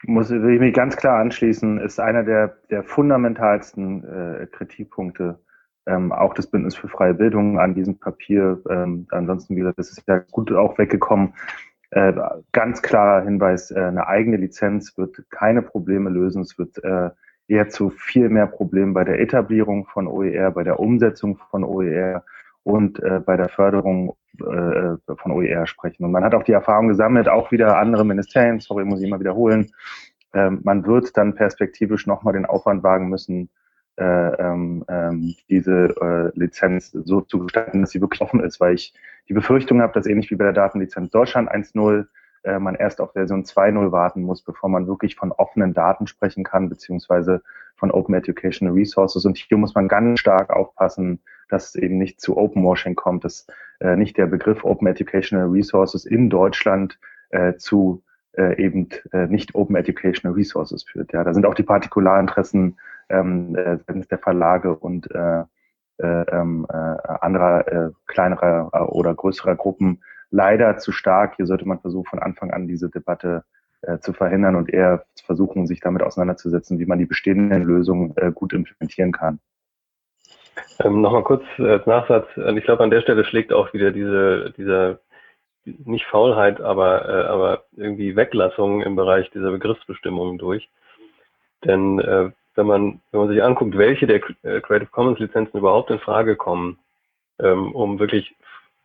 [0.06, 5.38] Muss will ich mich ganz klar anschließen, ist einer der, der fundamentalsten äh, Kritikpunkte
[5.86, 8.60] ähm, auch das Bündnis für freie Bildung an diesem Papier.
[8.68, 11.34] Ähm, ansonsten, wie gesagt, das ist ja gut auch weggekommen.
[11.90, 12.12] Äh,
[12.52, 16.42] ganz klarer Hinweis, äh, eine eigene Lizenz wird keine Probleme lösen.
[16.42, 17.10] Es wird äh,
[17.48, 22.24] eher zu viel mehr Problemen bei der Etablierung von OER, bei der Umsetzung von OER
[22.62, 26.04] und äh, bei der Förderung äh, von OER sprechen.
[26.04, 29.20] Und man hat auch die Erfahrung gesammelt, auch wieder andere Ministerien, sorry, muss ich immer
[29.20, 29.70] wiederholen,
[30.32, 33.50] äh, man wird dann perspektivisch nochmal den Aufwand wagen müssen,
[33.96, 38.74] äh, ähm, ähm, diese äh, Lizenz so zu gestalten, dass sie wirklich offen ist, weil
[38.74, 38.92] ich
[39.28, 42.06] die Befürchtung habe, dass ähnlich wie bei der Datenlizenz Deutschland 1.0
[42.44, 46.44] äh, man erst auf Version 2.0 warten muss, bevor man wirklich von offenen Daten sprechen
[46.44, 47.42] kann, beziehungsweise
[47.76, 49.24] von Open Educational Resources.
[49.24, 53.46] Und hier muss man ganz stark aufpassen, dass es eben nicht zu Openwashing kommt, dass
[53.80, 56.98] äh, nicht der Begriff Open Educational Resources in Deutschland
[57.30, 58.02] äh, zu
[58.36, 61.12] äh, eben äh, nicht Open Educational Resources führt.
[61.12, 63.78] Ja, da sind auch die Partikularinteressen ähm, äh,
[64.10, 65.44] der Verlage und äh,
[65.98, 70.02] äh, ähm, äh, anderer äh, kleinerer äh, oder größerer Gruppen
[70.34, 71.36] leider zu stark.
[71.36, 73.44] Hier sollte man versuchen, von Anfang an diese Debatte
[73.82, 78.32] äh, zu verhindern und eher versuchen, sich damit auseinanderzusetzen, wie man die bestehenden Lösungen äh,
[78.32, 79.38] gut implementieren kann.
[80.80, 82.26] Ähm, Nochmal kurz als Nachsatz.
[82.36, 84.98] Äh, ich glaube, an der Stelle schlägt auch wieder diese, dieser,
[85.64, 90.68] nicht Faulheit, aber, äh, aber irgendwie Weglassung im Bereich dieser Begriffsbestimmungen durch.
[91.64, 95.90] Denn äh, wenn man, wenn man sich anguckt, welche der äh, Creative Commons Lizenzen überhaupt
[95.90, 96.78] in Frage kommen,
[97.38, 98.34] ähm, um wirklich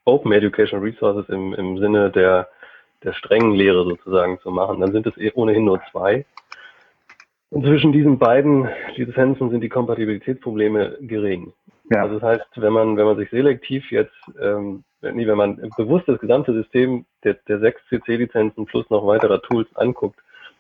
[0.10, 2.50] Open Education Resources im, im Sinne der,
[3.04, 6.26] der strengen Lehre sozusagen zu machen, dann sind es eh ohnehin nur zwei.
[7.52, 11.54] Und zwischen diesen beiden Lizenzen sind die Kompatibilitätsprobleme gering.
[11.90, 12.04] Ja.
[12.04, 16.08] Also das heißt, wenn man, wenn man sich selektiv jetzt, ähm, nee, wenn man bewusst
[16.08, 20.20] das gesamte System der, der sechs CC-Lizenzen plus noch weiterer Tools anguckt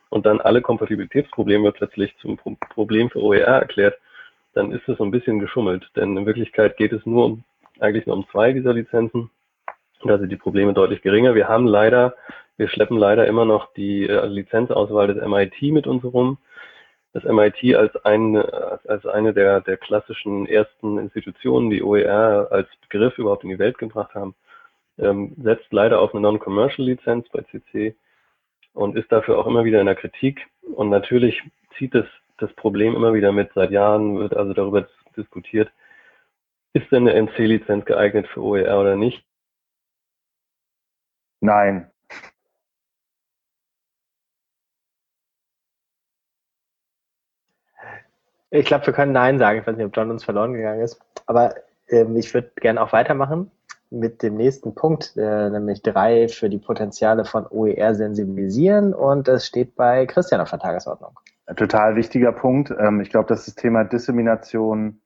[0.09, 3.95] und dann alle Kompatibilitätsprobleme plötzlich zum Pro Problem für OER erklärt,
[4.53, 5.87] dann ist das so ein bisschen geschummelt.
[5.95, 7.43] Denn in Wirklichkeit geht es nur um,
[7.79, 9.29] eigentlich nur um zwei dieser Lizenzen.
[10.03, 11.35] Da sind die Probleme deutlich geringer.
[11.35, 12.15] Wir haben leider,
[12.57, 16.37] wir schleppen leider immer noch die äh, Lizenzauswahl des MIT mit uns rum
[17.13, 23.17] das MIT als eine, als eine der, der klassischen ersten Institutionen, die OER als Begriff
[23.17, 24.35] überhaupt in die Welt gebracht haben,
[24.99, 27.95] ähm, setzt leider auf eine Non-Commercial-Lizenz bei CC
[28.73, 30.45] und ist dafür auch immer wieder in der Kritik.
[30.75, 31.41] Und natürlich
[31.77, 32.05] zieht es
[32.37, 33.51] das Problem immer wieder mit.
[33.55, 35.71] Seit Jahren wird also darüber diskutiert,
[36.73, 39.23] ist denn eine NC-Lizenz geeignet für OER oder nicht?
[41.41, 41.89] Nein,
[48.51, 49.59] Ich glaube, wir können Nein sagen.
[49.59, 50.99] Ich weiß nicht, ob John uns verloren gegangen ist.
[51.27, 51.53] Aber
[51.87, 53.51] ähm, ich würde gerne auch weitermachen
[53.91, 58.93] mit dem nächsten Punkt, äh, nämlich drei für die Potenziale von OER sensibilisieren.
[58.93, 61.19] Und das steht bei Christian auf der Tagesordnung.
[61.45, 62.71] Ein total wichtiger Punkt.
[62.71, 64.99] Ähm, ich glaube, dass das Thema Dissemination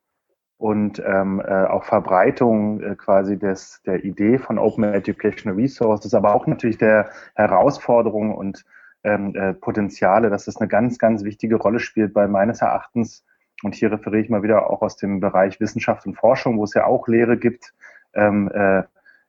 [0.63, 6.33] und ähm, äh, auch Verbreitung äh, quasi des, der Idee von Open Educational Resources, aber
[6.33, 8.63] auch natürlich der Herausforderungen und
[9.03, 13.25] ähm, äh, Potenziale, dass das eine ganz, ganz wichtige Rolle spielt bei meines Erachtens
[13.61, 16.73] und hier referiere ich mal wieder auch aus dem Bereich Wissenschaft und Forschung, wo es
[16.73, 17.73] ja auch Lehre gibt,
[18.13, 18.83] ähm, äh,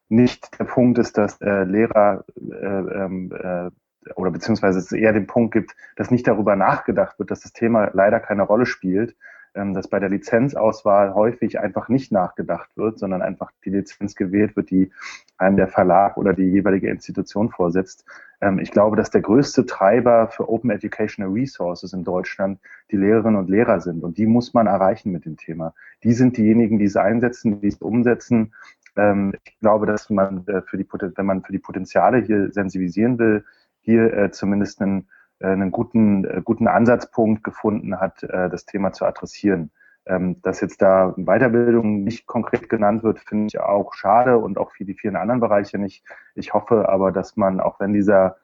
[0.08, 3.70] nicht der Punkt ist, dass äh, Lehrer äh, ähm, äh,
[4.14, 7.90] oder beziehungsweise es eher den Punkt gibt, dass nicht darüber nachgedacht wird, dass das Thema
[7.92, 9.16] leider keine Rolle spielt,
[9.54, 14.70] dass bei der Lizenzauswahl häufig einfach nicht nachgedacht wird, sondern einfach die Lizenz gewählt wird,
[14.70, 14.90] die
[15.38, 18.04] einem der Verlag oder die jeweilige Institution vorsetzt.
[18.40, 22.58] Ähm, ich glaube, dass der größte Treiber für Open Educational Resources in Deutschland
[22.90, 24.02] die Lehrerinnen und Lehrer sind.
[24.02, 25.74] Und die muss man erreichen mit dem Thema.
[26.02, 28.52] Die sind diejenigen, die es einsetzen, die es umsetzen.
[28.96, 33.18] Ähm, ich glaube, dass man äh, für die, wenn man für die Potenziale hier sensibilisieren
[33.18, 33.44] will,
[33.80, 35.08] hier äh, zumindest einen
[35.40, 39.70] einen guten, äh, guten Ansatzpunkt gefunden hat, äh, das Thema zu adressieren.
[40.06, 44.70] Ähm, dass jetzt da Weiterbildung nicht konkret genannt wird, finde ich auch schade und auch
[44.72, 46.04] für die vielen anderen Bereiche nicht.
[46.34, 48.36] Ich hoffe aber, dass man, auch wenn dieser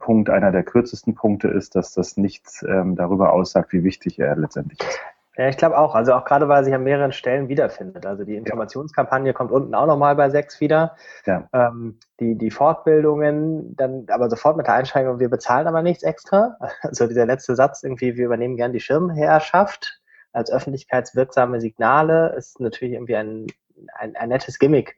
[0.00, 4.34] Punkt einer der kürzesten Punkte ist, dass das nichts ähm, darüber aussagt, wie wichtig er
[4.34, 4.98] letztendlich ist.
[5.38, 5.94] Ja, ich glaube auch.
[5.94, 8.04] Also auch gerade, weil sich an mehreren Stellen wiederfindet.
[8.04, 9.32] Also die Informationskampagne ja.
[9.32, 10.96] kommt unten auch nochmal bei sechs wieder.
[11.26, 11.48] Ja.
[11.52, 16.58] Ähm, die, die Fortbildungen, dann aber sofort mit der Einschränkung, wir bezahlen aber nichts extra.
[16.82, 20.00] Also dieser letzte Satz irgendwie, wir übernehmen gern die Schirmherrschaft
[20.32, 23.46] als öffentlichkeitswirksame Signale, ist natürlich irgendwie ein,
[23.94, 24.96] ein, ein nettes Gimmick,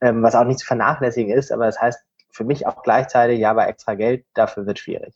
[0.00, 2.00] ähm, was auch nicht zu vernachlässigen ist, aber das heißt
[2.30, 5.14] für mich auch gleichzeitig, ja, aber extra Geld, dafür wird schwierig.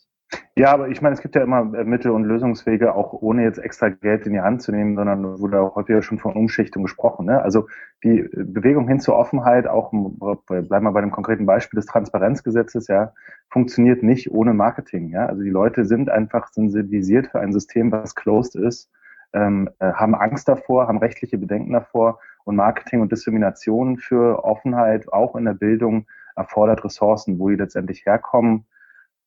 [0.56, 3.58] Ja, aber ich meine, es gibt ja immer äh, Mittel und Lösungswege, auch ohne jetzt
[3.58, 7.26] extra Geld in die Hand zu nehmen, sondern wurde auch häufiger schon von Umschichtung gesprochen.
[7.26, 7.42] Ne?
[7.42, 7.66] Also
[8.04, 12.86] die äh, Bewegung hin zur Offenheit, auch bleiben wir bei dem konkreten Beispiel des Transparenzgesetzes,
[12.86, 13.12] ja,
[13.48, 15.10] funktioniert nicht ohne Marketing.
[15.10, 15.26] Ja?
[15.26, 18.88] Also die Leute sind einfach sensibilisiert für ein System, was closed ist,
[19.32, 25.12] ähm, äh, haben Angst davor, haben rechtliche Bedenken davor und Marketing und Dissemination für Offenheit,
[25.12, 26.06] auch in der Bildung,
[26.36, 28.66] erfordert Ressourcen, wo die letztendlich herkommen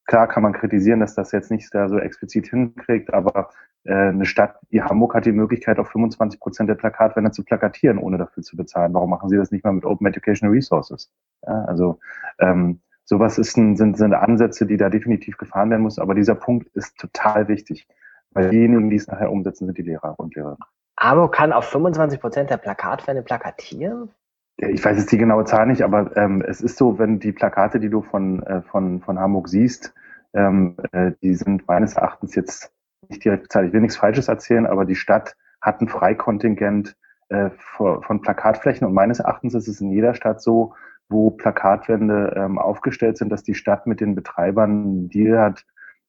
[0.08, 3.50] Klar kann man kritisieren, dass das jetzt nicht da so explizit hinkriegt, aber
[3.84, 7.98] äh, eine Stadt wie Hamburg hat die Möglichkeit, auf 25 Prozent der Plakatwände zu plakatieren,
[7.98, 8.94] ohne dafür zu bezahlen.
[8.94, 11.12] Warum machen Sie das nicht mal mit Open Educational Resources?
[11.46, 12.00] Ja, also
[12.40, 16.00] ähm, sowas ist ein, sind, sind Ansätze, die da definitiv gefahren werden muss.
[16.00, 17.88] Aber dieser Punkt ist total wichtig,
[18.32, 20.60] weil diejenigen, die es nachher umsetzen, sind die Lehrer und Lehrerinnen.
[20.96, 24.10] Amo kann auf 25 Prozent der Plakatwände plakatieren?
[24.58, 27.80] Ich weiß jetzt die genaue Zahl nicht, aber ähm, es ist so, wenn die Plakate,
[27.80, 29.94] die du von, äh, von, von Hamburg siehst,
[30.34, 32.74] ähm, äh, die sind meines Erachtens jetzt
[33.08, 33.68] nicht direkt bezahlt.
[33.68, 36.96] Ich will nichts Falsches erzählen, aber die Stadt hat ein Freikontingent
[37.30, 40.74] äh, von Plakatflächen und meines Erachtens ist es in jeder Stadt so,
[41.10, 45.66] wo Plakatwände ähm, aufgestellt sind, dass die Stadt mit den Betreibern einen Deal hat,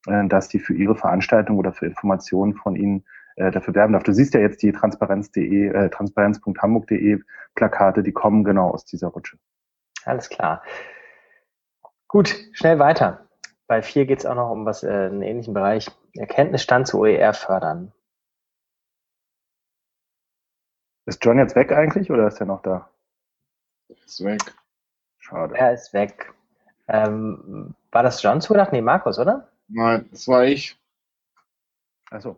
[0.07, 3.05] äh, dass die für ihre Veranstaltung oder für Informationen von ihnen
[3.39, 4.03] äh, dafür werben darf.
[4.03, 7.23] Du siehst ja jetzt die transparenz.de, äh, transparenz.hamburg.de
[7.55, 9.39] Plakate, die kommen genau aus dieser Rutsche.
[10.05, 10.63] Alles klar.
[12.09, 13.29] Gut, schnell weiter.
[13.67, 15.91] Bei vier geht es auch noch um was äh, einen ähnlichen Bereich.
[16.17, 17.93] Erkenntnisstand zu OER fördern.
[21.07, 22.91] Ist John jetzt weg eigentlich oder ist er noch da?
[23.89, 24.41] Ist weg.
[25.19, 25.55] Schade.
[25.55, 26.35] Er ist weg.
[26.89, 28.73] Ähm, war das John zugedacht?
[28.73, 29.49] Nee, Markus, oder?
[29.69, 30.79] Nein, das war ich.
[32.11, 32.37] Achso.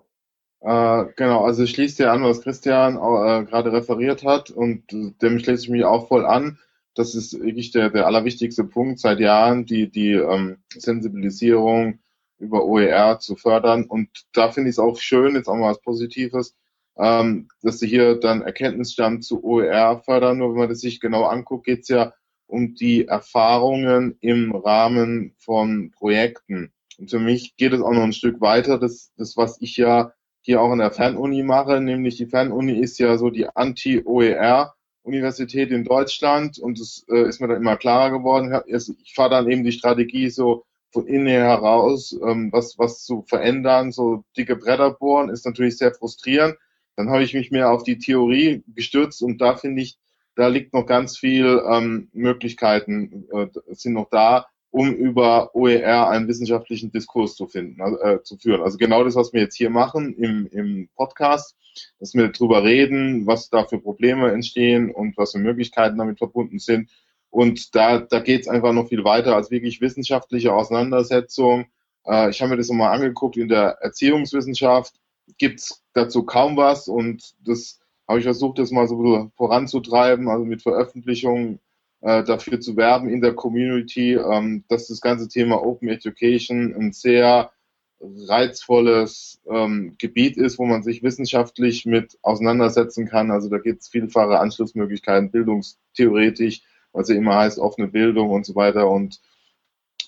[0.63, 5.39] Äh, genau, also ich schließe dir an, was Christian äh, gerade referiert hat und dem
[5.39, 6.59] schließe ich mich auch voll an.
[6.95, 12.01] Das ist wirklich der, der allerwichtigste Punkt seit Jahren, die, die ähm, Sensibilisierung
[12.39, 13.85] über OER zu fördern.
[13.85, 16.57] Und da finde ich es auch schön, jetzt auch mal was Positives,
[16.99, 20.39] ähm, dass sie hier dann Erkenntnisstand zu OER fördern.
[20.39, 22.13] Nur wenn man das sich genau anguckt, geht es ja
[22.47, 26.73] um die Erfahrungen im Rahmen von Projekten.
[26.99, 28.79] Und für mich geht es auch noch ein Stück weiter.
[28.79, 30.13] Das, das was ich ja
[30.51, 35.85] hier auch in der Fernuni mache, nämlich die Fernuni ist ja so die Anti-OER-Universität in
[35.85, 38.53] Deutschland und es äh, ist mir dann immer klarer geworden.
[38.67, 43.93] Ich fahre dann eben die Strategie so von innen heraus, ähm, was, was zu verändern,
[43.93, 46.57] so dicke Bretter bohren, ist natürlich sehr frustrierend.
[46.97, 50.01] Dann habe ich mich mehr auf die Theorie gestürzt und da finde ich,
[50.35, 56.29] da liegt noch ganz viel ähm, Möglichkeiten, äh, sind noch da, um über OER einen
[56.29, 58.63] wissenschaftlichen Diskurs zu finden, äh, zu führen.
[58.63, 61.57] Also genau das, was wir jetzt hier machen im, im Podcast,
[61.99, 66.59] dass wir darüber reden, was da für Probleme entstehen und was für Möglichkeiten damit verbunden
[66.59, 66.91] sind.
[67.31, 71.67] Und da, da geht es einfach noch viel weiter als wirklich wissenschaftliche Auseinandersetzung.
[72.07, 74.95] Äh, ich habe mir das nochmal angeguckt, in der Erziehungswissenschaft
[75.39, 80.63] gibt's dazu kaum was und das habe ich versucht, das mal so voranzutreiben, also mit
[80.63, 81.61] Veröffentlichungen
[82.03, 86.93] äh, dafür zu werben in der Community, ähm, dass das ganze Thema Open Education ein
[86.93, 87.51] sehr
[88.01, 93.31] reizvolles ähm, Gebiet ist, wo man sich wissenschaftlich mit auseinandersetzen kann.
[93.31, 96.63] Also da gibt es vielfache Anschlussmöglichkeiten, bildungstheoretisch,
[96.93, 98.89] was ja immer heißt, offene Bildung und so weiter.
[98.89, 99.21] Und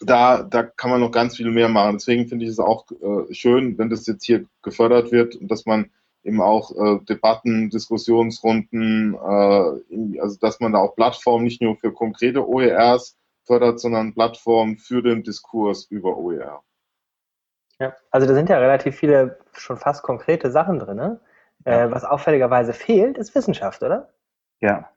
[0.01, 1.97] da, da kann man noch ganz viel mehr machen.
[1.97, 5.67] Deswegen finde ich es auch äh, schön, wenn das jetzt hier gefördert wird und dass
[5.67, 5.91] man
[6.25, 11.93] eben auch äh, Debatten, Diskussionsrunden, äh, also dass man da auch Plattformen nicht nur für
[11.93, 16.63] konkrete OERs fördert, sondern Plattformen für den Diskurs über OER.
[17.81, 20.97] Ja, also da sind ja relativ viele schon fast konkrete Sachen drin.
[20.97, 21.21] Ne?
[21.65, 24.13] Äh, was auffälligerweise fehlt, ist Wissenschaft, oder?
[24.61, 24.89] Ja.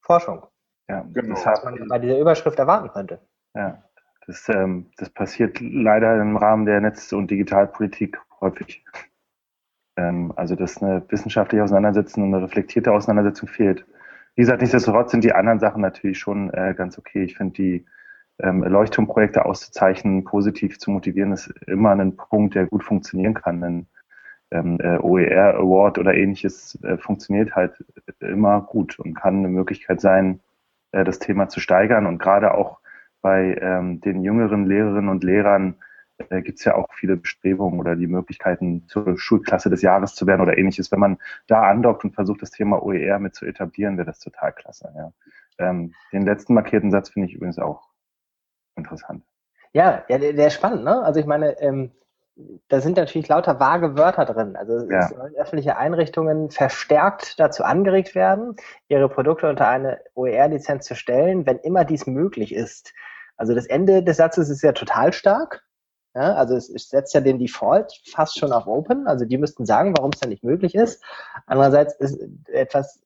[0.00, 0.46] Forschung.
[0.88, 1.34] Ja, Genau.
[1.34, 3.20] das, Was hat, man bei dieser Überschrift erwarten könnte.
[3.54, 3.82] ja,
[4.26, 8.84] das, ähm, das passiert leider im Rahmen der Netz- und Digitalpolitik häufig.
[10.00, 13.84] Ähm, also, dass eine wissenschaftliche Auseinandersetzung und eine reflektierte Auseinandersetzung fehlt.
[14.34, 17.22] Wie gesagt, nichtsdestotrotz sind die anderen Sachen natürlich schon äh, ganz okay.
[17.24, 17.86] Ich finde, die
[18.38, 23.62] ähm, Leuchtturmprojekte auszuzeichnen, positiv zu motivieren, ist immer ein Punkt, der gut funktionieren kann.
[23.62, 23.86] Ein
[24.50, 27.84] ähm, äh, OER Award oder ähnliches äh, funktioniert halt
[28.20, 30.40] immer gut und kann eine Möglichkeit sein,
[30.92, 32.06] äh, das Thema zu steigern.
[32.06, 32.78] Und gerade auch
[33.20, 35.74] bei ähm, den jüngeren Lehrerinnen und Lehrern
[36.28, 40.26] äh, gibt es ja auch viele Bestrebungen oder die Möglichkeiten, zur Schulklasse des Jahres zu
[40.26, 40.92] werden oder ähnliches.
[40.92, 44.52] Wenn man da andockt und versucht, das Thema OER mit zu etablieren, wäre das total
[44.52, 44.92] klasse.
[44.96, 45.12] Ja.
[45.58, 47.88] Ähm, den letzten markierten Satz finde ich übrigens auch
[48.76, 49.24] interessant.
[49.72, 51.02] Ja, ja der, der ist spannend, ne?
[51.02, 51.92] Also ich meine, ähm,
[52.68, 54.56] da sind natürlich lauter vage Wörter drin.
[54.56, 55.08] Also Ja.
[55.08, 58.56] sollen öffentliche Einrichtungen verstärkt dazu angeregt werden,
[58.88, 62.94] ihre Produkte unter eine OER-Lizenz zu stellen, wenn immer dies möglich ist.
[63.36, 65.64] Also das Ende des Satzes ist ja total stark.
[66.14, 69.06] Ja, also es, es setzt ja den Default fast schon auf Open.
[69.06, 71.02] Also die müssten sagen, warum es dann nicht möglich ist.
[71.46, 73.00] Andererseits ist etwas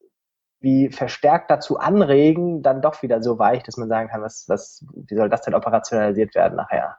[0.60, 4.82] wie verstärkt dazu anregen, dann doch wieder so weich, dass man sagen kann, was, was,
[4.94, 6.97] wie soll das denn operationalisiert werden nachher?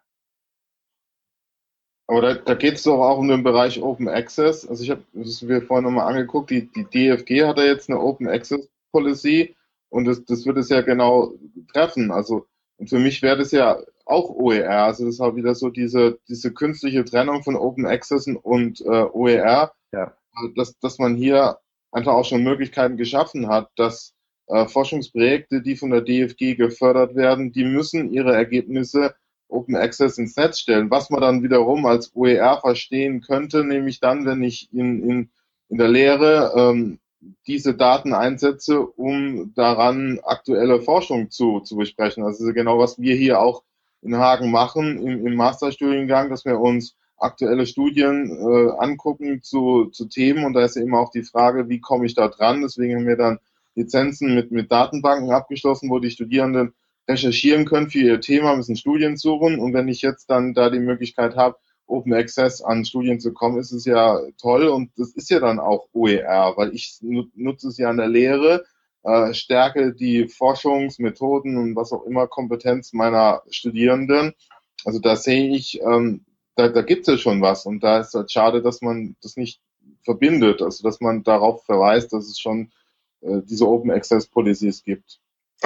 [2.07, 4.67] Aber da, da geht es doch auch um den Bereich Open Access.
[4.67, 7.99] Also ich habe das mir vorhin nochmal angeguckt, die, die DFG hat ja jetzt eine
[7.99, 9.55] Open Access Policy
[9.89, 11.31] und das, das wird es ja genau
[11.73, 12.11] treffen.
[12.11, 12.45] Also
[12.77, 14.83] und für mich wäre das ja auch OER.
[14.85, 19.05] Also das ist auch wieder so diese, diese künstliche Trennung von Open Access und äh,
[19.11, 20.13] OER, Ja.
[20.55, 21.57] dass, dass man hier
[21.91, 24.13] einfach auch schon Möglichkeiten geschaffen hat, dass
[24.47, 29.15] äh, Forschungsprojekte, die von der DFG gefördert werden, die müssen ihre Ergebnisse
[29.47, 34.25] Open Access ins Netz stellen, was man dann wiederum als OER verstehen könnte, nämlich dann,
[34.25, 35.29] wenn ich in, in,
[35.69, 36.99] in der Lehre ähm,
[37.47, 42.23] diese Daten einsetze, um daran aktuelle Forschung zu, zu besprechen.
[42.23, 43.63] Also genau, was wir hier auch
[44.05, 50.05] in Hagen machen im, im Masterstudiengang, dass wir uns aktuelle Studien äh, angucken zu, zu
[50.05, 50.45] Themen.
[50.45, 52.61] Und da ist ja immer auch die Frage, wie komme ich da dran?
[52.61, 53.39] Deswegen haben wir dann
[53.75, 56.73] Lizenzen mit, mit Datenbanken abgeschlossen, wo die Studierenden
[57.07, 59.59] recherchieren können für ihr Thema, müssen Studien suchen.
[59.59, 61.57] Und wenn ich jetzt dann da die Möglichkeit habe,
[61.87, 64.67] Open Access an Studien zu kommen, ist es ja toll.
[64.67, 68.07] Und das ist ja dann auch OER, weil ich nu- nutze es ja in der
[68.07, 68.65] Lehre,
[69.05, 74.33] äh, stärke die Forschungsmethoden und was auch immer Kompetenz meiner Studierenden.
[74.83, 76.25] Also da sehe ich, ähm,
[76.55, 79.37] da, da gibt es ja schon was und da ist halt schade, dass man das
[79.37, 79.61] nicht
[80.03, 82.71] verbindet, also dass man darauf verweist, dass es schon
[83.21, 85.19] äh, diese Open Access Policies gibt.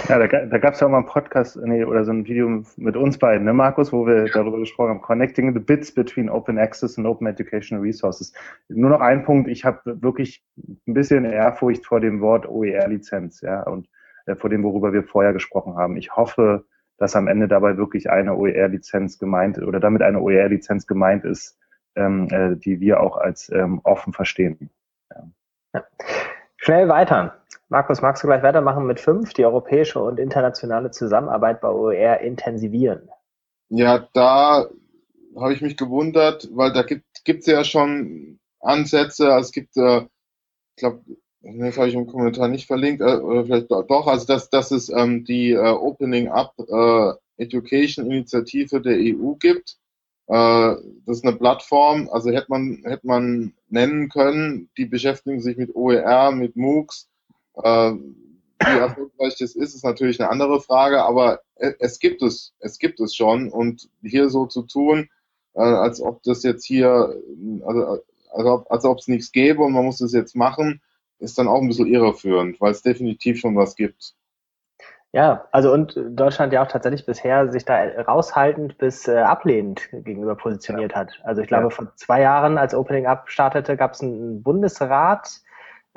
[0.07, 2.63] Ja, da, da gab es ja auch mal einen Podcast nee, oder so ein Video
[2.77, 6.57] mit uns beiden, ne, Markus, wo wir darüber gesprochen haben, Connecting the Bits between Open
[6.59, 8.31] Access and Open Educational Resources.
[8.69, 10.43] Nur noch ein Punkt, ich habe wirklich
[10.87, 13.87] ein bisschen Ehrfurcht vor dem Wort OER-Lizenz, ja, und
[14.25, 15.97] äh, vor dem, worüber wir vorher gesprochen haben.
[15.97, 16.65] Ich hoffe,
[16.97, 21.57] dass am Ende dabei wirklich eine OER-Lizenz gemeint oder damit eine OER-Lizenz gemeint ist,
[21.95, 24.69] ähm, äh, die wir auch als ähm, offen verstehen.
[26.57, 27.39] Schnell weiter.
[27.69, 29.33] Markus, magst du gleich weitermachen mit fünf?
[29.33, 33.09] Die europäische und internationale Zusammenarbeit bei OER intensivieren.
[33.69, 34.67] Ja, da
[35.35, 39.31] habe ich mich gewundert, weil da gibt gibt's ja schon Ansätze.
[39.33, 40.07] Also es gibt, äh, ich
[40.77, 41.03] glaube,
[41.41, 44.71] das habe ich im Kommentar nicht verlinkt, äh, oder vielleicht do- doch, also dass, dass
[44.71, 47.13] es ähm, die äh, Opening Up äh,
[47.43, 49.77] Education Initiative der EU gibt.
[50.27, 50.75] Äh,
[51.05, 55.75] das ist eine Plattform, also hätte man, hätte man nennen können, die beschäftigen sich mit
[55.75, 57.08] OER, mit MOOCs.
[57.63, 57.93] Äh,
[58.61, 62.77] wie erfolgreich das ist, ist natürlich eine andere Frage, aber e- es gibt es, es
[62.79, 65.09] gibt es schon und hier so zu tun,
[65.53, 67.15] äh, als ob das jetzt hier,
[67.65, 70.81] also, als ob es nichts gäbe und man muss das jetzt machen,
[71.19, 74.13] ist dann auch ein bisschen irreführend, weil es definitiv schon was gibt.
[75.11, 80.35] Ja, also und Deutschland ja auch tatsächlich bisher sich da raushaltend bis äh, ablehnend gegenüber
[80.35, 81.19] positioniert hat.
[81.23, 81.69] Also ich glaube, Ja.
[81.71, 85.41] vor zwei Jahren, als Opening Up startete, gab es einen Bundesrat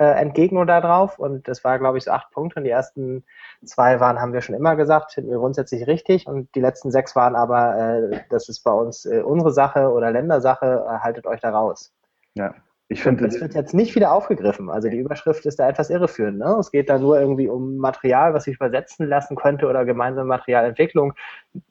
[0.03, 3.24] äh, Entgegnung darauf und das war, glaube ich, so acht Punkte und die ersten
[3.65, 7.15] zwei waren, haben wir schon immer gesagt, finden wir grundsätzlich richtig und die letzten sechs
[7.15, 11.41] waren aber, äh, das ist bei uns äh, unsere Sache oder Ländersache, äh, haltet euch
[11.41, 11.93] da raus.
[12.35, 12.55] Ja,
[12.93, 14.69] ich finde, das wird jetzt nicht wieder aufgegriffen.
[14.69, 16.39] Also die Überschrift ist da etwas irreführend.
[16.39, 16.57] Ne?
[16.61, 21.15] Es geht da nur irgendwie um Material, was sich übersetzen lassen könnte oder gemeinsame Materialentwicklung.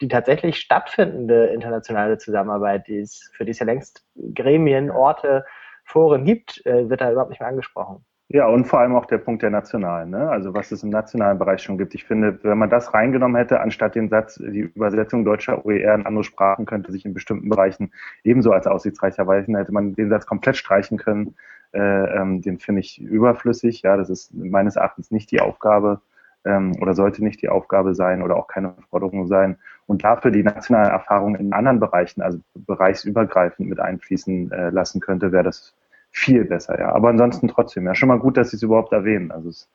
[0.02, 4.04] Die tatsächlich stattfindende internationale Zusammenarbeit, die es, für die es ja längst
[4.34, 5.46] Gremien, Orte,
[5.86, 8.04] Foren gibt, äh, wird da überhaupt nicht mehr angesprochen.
[8.34, 10.30] Ja, und vor allem auch der Punkt der nationalen, ne?
[10.30, 11.94] also was es im nationalen Bereich schon gibt.
[11.96, 16.06] Ich finde, wenn man das reingenommen hätte, anstatt den Satz, die Übersetzung deutscher OER in
[16.06, 17.92] andere Sprachen könnte sich in bestimmten Bereichen
[18.24, 21.36] ebenso als aussichtsreich erweisen, hätte man den Satz komplett streichen können.
[21.74, 23.82] äh, ähm, den finde ich überflüssig.
[23.82, 26.02] Ja, das ist meines Erachtens nicht die Aufgabe
[26.46, 29.58] ähm, oder sollte nicht die Aufgabe sein oder auch keine Forderung sein.
[29.88, 35.34] Und dafür die nationale Erfahrung in anderen Bereichen, also bereichsübergreifend mit einfließen äh, lassen könnte,
[35.34, 35.76] wäre das
[36.12, 36.80] viel besser.
[36.80, 39.32] Ja, aber ansonsten trotzdem ja schon mal gut, dass Sie es überhaupt erwähnen.
[39.32, 39.70] Also es,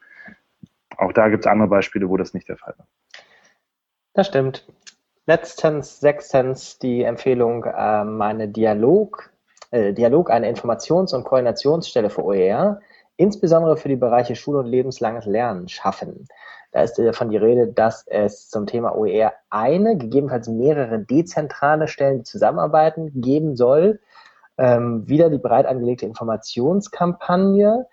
[0.97, 2.87] auch da gibt es andere Beispiele, wo das nicht der Fall war.
[4.15, 4.67] Das stimmt.
[5.27, 9.31] Letztens, sechstens die Empfehlung, ähm, eine Dialog,
[9.73, 12.81] äh, Dialog, eine Informations- und Koordinationsstelle für OER,
[13.17, 16.29] insbesondere für die Bereiche Schule und lebenslanges Lernen schaffen.
[16.73, 22.19] Da ist davon die Rede, dass es zum Thema OER eine, gegebenenfalls mehrere dezentrale Stellen,
[22.19, 24.01] die zusammenarbeiten, geben soll.
[24.59, 27.87] Ähm, wieder die breit angelegte Informationskampagne.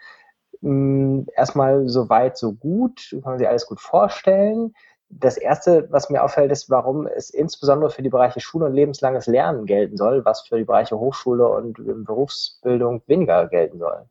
[0.62, 4.74] Ähm, erstmal so weit, so gut, kann man sich alles gut vorstellen
[5.20, 9.28] das erste, was mir auffällt, ist, warum es insbesondere für die Bereiche Schule und lebenslanges
[9.28, 14.06] Lernen gelten soll, was für die Bereiche Hochschule und Berufsbildung weniger gelten soll.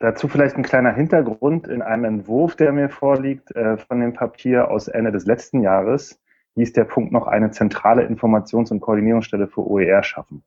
[0.00, 4.70] Dazu vielleicht ein kleiner Hintergrund in einem Entwurf, der mir vorliegt, äh, von dem Papier
[4.70, 6.20] aus Ende des letzten Jahres,
[6.54, 10.44] hieß der Punkt noch eine zentrale Informations- und Koordinierungsstelle für OER schaffen.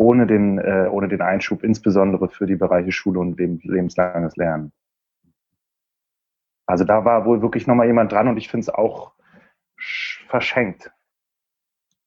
[0.00, 4.72] Ohne den, äh, ohne den Einschub, insbesondere für die Bereiche Schule und lebenslanges Lernen.
[6.64, 9.12] Also da war wohl wirklich nochmal jemand dran und ich finde es auch
[10.28, 10.90] verschenkt.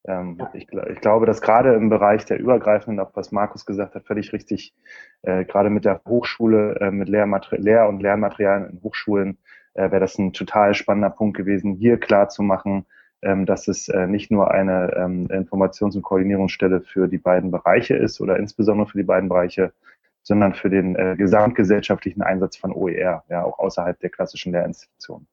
[0.06, 0.50] Ähm, ja.
[0.56, 4.34] ich, ich, glaube, dass gerade im Bereich der übergreifenden, auch was Markus gesagt hat, völlig
[4.34, 4.74] richtig,
[5.22, 9.38] äh, gerade mit der Hochschule, äh, mit Lehrmater Lehr- und Lernmaterialien in Hochschulen,
[9.76, 12.88] äh, wäre das ein total spannender Punkt gewesen, hier klar zu machen,
[13.46, 18.22] dass es äh, nicht nur eine ähm, Informations- und Koordinierungsstelle für die beiden Bereiche ist
[18.22, 19.74] oder insbesondere für die beiden Bereiche,
[20.22, 25.28] sondern für den äh, gesamtgesellschaftlichen Einsatz von OER, ja, auch außerhalb der klassischen Lehrinstitutionen.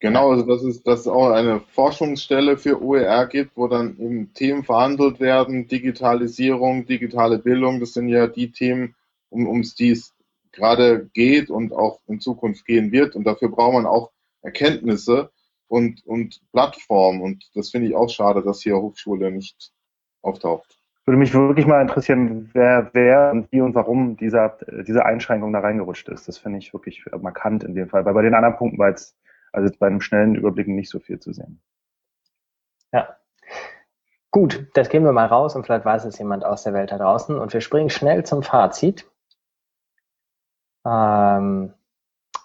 [0.00, 4.32] Genau, also dass es, dass es auch eine Forschungsstelle für OER gibt, wo dann eben
[4.32, 8.94] Themen verhandelt werden, Digitalisierung, digitale Bildung, das sind ja die Themen,
[9.28, 10.14] um, um die es
[10.52, 13.16] gerade geht und auch in Zukunft gehen wird.
[13.16, 15.30] Und dafür braucht man auch Erkenntnisse
[15.68, 17.22] und, und Plattformen.
[17.22, 19.72] Und das finde ich auch schade, dass hier Hochschule nicht
[20.22, 20.78] auftaucht
[21.08, 25.60] würde mich wirklich mal interessieren, wer, wer und wie und warum dieser, diese Einschränkung da
[25.60, 26.28] reingerutscht ist.
[26.28, 29.16] Das finde ich wirklich markant in dem Fall, weil bei den anderen Punkten war jetzt,
[29.50, 31.62] also jetzt bei einem schnellen Überblicken nicht so viel zu sehen.
[32.92, 33.16] Ja.
[34.30, 36.98] Gut, das gehen wir mal raus und vielleicht weiß es jemand aus der Welt da
[36.98, 39.10] draußen und wir springen schnell zum Fazit.
[40.84, 41.72] Ähm,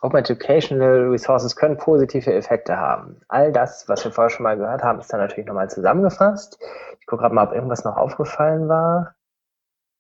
[0.04, 3.22] Open Educational Resources können positive Effekte haben.
[3.30, 6.60] All das, was wir vorher schon mal gehört haben, ist dann natürlich nochmal zusammengefasst.
[7.00, 9.16] Ich gucke gerade mal, ob irgendwas noch aufgefallen war.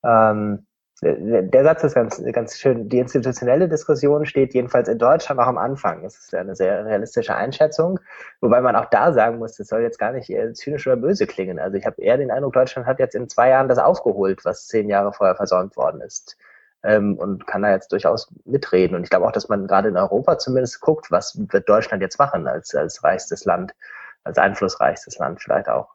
[0.03, 0.67] Ähm,
[1.01, 2.89] der Satz ist ganz, ganz schön.
[2.89, 6.03] Die institutionelle Diskussion steht jedenfalls in Deutschland auch am Anfang.
[6.03, 8.01] Das ist eine sehr realistische Einschätzung.
[8.41, 11.59] Wobei man auch da sagen muss, das soll jetzt gar nicht zynisch oder böse klingen.
[11.59, 14.67] Also ich habe eher den Eindruck, Deutschland hat jetzt in zwei Jahren das aufgeholt, was
[14.67, 16.37] zehn Jahre vorher versäumt worden ist
[16.83, 18.95] ähm, und kann da jetzt durchaus mitreden.
[18.95, 22.19] Und ich glaube auch, dass man gerade in Europa zumindest guckt, was wird Deutschland jetzt
[22.19, 23.73] machen als, als reichstes Land,
[24.23, 25.89] als einflussreichstes Land vielleicht auch.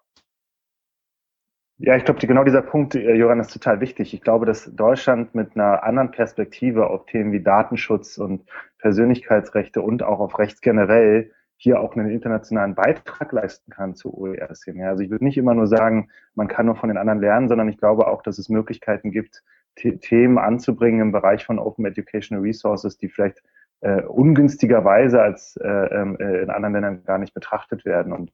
[1.81, 4.12] Ja, ich glaube, genau dieser Punkt, äh, Joran, ist total wichtig.
[4.12, 8.48] Ich glaube, dass Deutschland mit einer anderen Perspektive auf Themen wie Datenschutz und
[8.78, 14.89] Persönlichkeitsrechte und auch auf Rechts generell hier auch einen internationalen Beitrag leisten kann zu OER-Szenen.
[14.89, 17.69] Also ich würde nicht immer nur sagen, man kann nur von den anderen lernen, sondern
[17.69, 19.43] ich glaube auch, dass es Möglichkeiten gibt,
[19.78, 23.42] Themen anzubringen im Bereich von Open Educational Resources, die vielleicht
[23.80, 28.12] äh, ungünstigerweise als äh, ähm, äh, in anderen Ländern gar nicht betrachtet werden.
[28.12, 28.32] Und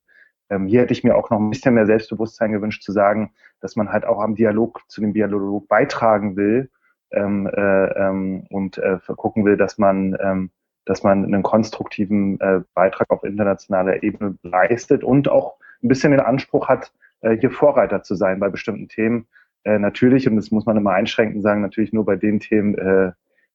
[0.50, 3.76] ähm, hier hätte ich mir auch noch ein bisschen mehr Selbstbewusstsein gewünscht zu sagen, dass
[3.76, 6.70] man halt auch am Dialog zu dem Dialog beitragen will
[7.10, 10.50] ähm, äh, ähm, und äh, gucken will, dass man ähm,
[10.84, 16.20] dass man einen konstruktiven äh, Beitrag auf internationaler Ebene leistet und auch ein bisschen den
[16.20, 19.26] Anspruch hat, äh, hier Vorreiter zu sein bei bestimmten Themen,
[19.64, 23.12] äh, natürlich, und das muss man immer einschränken sagen, natürlich nur bei den Themen, äh,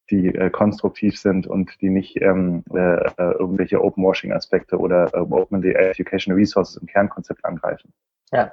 [0.10, 5.64] die äh, konstruktiv sind und die nicht ähm, äh, äh irgendwelche Open-Washing-Aspekte oder äh, Open
[5.64, 7.94] Educational Resources im Kernkonzept angreifen.
[8.32, 8.52] Ja.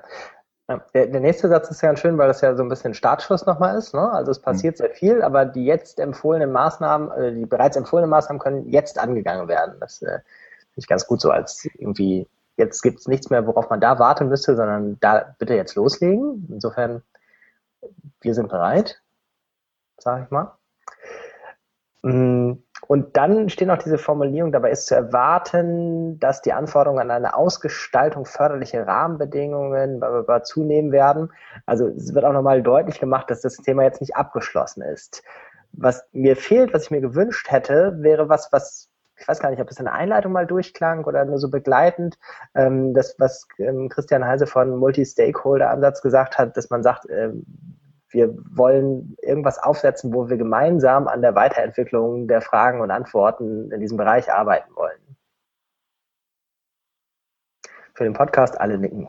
[0.94, 3.78] Der, der nächste Satz ist ganz schön, weil das ja so ein bisschen Startschuss nochmal
[3.78, 3.94] ist.
[3.94, 4.10] Ne?
[4.12, 4.78] Also es passiert mhm.
[4.78, 9.46] sehr viel, aber die jetzt empfohlenen Maßnahmen, äh, die bereits empfohlenen Maßnahmen können jetzt angegangen
[9.46, 9.76] werden.
[9.78, 10.22] Das äh, finde
[10.76, 12.26] ich ganz gut so als irgendwie,
[12.56, 16.48] jetzt gibt es nichts mehr, worauf man da warten müsste, sondern da bitte jetzt loslegen.
[16.50, 17.02] Insofern
[18.20, 19.02] wir sind bereit,
[19.98, 20.56] sage ich mal.
[22.02, 27.10] Mm, und dann steht noch diese Formulierung, dabei ist zu erwarten, dass die Anforderungen an
[27.10, 30.00] eine Ausgestaltung förderliche Rahmenbedingungen
[30.44, 31.32] zunehmen werden.
[31.64, 35.24] Also es wird auch nochmal deutlich gemacht, dass das Thema jetzt nicht abgeschlossen ist.
[35.72, 38.88] Was mir fehlt, was ich mir gewünscht hätte, wäre was, was
[39.18, 42.18] ich weiß gar nicht, ob es in der Einleitung mal durchklang oder nur so begleitend,
[42.54, 47.44] ähm, das, was ähm, Christian Heise von Multi-Stakeholder-Ansatz gesagt hat, dass man sagt, ähm,
[48.10, 53.80] wir wollen irgendwas aufsetzen, wo wir gemeinsam an der Weiterentwicklung der Fragen und Antworten in
[53.80, 54.98] diesem Bereich arbeiten wollen.
[57.94, 59.08] Für den Podcast alle nicken.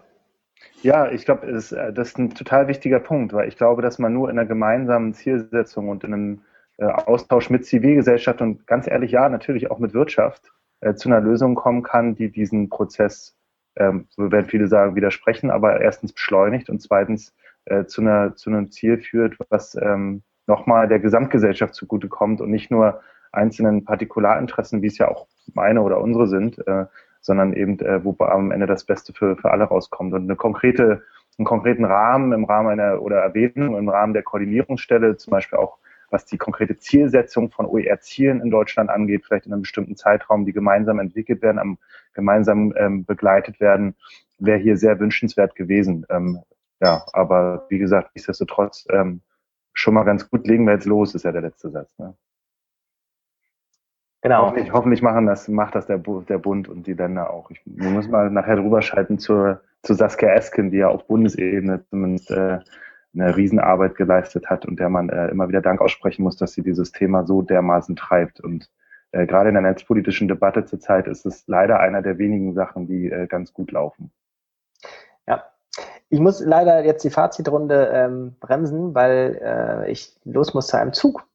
[0.81, 4.29] Ja, ich glaube, das ist ein total wichtiger Punkt, weil ich glaube, dass man nur
[4.29, 9.29] in einer gemeinsamen Zielsetzung und in einem äh, Austausch mit Zivilgesellschaft und ganz ehrlich, ja,
[9.29, 10.51] natürlich auch mit Wirtschaft
[10.81, 13.35] äh, zu einer Lösung kommen kann, die diesen Prozess,
[13.75, 17.33] ähm, so werden viele sagen, widersprechen, aber erstens beschleunigt und zweitens
[17.65, 22.71] äh, zu, einer, zu einem Ziel führt, was ähm, nochmal der Gesamtgesellschaft zugutekommt und nicht
[22.71, 23.01] nur
[23.31, 26.85] einzelnen Partikularinteressen, wie es ja auch meine oder unsere sind, äh,
[27.21, 30.13] sondern eben, äh, wo am Ende das Beste für, für alle rauskommt.
[30.13, 31.03] Und eine konkrete,
[31.37, 35.77] einen konkreten Rahmen im Rahmen einer oder Erwähnung im Rahmen der Koordinierungsstelle, zum Beispiel auch
[36.09, 40.53] was die konkrete Zielsetzung von OER-Zielen in Deutschland angeht, vielleicht in einem bestimmten Zeitraum, die
[40.53, 41.77] gemeinsam entwickelt werden, am,
[42.13, 43.95] gemeinsam ähm, begleitet werden,
[44.39, 46.05] wäre hier sehr wünschenswert gewesen.
[46.09, 46.41] Ähm,
[46.79, 49.21] ja, aber wie gesagt, nichtsdestotrotz ähm,
[49.73, 51.97] schon mal ganz gut, legen wir jetzt los, ist ja der letzte Satz.
[51.97, 52.15] Ne?
[54.21, 54.47] Genau.
[54.47, 57.51] Hoffentlich, hoffentlich machen das, macht das der, der Bund und die Länder auch.
[57.51, 61.85] Ich, wir müssen mal nachher drüber schalten zur, zu Saskia Esken, die ja auf Bundesebene
[61.89, 62.59] zumindest äh,
[63.19, 66.63] eine Riesenarbeit geleistet hat und der man äh, immer wieder Dank aussprechen muss, dass sie
[66.63, 68.39] dieses Thema so dermaßen treibt.
[68.39, 68.69] Und
[69.11, 73.09] äh, gerade in der netzpolitischen Debatte zurzeit ist es leider einer der wenigen Sachen, die
[73.09, 74.11] äh, ganz gut laufen.
[75.27, 75.43] Ja,
[76.09, 80.93] ich muss leider jetzt die Fazitrunde ähm, bremsen, weil äh, ich los muss zu einem
[80.93, 81.25] Zug.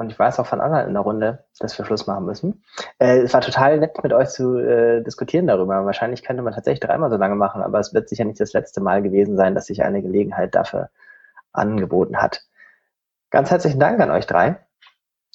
[0.00, 2.64] Und ich weiß auch von anderen in der Runde, dass wir Schluss machen müssen.
[2.98, 5.84] Äh, es war total nett, mit euch zu äh, diskutieren darüber.
[5.84, 8.80] Wahrscheinlich könnte man tatsächlich dreimal so lange machen, aber es wird sicher nicht das letzte
[8.80, 10.88] Mal gewesen sein, dass sich eine Gelegenheit dafür
[11.52, 12.46] angeboten hat.
[13.28, 14.64] Ganz herzlichen Dank an euch drei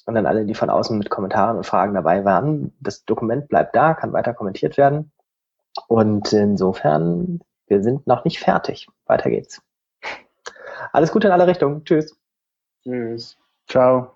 [0.04, 2.74] und an alle, die von außen mit Kommentaren und Fragen dabei waren.
[2.80, 5.12] Das Dokument bleibt da, kann weiter kommentiert werden.
[5.86, 7.38] Und insofern,
[7.68, 8.88] wir sind noch nicht fertig.
[9.06, 9.62] Weiter geht's.
[10.92, 11.84] Alles Gute in alle Richtungen.
[11.84, 12.18] Tschüss.
[12.82, 13.38] Tschüss.
[13.68, 14.15] Ciao.